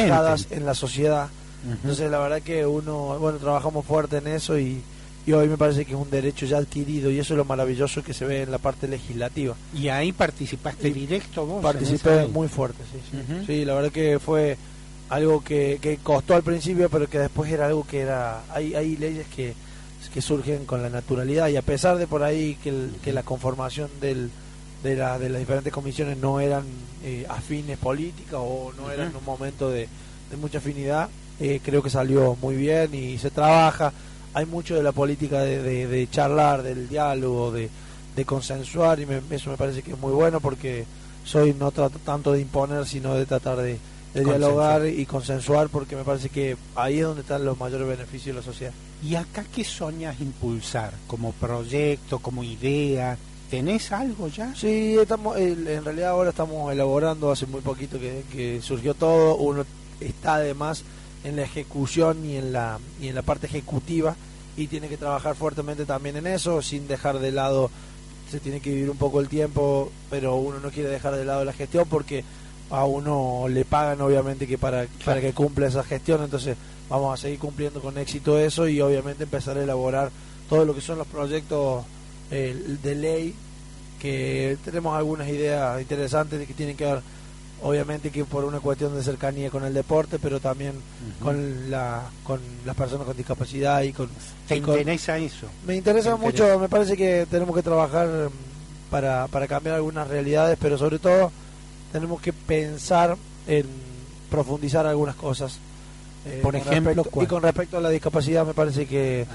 reflejadas 0.02 0.48
en 0.52 0.66
la 0.66 0.74
sociedad 0.74 1.30
entonces 1.72 2.10
la 2.12 2.20
verdad 2.20 2.42
que 2.42 2.66
uno 2.66 3.18
bueno 3.20 3.38
trabajamos 3.40 3.86
fuerte 3.86 4.18
en 4.18 4.28
eso 4.28 4.58
y, 4.60 4.82
y 5.26 5.32
hoy 5.34 5.48
me 5.48 5.58
parece 5.58 5.86
que 5.86 5.94
es 5.94 5.98
un 5.98 6.10
derecho 6.10 6.46
ya 6.46 6.58
adquirido 6.58 7.10
y 7.10 7.20
eso 7.20 7.34
es 7.34 7.38
lo 7.38 7.46
maravilloso 7.46 8.04
que 8.04 8.14
se 8.14 8.26
ve 8.26 8.44
en 8.44 8.52
la 8.52 8.58
parte 8.58 8.88
legislativa 8.88 9.56
¿Y 9.74 9.88
ahí 9.88 10.12
participaste 10.12 10.92
directo 10.92 11.46
vos? 11.46 11.64
participé 11.64 12.28
muy 12.28 12.48
fuerte 12.50 12.80
sí, 12.92 13.00
sí. 13.28 13.44
Sí, 13.48 13.66
la 13.66 13.76
verdad 13.76 13.92
que 13.92 14.20
fue 14.20 14.58
algo 15.10 15.42
que, 15.42 15.80
que 15.82 15.98
costó 16.04 16.36
al 16.36 16.44
principio 16.44 16.90
pero 16.90 17.10
que 17.10 17.20
después 17.20 17.50
era 17.52 17.68
algo 17.68 17.86
que 17.88 18.02
era 18.02 18.42
hay, 18.54 18.76
hay 18.76 18.98
leyes 18.98 19.26
que, 19.34 19.54
que 20.10 20.22
surgen 20.22 20.66
con 20.66 20.82
la 20.82 20.90
naturalidad. 20.90 21.48
Y 21.50 21.58
a 21.58 21.62
pesar 21.62 21.98
de 21.98 22.08
por 22.08 22.24
ahí 22.24 22.56
que, 22.64 22.70
el- 22.70 22.92
que 23.04 23.14
la 23.14 23.24
conformación 23.24 23.90
del, 24.02 24.30
de, 24.84 24.96
la, 24.96 25.18
de 25.20 25.30
las 25.30 25.40
diferentes 25.40 25.74
comisiones 25.74 26.18
no 26.18 26.40
eran 26.40 26.64
eh, 27.04 27.26
afines 27.30 27.78
políticas 27.78 28.36
o 28.36 28.72
no 28.78 28.92
eran 28.92 29.16
un 29.16 29.24
momento 29.26 29.70
de, 29.70 29.88
de 30.30 30.38
mucha 30.38 30.58
afinidad 30.60 31.10
eh, 31.40 31.60
creo 31.64 31.84
que 31.84 31.90
salió 31.92 32.36
muy 32.42 32.56
bien 32.56 32.94
y 32.96 33.18
se 33.20 33.30
trabaja. 33.30 33.94
Hay 34.34 34.46
mucho 34.48 34.76
de 34.76 34.82
la 34.84 34.92
política 34.92 35.42
de, 35.42 35.62
de- 35.62 35.88
de 35.88 36.10
charlar 36.10 36.64
del 36.64 36.90
diálogo 36.90 37.52
de, 37.52 37.70
de 38.16 38.26
consensuar 38.26 39.00
y 39.00 39.06
me- 39.06 39.22
eso 39.32 39.52
me 39.52 39.58
parece 39.58 39.82
que 39.84 39.92
es 39.92 40.00
muy 40.00 40.14
bueno 40.14 40.40
porque 40.42 40.86
soy 41.24 41.54
no 41.54 41.72
trato 41.72 42.00
tanto 42.00 42.32
de 42.32 42.42
imponer 42.42 42.86
sino 42.88 43.14
de 43.16 43.26
tratar 43.26 43.58
de, 43.58 43.78
dialogar 44.40 44.88
y 44.88 45.06
consensuar 45.06 45.70
porque 45.70 45.96
me 45.96 46.04
parece 46.04 46.30
que 46.30 46.56
ahí 46.76 46.98
es 47.00 47.04
donde 47.04 47.22
están 47.22 47.46
los 47.46 47.60
mayores 47.60 47.88
beneficios 47.88 48.36
de 48.36 48.42
la 48.42 48.46
sociedad 48.46 48.74
¿Y 49.04 49.16
acá 49.16 49.46
qué 49.54 49.64
soñas 49.64 50.20
impulsar? 50.20 50.94
¿Como 51.08 51.32
proyecto, 51.34 52.20
como 52.20 52.44
idea? 52.44 53.18
¿Tenés 53.50 53.92
algo 53.92 54.28
ya? 54.28 54.54
Sí, 54.56 54.98
estamos, 55.00 55.38
en 55.38 55.86
realidad 55.86 56.10
ahora 56.10 56.32
estamos 56.32 56.72
elaborando, 56.72 57.32
hace 57.32 57.46
muy 57.46 57.62
poquito 57.62 58.00
que, 58.00 58.24
que 58.32 58.62
surgió 58.62 58.94
todo, 58.94 59.38
uno 59.38 59.66
está 60.02 60.36
además 60.36 60.84
en 61.24 61.38
la 61.38 61.44
ejecución 61.44 62.26
y 62.26 62.36
en 62.36 62.52
la, 62.52 62.80
y 63.02 63.08
en 63.08 63.16
la 63.16 63.22
parte 63.22 63.48
ejecutiva 63.48 64.16
y 64.58 64.68
tiene 64.68 64.90
que 64.90 64.98
trabajar 64.98 65.36
fuertemente 65.36 65.86
también 65.86 66.18
en 66.18 66.28
eso, 66.28 66.62
sin 66.62 66.88
dejar 66.88 67.20
de 67.20 67.32
lado, 67.32 67.70
se 68.30 68.40
tiene 68.40 68.60
que 68.60 68.72
vivir 68.72 68.90
un 68.90 68.98
poco 68.98 69.22
el 69.22 69.30
tiempo, 69.30 69.92
pero 70.10 70.36
uno 70.36 70.60
no 70.60 70.72
quiere 70.72 70.90
dejar 70.90 71.16
de 71.16 71.26
lado 71.26 71.46
la 71.46 71.54
gestión 71.54 71.88
porque 71.88 72.24
a 72.70 72.86
uno 72.86 73.46
le 73.48 73.64
pagan 73.64 74.02
obviamente 74.02 74.48
que 74.48 74.58
para, 74.58 74.88
para 75.06 75.22
que 75.22 75.32
cumpla 75.34 75.68
esa 75.68 75.84
gestión, 75.84 76.24
entonces 76.24 76.58
vamos 76.90 77.14
a 77.14 77.22
seguir 77.22 77.40
cumpliendo 77.40 77.82
con 77.82 77.98
éxito 77.98 78.38
eso 78.40 78.68
y 78.68 78.80
obviamente 78.82 79.24
empezar 79.24 79.58
a 79.58 79.64
elaborar 79.64 80.10
todo 80.50 80.66
lo 80.66 80.74
que 80.74 80.82
son 80.82 80.98
los 80.98 81.08
proyectos 81.08 81.86
eh, 82.32 82.78
de 82.82 82.96
ley 82.96 83.36
que 84.00 84.58
tenemos 84.64 84.96
algunas 84.96 85.28
ideas 85.28 85.82
interesantes 85.82 86.40
de 86.40 86.46
que 86.46 86.54
tienen 86.54 86.78
que 86.78 86.86
ver 86.86 87.02
obviamente 87.64 88.12
que 88.12 88.24
por 88.24 88.46
una 88.46 88.60
cuestión 88.60 88.96
de 88.96 89.02
cercanía 89.04 89.50
con 89.50 89.66
el 89.66 89.74
deporte 89.74 90.20
pero 90.20 90.40
también 90.40 90.74
con 91.22 91.72
la 91.72 92.04
con 92.24 92.40
las 92.66 92.76
personas 92.76 93.08
con 93.08 93.18
discapacidad 93.18 93.82
y 93.82 93.94
con 93.94 94.08
¿Te 94.48 94.58
y 94.58 94.62
con- 94.62 94.78
interesa 94.78 95.18
eso? 95.18 95.48
me 95.66 95.76
interesa 95.76 96.12
¿Te 96.16 96.18
mucho, 96.18 96.30
interesa? 96.44 96.58
me 96.60 96.70
parece 96.70 96.96
que 96.96 97.26
tenemos 97.30 97.56
que 97.56 97.64
trabajar 97.64 98.30
para, 98.92 99.28
para 99.28 99.48
cambiar 99.48 99.76
algunas 99.76 100.08
realidades, 100.08 100.58
pero 100.62 100.78
sobre 100.78 101.00
todo 101.00 101.32
tenemos 101.92 102.22
que 102.22 102.32
pensar 102.32 103.18
en 103.48 103.66
profundizar 104.30 104.86
algunas 104.86 105.16
cosas. 105.16 105.58
Eh, 106.26 106.40
Por 106.42 106.56
ejemplo, 106.56 107.06
y 107.22 107.26
con 107.26 107.42
respecto 107.42 107.78
a 107.78 107.82
la 107.82 107.90
discapacidad 107.90 108.46
me 108.46 108.54
parece 108.54 108.86
que 108.86 109.26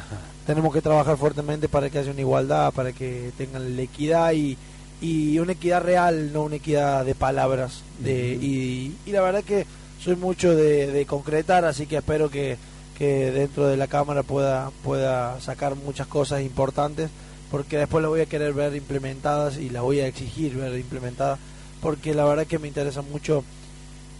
tenemos 0.46 0.74
que 0.74 0.82
trabajar 0.82 1.16
fuertemente 1.16 1.68
para 1.68 1.88
que 1.88 1.98
haya 1.98 2.10
una 2.10 2.20
igualdad, 2.20 2.72
para 2.72 2.92
que 2.92 3.30
tengan 3.38 3.76
la 3.76 3.82
equidad 3.82 4.32
y, 4.32 4.58
y 5.00 5.38
una 5.38 5.52
equidad 5.52 5.82
real, 5.82 6.32
no 6.32 6.42
una 6.42 6.56
equidad 6.56 7.04
de 7.04 7.14
palabras. 7.14 7.82
De, 7.98 8.34
y, 8.34 8.94
y 9.06 9.12
la 9.12 9.22
verdad 9.22 9.42
que 9.42 9.64
soy 10.02 10.16
mucho 10.16 10.54
de, 10.54 10.88
de 10.88 11.06
concretar, 11.06 11.64
así 11.64 11.86
que 11.86 11.96
espero 11.98 12.28
que, 12.28 12.58
que 12.98 13.30
dentro 13.30 13.68
de 13.68 13.76
la 13.76 13.86
Cámara 13.86 14.22
pueda, 14.22 14.70
pueda 14.82 15.40
sacar 15.40 15.76
muchas 15.76 16.08
cosas 16.08 16.42
importantes, 16.42 17.08
porque 17.50 17.78
después 17.78 18.02
las 18.02 18.10
voy 18.10 18.20
a 18.20 18.26
querer 18.26 18.52
ver 18.52 18.74
implementadas 18.74 19.56
y 19.56 19.70
las 19.70 19.82
voy 19.82 20.00
a 20.00 20.06
exigir 20.06 20.56
ver 20.56 20.78
implementadas, 20.78 21.38
porque 21.80 22.14
la 22.14 22.24
verdad 22.24 22.46
que 22.46 22.58
me 22.58 22.68
interesa 22.68 23.02
mucho 23.02 23.44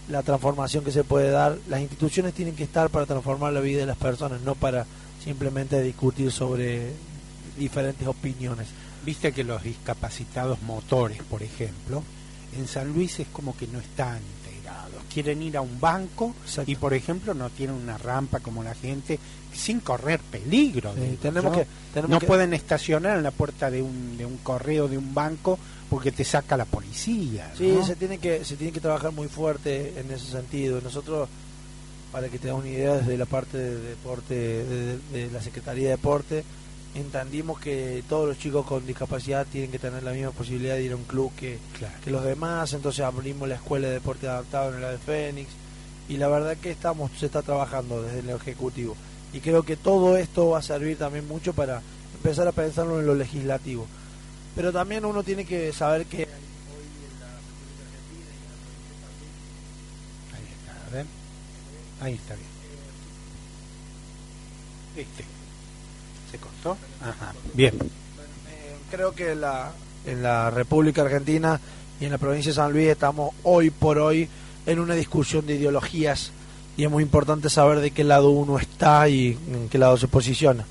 la 0.08 0.22
transformación 0.22 0.84
que 0.84 0.92
se 0.92 1.04
puede 1.04 1.30
dar. 1.30 1.58
Las 1.68 1.80
instituciones 1.80 2.34
tienen 2.34 2.56
que 2.56 2.64
estar 2.64 2.90
para 2.90 3.06
transformar 3.06 3.52
la 3.52 3.60
vida 3.60 3.80
de 3.80 3.86
las 3.86 3.96
personas, 3.96 4.40
no 4.42 4.54
para 4.54 4.86
simplemente 5.22 5.80
discutir 5.82 6.32
sobre 6.32 6.92
diferentes 7.56 8.06
opiniones. 8.06 8.68
Viste 9.04 9.32
que 9.32 9.44
los 9.44 9.62
discapacitados 9.62 10.62
motores, 10.62 11.22
por 11.22 11.42
ejemplo, 11.42 12.02
en 12.56 12.68
San 12.68 12.92
Luis 12.92 13.20
es 13.20 13.28
como 13.28 13.56
que 13.56 13.66
no 13.66 13.80
están 13.80 14.20
integrados. 14.38 15.02
Quieren 15.12 15.42
ir 15.42 15.56
a 15.56 15.60
un 15.60 15.80
banco 15.80 16.34
y, 16.66 16.76
por 16.76 16.94
ejemplo, 16.94 17.34
no 17.34 17.50
tienen 17.50 17.76
una 17.76 17.98
rampa 17.98 18.40
como 18.40 18.62
la 18.62 18.74
gente 18.74 19.18
sin 19.54 19.80
correr 19.80 20.20
peligro. 20.20 20.92
Sí, 20.94 21.18
tenemos 21.20 21.54
yo. 21.56 21.62
que- 21.62 21.66
tenemos 21.92 22.10
no 22.10 22.18
que- 22.20 22.26
pueden 22.26 22.54
estacionar 22.54 23.16
en 23.18 23.22
la 23.22 23.30
puerta 23.30 23.70
de 23.70 23.82
un, 23.82 24.16
de 24.16 24.24
un 24.26 24.38
correo 24.38 24.88
de 24.88 24.96
un 24.98 25.14
banco 25.14 25.58
porque 25.90 26.10
te 26.12 26.24
saca 26.24 26.56
la 26.56 26.64
policía. 26.64 27.52
Sí, 27.56 27.68
¿no? 27.76 27.84
se 27.84 27.96
tiene 27.96 28.18
que 28.18 28.44
se 28.44 28.56
tiene 28.56 28.72
que 28.72 28.80
trabajar 28.80 29.12
muy 29.12 29.28
fuerte 29.28 29.94
en 30.00 30.10
ese 30.10 30.30
sentido. 30.30 30.80
Nosotros, 30.80 31.28
para 32.10 32.28
que 32.28 32.38
te 32.38 32.48
hagas 32.50 32.60
una 32.62 32.70
idea, 32.70 32.94
desde 32.96 33.16
la 33.18 33.26
parte 33.26 33.58
de 33.58 33.78
deporte, 33.80 34.34
de, 34.34 34.98
de 35.12 35.30
la 35.30 35.42
Secretaría 35.42 35.84
de 35.84 35.90
Deporte, 35.90 36.44
entendimos 36.94 37.58
que 37.58 38.02
todos 38.08 38.28
los 38.28 38.38
chicos 38.38 38.66
con 38.66 38.86
discapacidad 38.86 39.46
tienen 39.50 39.70
que 39.70 39.78
tener 39.78 40.02
la 40.02 40.12
misma 40.12 40.30
posibilidad 40.30 40.74
de 40.76 40.84
ir 40.84 40.92
a 40.92 40.96
un 40.96 41.04
club 41.04 41.32
que, 41.36 41.58
que 42.04 42.10
los 42.10 42.24
demás. 42.24 42.72
Entonces 42.72 43.04
abrimos 43.04 43.48
la 43.48 43.54
escuela 43.56 43.88
de 43.88 43.94
deporte 43.94 44.28
adaptado 44.28 44.74
en 44.74 44.80
la 44.82 44.90
de 44.92 44.98
Fénix 44.98 45.48
y 46.08 46.16
la 46.16 46.28
verdad 46.28 46.56
que 46.56 46.70
estamos 46.70 47.10
se 47.18 47.26
está 47.26 47.42
trabajando 47.42 48.02
desde 48.02 48.18
el 48.20 48.30
ejecutivo 48.30 48.96
y 49.32 49.40
creo 49.40 49.62
que 49.62 49.76
todo 49.76 50.16
esto 50.16 50.50
va 50.50 50.58
a 50.58 50.62
servir 50.62 50.98
también 50.98 51.26
mucho 51.26 51.52
para 51.52 51.82
empezar 52.14 52.46
a 52.46 52.52
pensarlo 52.52 53.00
en 53.00 53.06
lo 53.06 53.14
legislativo. 53.14 53.86
Pero 54.54 54.72
también 54.72 55.04
uno 55.04 55.22
tiene 55.22 55.44
que 55.44 55.72
saber 55.72 56.06
que 56.06 56.28
Ahí 60.32 60.46
está, 60.52 60.86
a 60.86 60.90
ver. 60.90 61.06
Ahí 62.00 62.14
está 62.14 62.34
bien. 62.34 62.52
Este. 64.96 65.24
¿Se 66.30 66.38
cortó? 66.38 66.76
Ajá. 67.00 67.34
Bien. 67.54 67.74
creo 68.90 69.14
que 69.14 69.34
la, 69.34 69.72
en 70.06 70.22
la 70.22 70.50
República 70.50 71.02
Argentina 71.02 71.58
y 72.00 72.04
en 72.04 72.12
la 72.12 72.18
provincia 72.18 72.50
de 72.50 72.56
San 72.56 72.72
Luis 72.72 72.88
estamos 72.88 73.34
hoy 73.42 73.70
por 73.70 73.98
hoy 73.98 74.28
en 74.66 74.78
una 74.78 74.94
discusión 74.94 75.46
de 75.46 75.54
ideologías 75.54 76.32
y 76.76 76.84
es 76.84 76.90
muy 76.90 77.02
importante 77.02 77.50
saber 77.50 77.80
de 77.80 77.90
qué 77.90 78.04
lado 78.04 78.30
uno 78.30 78.58
está 78.58 79.08
y 79.08 79.38
en 79.52 79.68
qué 79.68 79.78
lado 79.78 79.96
se 79.96 80.08
posiciona. 80.08 80.64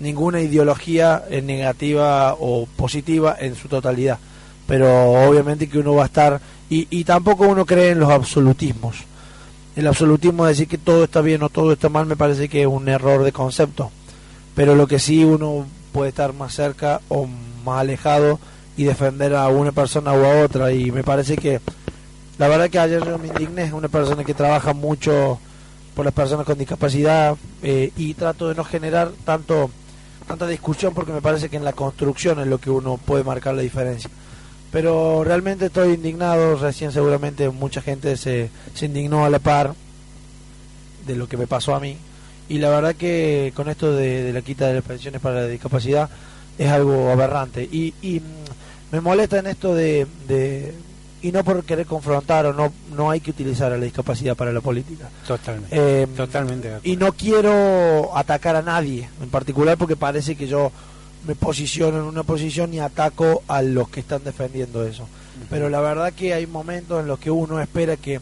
Ninguna 0.00 0.40
ideología 0.40 1.24
es 1.30 1.44
negativa 1.44 2.34
o 2.38 2.66
positiva 2.76 3.36
en 3.38 3.54
su 3.54 3.68
totalidad, 3.68 4.18
pero 4.66 5.12
obviamente 5.28 5.68
que 5.68 5.78
uno 5.78 5.94
va 5.94 6.04
a 6.04 6.06
estar 6.06 6.40
y, 6.68 6.88
y 6.90 7.04
tampoco 7.04 7.46
uno 7.46 7.66
cree 7.66 7.90
en 7.90 8.00
los 8.00 8.10
absolutismos. 8.10 8.96
El 9.76 9.86
absolutismo 9.86 10.44
de 10.44 10.52
decir 10.52 10.68
que 10.68 10.78
todo 10.78 11.04
está 11.04 11.20
bien 11.20 11.42
o 11.42 11.48
todo 11.48 11.72
está 11.72 11.88
mal 11.88 12.06
me 12.06 12.16
parece 12.16 12.48
que 12.48 12.62
es 12.62 12.66
un 12.66 12.88
error 12.88 13.24
de 13.24 13.32
concepto 13.32 13.90
pero 14.54 14.74
lo 14.74 14.86
que 14.86 14.98
sí 14.98 15.24
uno 15.24 15.66
puede 15.92 16.10
estar 16.10 16.32
más 16.32 16.54
cerca 16.54 17.00
o 17.08 17.26
más 17.64 17.80
alejado 17.80 18.38
y 18.76 18.84
defender 18.84 19.34
a 19.34 19.48
una 19.48 19.72
persona 19.72 20.12
o 20.12 20.24
a 20.24 20.44
otra 20.44 20.72
y 20.72 20.90
me 20.90 21.04
parece 21.04 21.36
que 21.36 21.60
la 22.42 22.48
verdad 22.48 22.68
que 22.70 22.78
ayer 22.80 23.04
yo 23.04 23.18
me 23.18 23.28
indigné 23.28 23.62
es 23.62 23.72
una 23.72 23.86
persona 23.86 24.24
que 24.24 24.34
trabaja 24.34 24.72
mucho 24.72 25.38
por 25.94 26.04
las 26.04 26.12
personas 26.12 26.44
con 26.44 26.58
discapacidad 26.58 27.36
eh, 27.62 27.92
y 27.96 28.14
trato 28.14 28.48
de 28.48 28.56
no 28.56 28.64
generar 28.64 29.12
tanto 29.24 29.70
tanta 30.26 30.48
discusión 30.48 30.92
porque 30.92 31.12
me 31.12 31.22
parece 31.22 31.48
que 31.48 31.56
en 31.56 31.64
la 31.64 31.72
construcción 31.72 32.40
es 32.40 32.48
lo 32.48 32.58
que 32.58 32.68
uno 32.68 32.96
puede 32.96 33.22
marcar 33.22 33.54
la 33.54 33.62
diferencia. 33.62 34.10
Pero 34.72 35.22
realmente 35.22 35.66
estoy 35.66 35.92
indignado. 35.92 36.56
Recién 36.56 36.90
seguramente 36.90 37.48
mucha 37.48 37.80
gente 37.80 38.16
se, 38.16 38.50
se 38.74 38.86
indignó 38.86 39.24
a 39.24 39.30
la 39.30 39.38
par 39.38 39.74
de 41.06 41.14
lo 41.14 41.28
que 41.28 41.36
me 41.36 41.46
pasó 41.46 41.76
a 41.76 41.80
mí. 41.80 41.96
Y 42.48 42.58
la 42.58 42.70
verdad 42.70 42.96
que 42.96 43.52
con 43.54 43.68
esto 43.68 43.92
de, 43.94 44.32
la 44.32 44.42
quita 44.42 44.66
de 44.66 44.74
las 44.74 44.84
pensiones 44.84 45.20
para 45.20 45.42
la 45.42 45.46
discapacidad 45.46 46.10
es 46.58 46.68
algo 46.68 47.08
aberrante. 47.12 47.62
Y, 47.70 47.94
y 48.02 48.18
mm, 48.18 48.24
me 48.90 49.00
molesta 49.00 49.38
en 49.38 49.46
esto 49.46 49.76
de- 49.76 50.08
y 51.22 51.32
no 51.32 51.44
por 51.44 51.64
querer 51.64 51.86
confrontar 51.86 52.46
o 52.46 52.52
no 52.52 52.72
no 52.96 53.10
hay 53.10 53.20
que 53.20 53.30
utilizar 53.30 53.72
a 53.72 53.78
la 53.78 53.84
discapacidad 53.84 54.36
para 54.36 54.52
la 54.52 54.60
política. 54.60 55.08
Totalmente. 55.26 55.68
Eh, 55.70 56.06
Totalmente 56.16 56.78
y 56.82 56.96
no 56.96 57.12
quiero 57.12 58.16
atacar 58.16 58.56
a 58.56 58.62
nadie 58.62 59.08
en 59.22 59.30
particular 59.30 59.78
porque 59.78 59.96
parece 59.96 60.36
que 60.36 60.46
yo 60.46 60.72
me 61.26 61.36
posiciono 61.36 61.98
en 61.98 62.04
una 62.04 62.24
posición 62.24 62.74
y 62.74 62.80
ataco 62.80 63.42
a 63.46 63.62
los 63.62 63.88
que 63.88 64.00
están 64.00 64.24
defendiendo 64.24 64.84
eso. 64.84 65.08
Pero 65.48 65.68
la 65.68 65.80
verdad 65.80 66.12
que 66.12 66.34
hay 66.34 66.46
momentos 66.46 67.00
en 67.00 67.06
los 67.06 67.18
que 67.18 67.30
uno 67.30 67.60
espera 67.60 67.96
que 67.96 68.20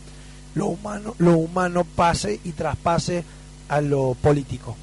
lo 0.54 0.66
humano 0.66 1.14
lo 1.18 1.36
humano 1.38 1.84
pase 1.84 2.40
y 2.44 2.52
traspase 2.52 3.24
a 3.68 3.80
lo 3.80 4.16
político 4.20 4.76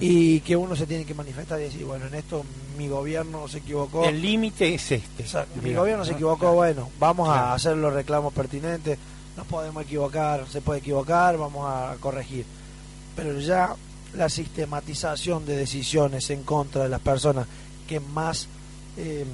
Y 0.00 0.40
que 0.40 0.56
uno 0.56 0.74
se 0.74 0.86
tiene 0.86 1.04
que 1.04 1.12
manifestar 1.14 1.60
y 1.60 1.64
decir 1.64 1.84
bueno 1.84 2.06
en 2.06 2.14
esto 2.14 2.44
mi 2.78 2.88
gobierno 2.88 3.46
se 3.46 3.58
equivocó 3.58 4.04
El 4.06 4.22
límite 4.22 4.74
es 4.74 4.92
este. 4.92 5.22
Exacto, 5.22 5.60
mi 5.62 5.74
gobierno 5.74 6.04
se 6.04 6.12
equivocó, 6.12 6.38
Claro. 6.38 6.54
bueno, 6.54 6.90
vamos 6.98 7.28
Claro. 7.28 7.46
a 7.46 7.54
hacer 7.54 7.76
los 7.76 7.92
reclamos 7.92 8.32
pertinentes, 8.32 8.98
nos 9.36 9.46
podemos 9.46 9.82
equivocar, 9.84 10.46
se 10.50 10.60
puede 10.62 10.80
equivocar, 10.80 11.36
vamos 11.36 11.66
a 11.68 11.96
corregir. 12.00 12.46
Pero 13.14 13.38
ya 13.38 13.74
la 14.14 14.28
sistematización 14.30 15.44
de 15.44 15.56
decisiones 15.56 16.30
en 16.30 16.42
contra 16.42 16.82
de 16.84 16.88
las 16.88 17.00
personas 17.00 17.46
que 17.86 18.00
más 18.00 18.48
eh, 18.96 19.24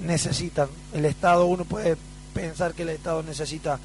necesitan, 0.00 0.68
el 0.94 1.04
Estado, 1.04 1.46
uno 1.46 1.64
puede 1.64 1.96
pensar 2.34 2.72
que 2.74 2.82
el 2.82 2.88
Estado 2.90 3.22
necesita, 3.22 3.78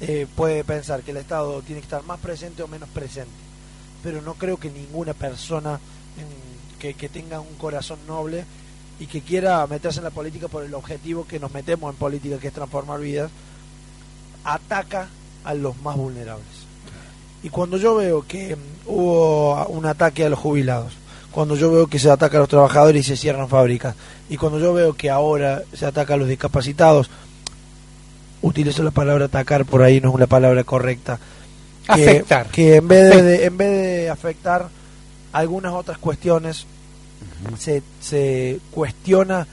eh, 0.00 0.26
puede 0.36 0.62
pensar 0.64 1.02
que 1.02 1.10
el 1.12 1.16
Estado 1.16 1.62
tiene 1.62 1.80
que 1.80 1.86
estar 1.86 2.04
más 2.04 2.20
presente 2.20 2.62
o 2.62 2.68
menos 2.68 2.88
presente, 2.90 3.30
pero 4.06 4.22
no 4.22 4.34
creo 4.34 4.56
que 4.56 4.70
ninguna 4.70 5.14
persona 5.14 5.80
que, 6.78 6.94
que 6.94 7.08
tenga 7.08 7.40
un 7.40 7.56
corazón 7.56 7.98
noble 8.06 8.44
y 9.00 9.06
que 9.06 9.20
quiera 9.20 9.66
meterse 9.66 9.98
en 9.98 10.04
la 10.04 10.10
política 10.10 10.46
por 10.46 10.62
el 10.62 10.72
objetivo 10.74 11.26
que 11.26 11.40
nos 11.40 11.52
metemos 11.52 11.92
en 11.92 11.98
política, 11.98 12.38
que 12.38 12.46
es 12.46 12.54
transformar 12.54 13.00
vidas, 13.00 13.32
ataca 14.44 15.08
a 15.42 15.54
los 15.54 15.76
más 15.82 15.96
vulnerables. 15.96 16.46
Y 17.42 17.48
cuando 17.48 17.78
yo 17.78 17.96
veo 17.96 18.24
que 18.24 18.54
mm, 18.54 18.60
hubo 18.86 19.66
un 19.66 19.86
ataque 19.86 20.24
a 20.24 20.28
los 20.28 20.38
jubilados, 20.38 20.92
cuando 21.32 21.56
yo 21.56 21.72
veo 21.72 21.88
que 21.88 21.98
se 21.98 22.08
ataca 22.08 22.36
a 22.36 22.40
los 22.42 22.48
trabajadores 22.48 23.04
y 23.04 23.08
se 23.08 23.16
cierran 23.16 23.48
fábricas, 23.48 23.96
y 24.28 24.36
cuando 24.36 24.60
yo 24.60 24.72
veo 24.72 24.92
que 24.92 25.10
ahora 25.10 25.64
se 25.72 25.84
ataca 25.84 26.14
a 26.14 26.16
los 26.16 26.28
discapacitados, 26.28 27.10
utilizo 28.40 28.84
la 28.84 28.92
palabra 28.92 29.24
atacar 29.24 29.64
por 29.64 29.82
ahí, 29.82 30.00
no 30.00 30.10
es 30.10 30.14
una 30.14 30.28
palabra 30.28 30.62
correcta. 30.62 31.18
Que, 31.86 31.92
Afectar. 31.92 32.46
Que 32.48 32.76
en 32.76 32.88
vez 32.88 33.10
de, 33.14 33.22
de- 33.22 33.44
en 33.44 33.56
vez 33.56 33.68
de 33.68 34.10
afectar 34.10 34.68
algunas 35.32 35.72
otras 35.72 35.98
cuestiones, 35.98 36.66
se, 37.58 37.82
se 38.00 38.58
cuestiona 38.70 39.46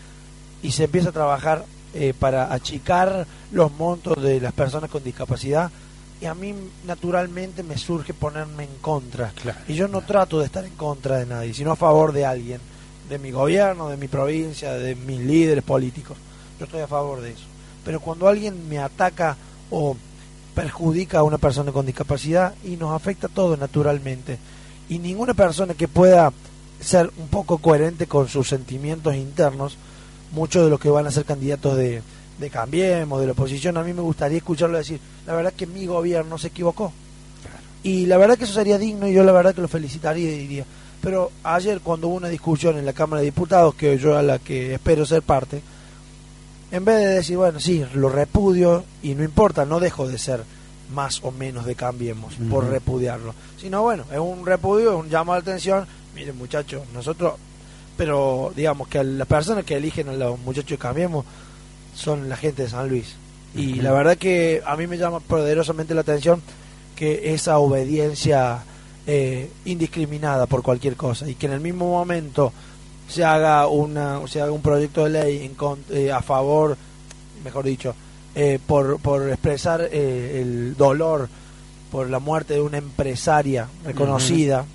y 0.61 0.71
se 0.71 0.85
empieza 0.85 1.09
a 1.09 1.11
trabajar 1.13 1.65
eh, 1.93 2.13
para 2.17 2.51
achicar 2.53 3.27
los 3.51 3.71
montos 3.73 4.21
de 4.21 4.39
las 4.41 4.53
personas 4.53 4.89
con 4.89 5.03
discapacidad, 5.03 5.69
y 6.21 6.25
a 6.25 6.33
mí 6.33 6.55
naturalmente 6.87 7.61
me 7.63 7.77
surge 7.77 8.13
ponerme 8.13 8.63
en 8.63 8.75
contra. 8.81 9.29
Claro. 9.41 9.59
Y 9.67 9.75
yo 9.75 9.87
no 9.87 10.01
trato 10.01 10.39
de 10.39 10.45
estar 10.45 10.63
en 10.65 10.73
contra 10.75 11.17
de 11.17 11.25
nadie, 11.25 11.53
sino 11.53 11.71
a 11.73 11.75
favor 11.75 12.13
de 12.13 12.25
alguien, 12.25 12.61
de 13.09 13.19
mi 13.19 13.29
gobierno, 13.31 13.89
de 13.89 13.97
mi 13.97 14.07
provincia, 14.07 14.71
de 14.73 14.95
mis 14.95 15.19
líderes 15.19 15.63
políticos. 15.63 16.17
Yo 16.59 16.65
estoy 16.65 16.81
a 16.81 16.87
favor 16.87 17.19
de 17.21 17.31
eso. 17.31 17.43
Pero 17.83 17.99
cuando 17.99 18.27
alguien 18.29 18.69
me 18.69 18.79
ataca 18.79 19.35
o 19.69 19.97
perjudica 20.53 21.19
a 21.19 21.23
una 21.23 21.37
persona 21.37 21.71
con 21.71 21.85
discapacidad 21.85 22.53
y 22.63 22.77
nos 22.77 22.91
afecta 22.91 23.27
a 23.27 23.29
todos 23.29 23.57
naturalmente. 23.57 24.37
Y 24.89 24.99
ninguna 24.99 25.33
persona 25.33 25.73
que 25.73 25.87
pueda 25.87 26.31
ser 26.79 27.09
un 27.17 27.27
poco 27.27 27.57
coherente 27.57 28.07
con 28.07 28.27
sus 28.27 28.49
sentimientos 28.49 29.15
internos, 29.15 29.77
muchos 30.31 30.63
de 30.63 30.69
los 30.69 30.79
que 30.79 30.89
van 30.89 31.07
a 31.07 31.11
ser 31.11 31.25
candidatos 31.25 31.77
de, 31.77 32.01
de 32.39 32.49
Cambiemos, 32.49 33.19
de 33.19 33.27
la 33.27 33.31
oposición, 33.31 33.77
a 33.77 33.83
mí 33.83 33.93
me 33.93 34.01
gustaría 34.01 34.37
escucharlo 34.37 34.77
decir, 34.77 34.99
la 35.25 35.33
verdad 35.33 35.53
que 35.53 35.67
mi 35.67 35.85
gobierno 35.85 36.37
se 36.37 36.47
equivocó. 36.47 36.91
Y 37.83 38.05
la 38.05 38.17
verdad 38.17 38.37
que 38.37 38.45
eso 38.45 38.53
sería 38.53 38.77
digno 38.77 39.07
y 39.07 39.13
yo 39.13 39.23
la 39.23 39.31
verdad 39.31 39.53
que 39.53 39.61
lo 39.61 39.67
felicitaría 39.67 40.31
y 40.31 40.37
diría. 40.37 40.65
Pero 41.01 41.31
ayer 41.43 41.81
cuando 41.81 42.07
hubo 42.07 42.15
una 42.15 42.29
discusión 42.29 42.77
en 42.77 42.85
la 42.85 42.93
Cámara 42.93 43.19
de 43.19 43.25
Diputados, 43.25 43.75
que 43.75 43.97
yo 43.97 44.17
a 44.17 44.23
la 44.23 44.39
que 44.39 44.75
espero 44.75 45.05
ser 45.05 45.21
parte, 45.21 45.61
en 46.73 46.83
vez 46.85 46.97
de 46.97 47.07
decir, 47.07 47.37
bueno, 47.37 47.59
sí, 47.59 47.85
lo 47.93 48.09
repudio 48.09 48.83
y 49.03 49.13
no 49.13 49.23
importa, 49.23 49.63
no 49.63 49.79
dejo 49.79 50.07
de 50.07 50.17
ser 50.17 50.43
más 50.91 51.23
o 51.23 51.29
menos 51.29 51.67
de 51.67 51.75
Cambiemos 51.75 52.33
por 52.49 52.67
repudiarlo. 52.67 53.35
Sino 53.59 53.83
bueno, 53.83 54.05
es 54.11 54.17
un 54.17 54.43
repudio, 54.43 54.93
es 54.93 55.05
un 55.05 55.07
llamo 55.07 55.33
de 55.33 55.39
atención. 55.39 55.85
Miren 56.15 56.35
muchachos, 56.35 56.81
nosotros, 56.91 57.35
pero 57.95 58.51
digamos 58.55 58.87
que 58.87 59.03
las 59.03 59.27
personas 59.27 59.65
que 59.65 59.75
eligen 59.75 60.09
a 60.09 60.13
los 60.13 60.39
muchachos 60.39 60.71
de 60.71 60.77
Cambiemos 60.79 61.25
son 61.93 62.27
la 62.27 62.37
gente 62.37 62.63
de 62.63 62.69
San 62.69 62.89
Luis. 62.89 63.17
Y 63.53 63.75
la 63.75 63.91
verdad 63.91 64.17
que 64.17 64.63
a 64.65 64.75
mí 64.75 64.87
me 64.87 64.97
llama 64.97 65.19
poderosamente 65.19 65.93
la 65.93 66.01
atención 66.01 66.41
que 66.95 67.35
esa 67.35 67.59
obediencia 67.59 68.63
eh, 69.05 69.51
indiscriminada 69.65 70.47
por 70.47 70.63
cualquier 70.63 70.95
cosa 70.95 71.29
y 71.29 71.35
que 71.35 71.45
en 71.45 71.53
el 71.53 71.59
mismo 71.59 71.87
momento 71.87 72.51
se 73.07 73.23
haga 73.23 73.67
una 73.67 74.25
se 74.27 74.41
haga 74.41 74.51
un 74.51 74.61
proyecto 74.61 75.03
de 75.03 75.09
ley 75.11 75.45
en 75.45 75.53
con- 75.55 75.83
eh, 75.91 76.11
a 76.11 76.21
favor 76.21 76.77
mejor 77.43 77.65
dicho 77.65 77.93
eh, 78.35 78.59
por, 78.65 78.99
por 78.99 79.29
expresar 79.29 79.87
eh, 79.91 80.41
el 80.41 80.75
dolor 80.75 81.27
por 81.91 82.09
la 82.09 82.19
muerte 82.19 82.55
de 82.55 82.61
una 82.61 82.77
empresaria 82.77 83.67
reconocida 83.85 84.65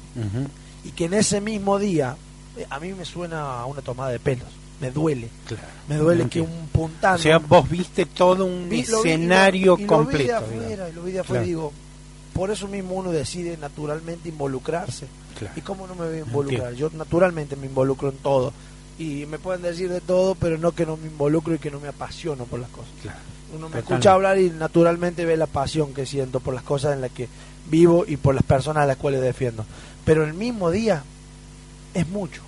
y 0.84 0.90
que 0.90 1.06
en 1.06 1.14
ese 1.14 1.40
mismo 1.40 1.78
día 1.78 2.16
eh, 2.56 2.66
a 2.70 2.78
mí 2.78 2.92
me 2.92 3.04
suena 3.04 3.60
a 3.60 3.66
una 3.66 3.82
tomada 3.82 4.10
de 4.10 4.18
pelos 4.20 4.48
me 4.80 4.90
duele 4.92 5.28
Claro. 5.46 5.62
me 5.88 5.96
duele 5.96 6.28
que 6.28 6.40
un 6.40 6.68
puntano 6.70 7.16
O 7.16 7.18
sea, 7.18 7.38
vos 7.38 7.68
viste 7.68 8.06
todo 8.06 8.44
un 8.44 8.68
Vi- 8.68 8.76
vi 8.76 8.80
escenario 8.82 9.62
y 9.62 9.64
lo 9.66 9.76
vi 9.76 9.82
de 9.82 9.86
completo. 9.88 10.36
afuera, 10.36 10.88
y 10.88 10.92
lo 10.92 11.02
vi 11.02 11.12
de 11.12 11.18
afuera 11.20 11.42
Claro. 11.42 11.44
y 11.44 11.48
digo, 11.48 11.72
por 12.38 12.50
eso 12.50 12.68
mismo 12.68 12.94
uno 12.94 13.10
decide 13.10 13.56
naturalmente 13.56 14.28
involucrarse. 14.28 15.06
Claro. 15.38 15.54
¿Y 15.56 15.60
cómo 15.60 15.86
no 15.86 15.94
me 15.94 16.06
voy 16.06 16.16
a 16.16 16.20
involucrar? 16.20 16.68
Entiendo. 16.70 16.90
Yo 16.90 16.96
naturalmente 16.98 17.56
me 17.56 17.66
involucro 17.66 18.08
en 18.10 18.16
todo. 18.18 18.52
Y 18.98 19.26
me 19.26 19.38
pueden 19.38 19.62
decir 19.62 19.90
de 19.90 20.00
todo, 20.00 20.34
pero 20.34 20.58
no 20.58 20.72
que 20.72 20.86
no 20.86 20.96
me 20.96 21.06
involucro 21.06 21.54
y 21.54 21.58
que 21.58 21.70
no 21.70 21.78
me 21.80 21.88
apasiono 21.88 22.44
por 22.44 22.58
las 22.60 22.70
cosas. 22.70 22.90
Claro. 23.02 23.18
Uno 23.50 23.68
me 23.68 23.76
Totalmente. 23.76 23.94
escucha 23.94 24.12
hablar 24.12 24.38
y 24.38 24.50
naturalmente 24.50 25.24
ve 25.24 25.36
la 25.36 25.46
pasión 25.46 25.94
que 25.94 26.04
siento 26.06 26.40
por 26.40 26.54
las 26.54 26.62
cosas 26.64 26.94
en 26.94 27.00
las 27.00 27.10
que 27.10 27.28
vivo 27.70 28.04
y 28.06 28.16
por 28.16 28.34
las 28.34 28.42
personas 28.44 28.82
a 28.82 28.86
las 28.86 28.96
cuales 28.96 29.20
defiendo. 29.20 29.64
Pero 30.04 30.24
el 30.24 30.34
mismo 30.34 30.70
día 30.70 31.02
es 31.94 32.08
mucho. 32.08 32.42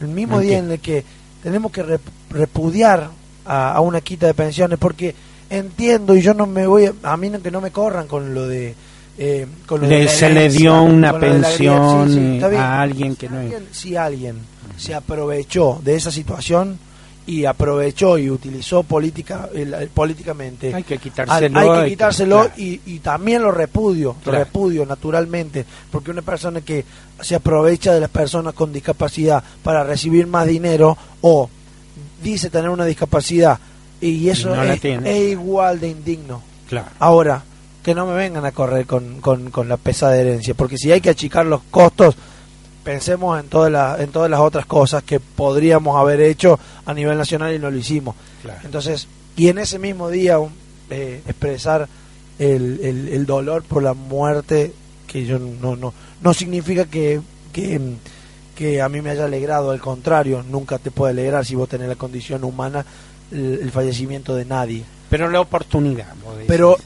El 0.00 0.08
mismo 0.08 0.40
día 0.40 0.58
en 0.58 0.70
el 0.70 0.80
que 0.80 1.04
tenemos 1.42 1.72
que 1.72 1.84
rep- 1.84 2.00
repudiar 2.30 3.10
a, 3.44 3.72
a 3.72 3.80
una 3.80 4.00
quita 4.00 4.26
de 4.26 4.34
pensiones, 4.34 4.78
porque 4.78 5.14
entiendo 5.50 6.14
y 6.14 6.22
yo 6.22 6.34
no 6.34 6.46
me 6.46 6.66
voy, 6.66 6.86
a, 6.86 6.94
a 7.02 7.16
mí 7.16 7.28
no, 7.28 7.42
que 7.42 7.50
no 7.50 7.60
me 7.60 7.70
corran 7.70 8.06
con 8.06 8.34
lo 8.34 8.46
de... 8.46 8.74
eh, 9.18 9.46
con 9.66 9.86
Le- 9.88 10.08
se 10.08 10.30
le 10.30 10.48
dio 10.48 10.82
una 10.82 11.18
pensión 11.18 12.02
herencia. 12.02 12.06
Sí, 12.06 12.14
sí, 12.14 12.34
está 12.36 12.48
bien. 12.48 12.60
a 12.62 12.80
alguien 12.80 13.16
que 13.16 13.28
si 13.28 13.32
no 13.34 13.40
es. 13.40 13.54
si 13.72 13.96
alguien 13.96 14.36
se 14.76 14.94
aprovechó 14.94 15.80
de 15.84 15.94
esa 15.96 16.10
situación 16.10 16.78
y 17.24 17.44
aprovechó 17.44 18.18
y 18.18 18.28
utilizó 18.30 18.82
política 18.82 19.48
el- 19.54 19.74
el- 19.74 19.88
políticamente 19.90 20.74
Hay 20.74 20.82
que 20.82 20.94
al- 20.94 21.00
quitárselo. 21.00 21.58
hay 21.60 21.82
que 21.84 21.90
quitárselo 21.90 22.36
claro. 22.40 22.52
y, 22.56 22.80
y 22.86 22.98
también 22.98 23.42
lo 23.42 23.52
repudio, 23.52 24.16
lo 24.24 24.32
repudio 24.32 24.84
naturalmente, 24.86 25.64
porque 25.90 26.10
una 26.10 26.22
persona 26.22 26.62
que 26.62 26.84
se 27.20 27.34
aprovecha 27.36 27.92
de 27.94 28.00
las 28.00 28.10
personas 28.10 28.54
con 28.54 28.72
discapacidad 28.72 29.44
para 29.62 29.84
recibir 29.84 30.26
más 30.26 30.46
dinero 30.48 30.96
o 31.20 31.48
dice 32.22 32.50
tener 32.50 32.70
una 32.70 32.84
discapacidad 32.86 33.58
y 34.00 34.28
eso 34.28 34.54
no 34.56 34.62
es, 34.64 34.82
es 34.84 35.30
igual 35.30 35.78
de 35.78 35.88
indigno. 35.90 36.42
Claro. 36.68 36.88
Ahora, 36.98 37.44
que 37.82 37.94
no 37.94 38.06
me 38.06 38.14
vengan 38.14 38.44
a 38.44 38.52
correr 38.52 38.86
con, 38.86 39.20
con, 39.20 39.50
con 39.50 39.68
la 39.68 39.76
pesada 39.76 40.16
herencia, 40.16 40.54
porque 40.54 40.78
si 40.78 40.92
hay 40.92 41.00
que 41.00 41.10
achicar 41.10 41.44
los 41.46 41.62
costos, 41.64 42.14
pensemos 42.84 43.38
en 43.40 43.48
todas 43.48 43.70
las 43.70 44.00
en 44.00 44.10
todas 44.10 44.30
las 44.30 44.40
otras 44.40 44.66
cosas 44.66 45.02
que 45.02 45.20
podríamos 45.20 45.96
haber 45.96 46.20
hecho 46.20 46.58
a 46.84 46.94
nivel 46.94 47.18
nacional 47.18 47.54
y 47.54 47.58
no 47.58 47.70
lo 47.70 47.76
hicimos. 47.76 48.14
Claro. 48.42 48.60
Entonces, 48.64 49.08
y 49.36 49.48
en 49.48 49.58
ese 49.58 49.78
mismo 49.78 50.10
día 50.10 50.38
eh, 50.90 51.22
expresar 51.26 51.88
el, 52.38 52.80
el, 52.82 53.08
el 53.08 53.26
dolor 53.26 53.62
por 53.62 53.82
la 53.82 53.94
muerte, 53.94 54.72
que 55.06 55.24
yo 55.24 55.38
no 55.38 55.76
no 55.76 55.92
no 56.20 56.34
significa 56.34 56.84
que, 56.86 57.20
que 57.52 57.80
que 58.54 58.80
a 58.80 58.88
mí 58.88 59.00
me 59.00 59.10
haya 59.10 59.24
alegrado, 59.24 59.70
al 59.70 59.80
contrario, 59.80 60.44
nunca 60.48 60.78
te 60.78 60.90
puede 60.90 61.12
alegrar 61.12 61.44
si 61.44 61.54
vos 61.54 61.68
tenés 61.68 61.88
la 61.88 61.96
condición 61.96 62.44
humana 62.44 62.84
el, 63.32 63.60
el 63.62 63.70
fallecimiento 63.70 64.34
de 64.36 64.44
nadie. 64.44 64.84
Pero 65.08 65.28
la 65.28 65.40
oportunidad. 65.40 66.06
Pero 66.46 66.76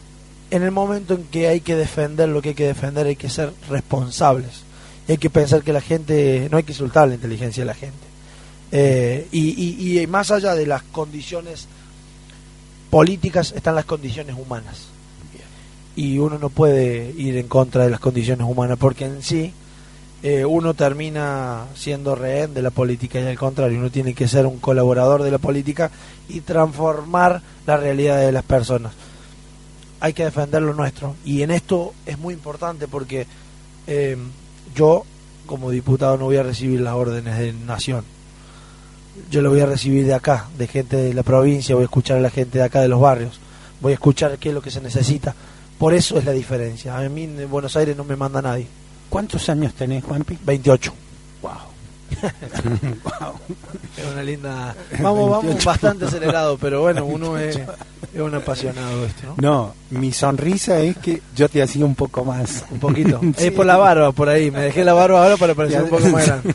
en 0.51 0.63
el 0.63 0.71
momento 0.71 1.15
en 1.15 1.25
que 1.25 1.49
hay 1.49 1.61
que 1.61 1.75
defender 1.75 2.29
lo 2.29 2.41
que 2.43 2.51
hay 2.51 2.55
que 2.55 2.67
defender, 2.67 3.07
hay 3.07 3.17
que 3.17 3.29
ser 3.29 3.53
responsables. 3.69 4.63
Y 5.09 5.13
hay 5.13 5.19
que 5.19 5.31
pensar 5.31 5.63
que 5.63 5.73
la 5.73 5.81
gente, 5.81 6.49
no 6.51 6.57
hay 6.57 6.63
que 6.65 6.73
insultar 6.73 7.09
la 7.09 7.15
inteligencia 7.15 7.63
de 7.63 7.67
la 7.67 7.75
gente. 7.75 7.97
Eh, 8.73 9.29
y, 9.33 9.51
y- 9.89 10.01
y 10.01 10.07
más 10.09 10.31
allá 10.31 10.55
de 10.55 10.67
las 10.67 10.83
condiciones 10.83 11.67
políticas, 12.91 13.53
están 13.57 13.75
las 13.75 13.85
condiciones 13.85 14.37
humanas. 14.37 14.87
Y 15.95 16.19
uno 16.19 16.39
no 16.39 16.51
puede 16.51 17.13
ir 17.17 17.37
en 17.39 17.49
contra 17.49 17.85
de 17.85 17.91
las 17.91 18.01
condiciones 18.01 18.47
humanas, 18.47 18.77
porque 18.79 19.07
en 19.07 19.23
sí 19.23 19.53
eh, 20.23 20.45
uno 20.45 20.75
termina 20.75 21.67
siendo 21.75 22.15
rehén 22.15 22.53
de 22.53 22.63
la 22.63 22.71
política 22.71 23.21
y 23.21 23.27
al 23.27 23.39
contrario, 23.39 23.79
uno 23.79 23.91
tiene 23.91 24.13
que 24.13 24.29
ser 24.29 24.45
un 24.47 24.59
colaborador 24.59 25.23
de 25.23 25.31
la 25.31 25.39
política 25.39 25.91
y 26.29 26.41
transformar 26.41 27.41
la 27.67 27.77
realidad 27.77 28.19
de 28.21 28.33
las 28.33 28.43
personas 28.45 28.93
hay 30.01 30.13
que 30.13 30.25
defender 30.25 30.63
lo 30.63 30.75
nuestro. 30.75 31.17
Y 31.25 31.43
en 31.43 31.51
esto 31.51 31.95
es 32.05 32.19
muy 32.19 32.35
importante 32.35 32.89
porque 32.89 33.27
eh, 33.87 34.17
yo, 34.75 35.05
como 35.47 35.71
diputado, 35.71 36.17
no 36.17 36.25
voy 36.27 36.37
a 36.37 36.43
recibir 36.43 36.81
las 36.81 36.95
órdenes 36.95 37.39
de 37.39 37.53
nación. 37.53 38.05
Yo 39.31 39.41
lo 39.41 39.51
voy 39.51 39.61
a 39.61 39.67
recibir 39.67 40.07
de 40.07 40.15
acá, 40.15 40.49
de 40.59 40.67
gente 40.67 40.97
de 40.97 41.15
la 41.15 41.23
provincia, 41.23 41.75
voy 41.75 41.83
a 41.83 41.87
escuchar 41.87 42.19
a 42.19 42.21
la 42.21 42.31
gente 42.31 42.59
de 42.59 42.65
acá 42.65 42.83
de 42.83 42.89
los 42.89 43.01
barrios, 43.01 43.41
voy 43.81 43.93
a 43.93 43.95
escuchar 43.95 44.37
qué 44.39 44.51
es 44.51 44.55
lo 44.55 44.61
que 44.61 44.71
se 44.71 44.81
necesita. 44.81 45.35
Por 45.79 45.95
eso 45.95 46.19
es 46.19 46.25
la 46.25 46.33
diferencia. 46.33 46.97
A 46.97 47.09
mí 47.09 47.25
en 47.25 47.51
Buenos 47.51 47.77
Aires 47.77 47.97
no 47.97 48.05
me 48.05 48.17
manda 48.17 48.41
nadie. 48.43 48.67
¿Cuántos 49.09 49.49
años 49.49 49.75
tenés, 49.75 50.05
Juanpi? 50.05 50.39
28. 50.45 50.93
Wow. 51.43 51.76
Es 53.97 54.13
una 54.13 54.23
linda... 54.23 54.75
Vamos, 55.01 55.31
vamos 55.31 55.45
28. 55.45 55.67
bastante 55.71 56.05
acelerado, 56.05 56.59
pero 56.59 56.83
bueno, 56.83 57.05
uno 57.05 57.39
es, 57.39 57.57
es 57.57 58.21
un 58.21 58.35
apasionado 58.35 59.01
de 59.01 59.07
esto, 59.07 59.23
¿no? 59.29 59.35
No, 59.39 59.75
mi 59.99 60.13
sonrisa 60.13 60.79
es 60.81 60.99
que 60.99 61.23
yo 61.35 61.49
te 61.49 61.63
hacía 61.63 61.85
un 61.85 61.95
poco 61.95 62.25
más. 62.25 62.65
Un 62.71 62.79
poquito. 62.79 63.21
Sí. 63.37 63.47
Es 63.47 63.53
por 63.53 63.67
la 63.67 63.77
barba, 63.77 64.13
por 64.13 64.29
ahí. 64.29 64.51
Me 64.51 64.61
dejé 64.61 64.85
la 64.85 64.93
barba 64.93 65.23
ahora 65.23 65.37
para 65.37 65.55
parecer 65.55 65.83
un 65.83 65.89
poco 65.89 66.09
más 66.09 66.27
grande. 66.27 66.55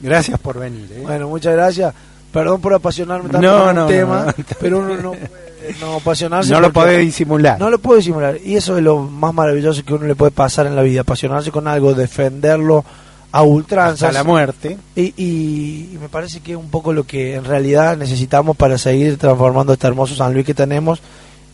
Gracias 0.00 0.38
por 0.38 0.58
venir. 0.58 0.88
¿eh? 0.92 1.00
Bueno, 1.02 1.28
muchas 1.28 1.54
gracias. 1.54 1.94
Perdón 2.32 2.60
por 2.60 2.74
apasionarme 2.74 3.28
tanto 3.28 3.46
No, 3.46 3.70
un 3.70 3.74
no, 3.74 3.86
tema, 3.86 4.34
pero 4.60 4.78
uno 4.78 4.96
no 4.96 5.10
puede 5.12 5.50
no 5.80 5.96
apasionarse. 5.96 6.52
No 6.52 6.60
lo 6.60 6.72
podés 6.72 7.00
disimular. 7.00 7.58
No 7.58 7.70
lo 7.70 7.78
puedo 7.78 7.98
disimular. 7.98 8.38
Y 8.42 8.56
eso 8.56 8.76
es 8.76 8.82
lo 8.82 8.98
más 8.98 9.34
maravilloso 9.34 9.84
que 9.84 9.94
uno 9.94 10.06
le 10.06 10.14
puede 10.14 10.30
pasar 10.30 10.66
en 10.66 10.76
la 10.76 10.82
vida. 10.82 11.02
Apasionarse 11.02 11.50
con 11.50 11.68
algo, 11.68 11.94
defenderlo 11.94 12.84
a 13.32 13.42
ultranzas. 13.42 14.08
Hasta 14.08 14.18
la 14.18 14.24
muerte. 14.24 14.76
Y, 14.96 15.12
y- 15.16 15.90
y 15.94 15.98
me 16.00 16.08
parece 16.08 16.40
que 16.40 16.52
es 16.52 16.58
un 16.58 16.70
poco 16.70 16.92
lo 16.92 17.04
que 17.04 17.34
en 17.34 17.44
realidad 17.44 17.96
necesitamos 17.96 18.56
para 18.56 18.76
seguir 18.78 19.16
transformando 19.18 19.72
este 19.72 19.86
hermoso 19.86 20.14
San 20.14 20.32
Luis 20.34 20.44
que 20.46 20.54
tenemos. 20.54 21.00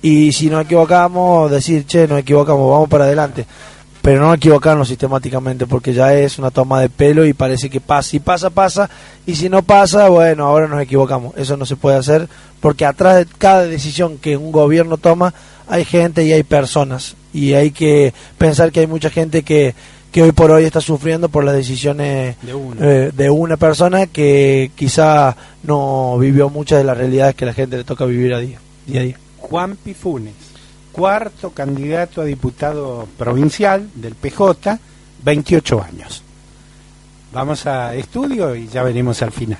Y 0.02 0.32
si 0.32 0.48
nos 0.48 0.64
equivocamos, 0.64 1.50
decir, 1.50 1.84
che, 1.86 2.06
nos 2.06 2.18
equivocamos, 2.20 2.70
vamos 2.70 2.88
para 2.88 3.04
adelante. 3.04 3.46
Pero 4.02 4.20
no 4.20 4.32
equivocarnos 4.34 4.86
sistemáticamente, 4.86 5.66
porque 5.66 5.92
ya 5.92 6.14
es 6.14 6.38
una 6.38 6.52
toma 6.52 6.80
de 6.80 6.88
pelo 6.88 7.26
y 7.26 7.32
parece 7.32 7.68
que 7.68 7.80
pasa. 7.80 8.08
Si 8.10 8.20
pasa, 8.20 8.50
pasa. 8.50 8.88
Y 9.26 9.34
si 9.34 9.48
no 9.48 9.62
pasa, 9.62 10.08
bueno, 10.08 10.44
ahora 10.46 10.68
nos 10.68 10.80
equivocamos. 10.80 11.34
Eso 11.36 11.56
no 11.56 11.66
se 11.66 11.74
puede 11.74 11.96
hacer, 11.96 12.28
porque 12.60 12.84
atrás 12.86 13.16
de 13.16 13.26
cada 13.38 13.64
decisión 13.64 14.18
que 14.18 14.36
un 14.36 14.52
gobierno 14.52 14.96
toma, 14.96 15.34
hay 15.66 15.84
gente 15.84 16.24
y 16.24 16.32
hay 16.32 16.44
personas. 16.44 17.16
Y 17.32 17.54
hay 17.54 17.72
que 17.72 18.14
pensar 18.38 18.70
que 18.70 18.80
hay 18.80 18.86
mucha 18.86 19.10
gente 19.10 19.42
que, 19.42 19.74
que 20.16 20.22
hoy 20.22 20.32
por 20.32 20.50
hoy 20.50 20.64
está 20.64 20.80
sufriendo 20.80 21.28
por 21.28 21.44
las 21.44 21.54
decisiones 21.54 22.36
De 22.40 22.52
eh, 22.80 23.12
de 23.14 23.28
una 23.28 23.58
persona 23.58 24.06
que 24.06 24.70
quizá 24.74 25.36
no 25.62 26.16
vivió 26.16 26.48
muchas 26.48 26.78
de 26.78 26.84
las 26.84 26.96
realidades 26.96 27.34
que 27.34 27.44
la 27.44 27.52
gente 27.52 27.76
le 27.76 27.84
toca 27.84 28.06
vivir 28.06 28.32
a 28.32 28.38
día, 28.38 28.58
día 28.86 29.00
a 29.02 29.04
día. 29.04 29.18
Juanpi 29.36 29.92
Funes. 29.92 30.32
cuarto 30.90 31.50
candidato 31.50 32.22
a 32.22 32.24
diputado 32.24 33.06
provincial 33.18 33.90
del 33.94 34.14
PJ, 34.14 34.78
28 35.22 35.82
años. 35.82 36.22
Vamos 37.34 37.66
a 37.66 37.94
estudio 37.94 38.56
y 38.56 38.68
ya 38.68 38.82
veremos 38.82 39.20
al 39.20 39.32
final. 39.32 39.58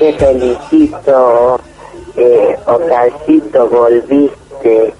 Te 0.00 0.14
felicito, 0.14 1.60
eh, 2.16 2.56
Ocalcito, 2.64 3.68
volviste, 3.68 4.94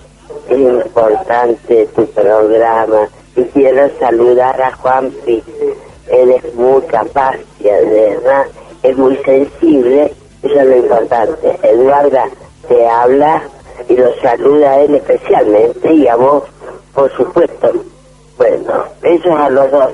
es 0.47 0.59
importante 0.59 1.87
tu 1.97 2.05
programa. 2.09 3.09
Y 3.35 3.45
quiero 3.45 3.89
saludar 3.99 4.61
a 4.61 4.77
Juanpi, 4.77 5.43
él 6.11 6.31
es 6.33 6.55
muy 6.55 6.83
capaz, 6.83 7.37
de 7.61 8.19
es 8.83 8.97
muy 8.99 9.17
sensible, 9.25 10.13
eso 10.43 10.61
es 10.61 10.67
lo 10.67 10.77
importante. 10.77 11.59
Eduarda 11.63 12.27
te 12.69 12.87
habla 12.87 13.43
y 13.89 13.97
lo 13.97 14.15
saluda 14.21 14.73
a 14.73 14.81
él 14.83 14.97
especialmente 14.97 15.95
y 15.95 16.09
a 16.09 16.17
vos, 16.17 16.43
por 16.95 17.11
supuesto. 17.17 17.73
Bueno, 18.37 18.85
besos 19.01 19.35
a 19.35 19.49
los 19.49 19.71
dos. 19.71 19.93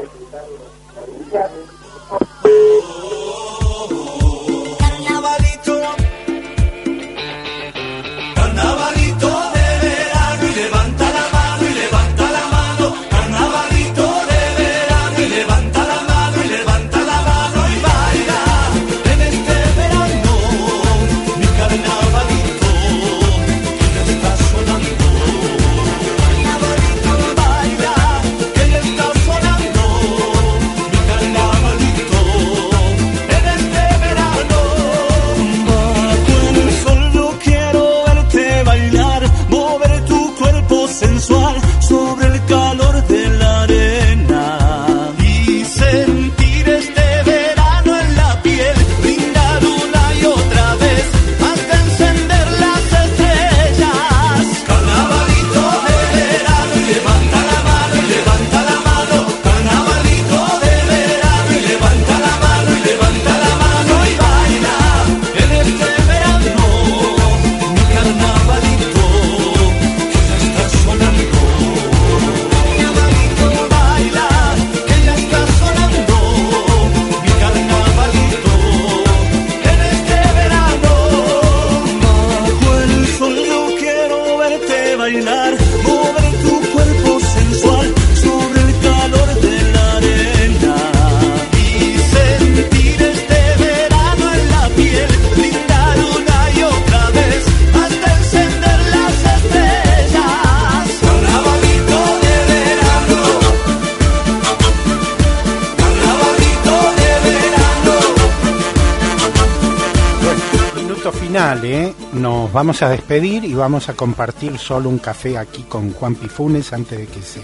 Vamos 112.57 112.81
a 112.81 112.89
despedir 112.89 113.45
y 113.45 113.53
vamos 113.53 113.91
a 113.91 113.93
compartir 113.93 114.57
solo 114.57 114.89
un 114.89 114.97
café 114.97 115.37
aquí 115.37 115.65
con 115.65 115.93
Juan 115.93 116.15
Pifunes 116.15 116.73
antes 116.73 116.99
de 116.99 117.07
que 117.07 117.21
se 117.21 117.43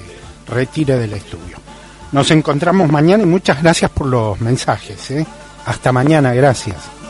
retire 0.48 0.98
del 0.98 1.12
estudio. 1.12 1.58
Nos 2.12 2.30
encontramos 2.30 2.90
mañana 2.90 3.22
y 3.22 3.26
muchas 3.26 3.62
gracias 3.62 3.90
por 3.90 4.06
los 4.06 4.40
mensajes, 4.40 5.10
¿eh? 5.10 5.26
Hasta 5.66 5.92
mañana, 5.92 6.32
gracias. 6.32 7.01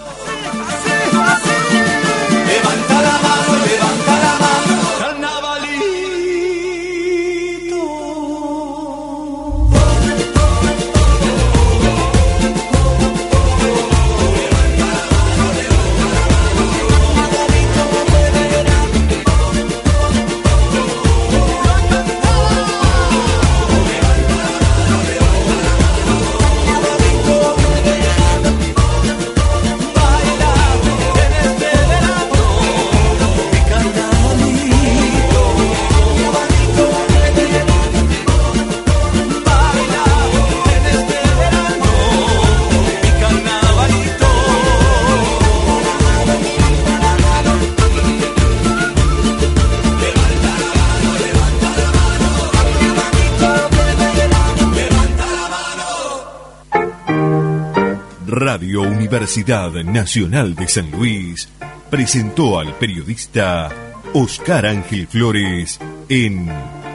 Radio 58.32 58.80
Universidad 58.80 59.72
Nacional 59.84 60.54
de 60.54 60.66
San 60.66 60.90
Luis 60.90 61.50
presentó 61.90 62.58
al 62.58 62.74
periodista 62.76 63.68
Oscar 64.14 64.64
Ángel 64.64 65.06
Flores 65.06 65.78
en 66.08 66.50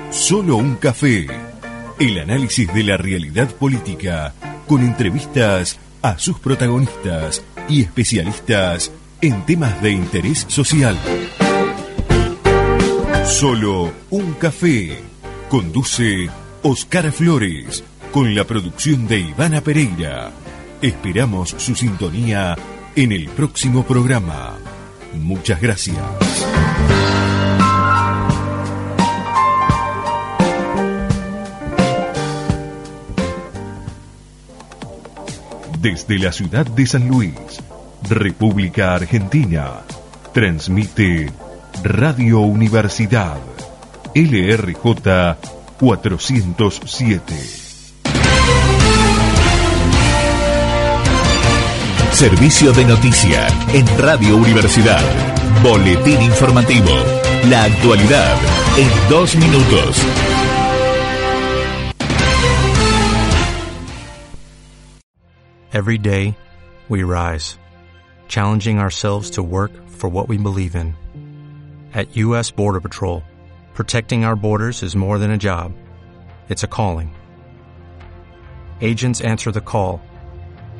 Solo 0.09 0.57
un 0.57 0.77
café, 0.77 1.27
el 1.99 2.17
análisis 2.17 2.73
de 2.73 2.83
la 2.83 2.97
realidad 2.97 3.51
política 3.51 4.33
con 4.65 4.81
entrevistas 4.81 5.77
a 6.01 6.17
sus 6.17 6.39
protagonistas 6.39 7.43
y 7.69 7.83
especialistas 7.83 8.91
en 9.21 9.45
temas 9.45 9.79
de 9.83 9.91
interés 9.91 10.43
social. 10.47 10.97
Solo 13.25 13.93
un 14.09 14.33
café. 14.33 15.03
Conduce 15.49 16.31
Oscar 16.63 17.11
Flores 17.11 17.83
con 18.11 18.33
la 18.33 18.43
producción 18.43 19.07
de 19.07 19.19
Ivana 19.19 19.61
Pereira. 19.61 20.31
Esperamos 20.81 21.49
su 21.57 21.73
sintonía 21.73 22.55
en 22.95 23.11
el 23.11 23.29
próximo 23.29 23.83
programa. 23.83 24.59
Muchas 25.15 25.59
gracias. 25.59 25.97
Desde 35.81 36.19
la 36.19 36.31
ciudad 36.31 36.67
de 36.67 36.85
San 36.85 37.07
Luis, 37.07 37.33
República 38.07 38.93
Argentina, 38.93 39.81
transmite 40.31 41.31
Radio 41.81 42.41
Universidad 42.41 43.39
LRJ 44.13 45.37
407. 45.79 47.66
Servicio 52.17 52.71
de 52.71 52.83
noticia 52.83 53.47
en 53.75 53.85
Radio 53.99 54.37
Universidad. 54.37 55.03
Boletín 55.61 56.19
informativo. 56.19 56.89
La 57.47 57.65
actualidad 57.65 58.35
en 58.75 58.89
dos 59.07 59.35
minutos. 59.35 60.03
Every 65.71 65.99
day, 65.99 66.35
we 66.89 67.03
rise, 67.03 67.59
challenging 68.27 68.79
ourselves 68.79 69.29
to 69.33 69.43
work 69.43 69.71
for 69.87 70.09
what 70.09 70.27
we 70.27 70.37
believe 70.37 70.75
in. 70.75 70.95
At 71.93 72.17
U.S. 72.17 72.49
Border 72.49 72.81
Patrol, 72.81 73.21
protecting 73.75 74.25
our 74.25 74.35
borders 74.35 74.81
is 74.81 74.95
more 74.95 75.19
than 75.19 75.29
a 75.29 75.37
job, 75.37 75.71
it's 76.49 76.63
a 76.63 76.67
calling. 76.67 77.15
Agents 78.81 79.21
answer 79.21 79.51
the 79.51 79.61
call 79.61 80.01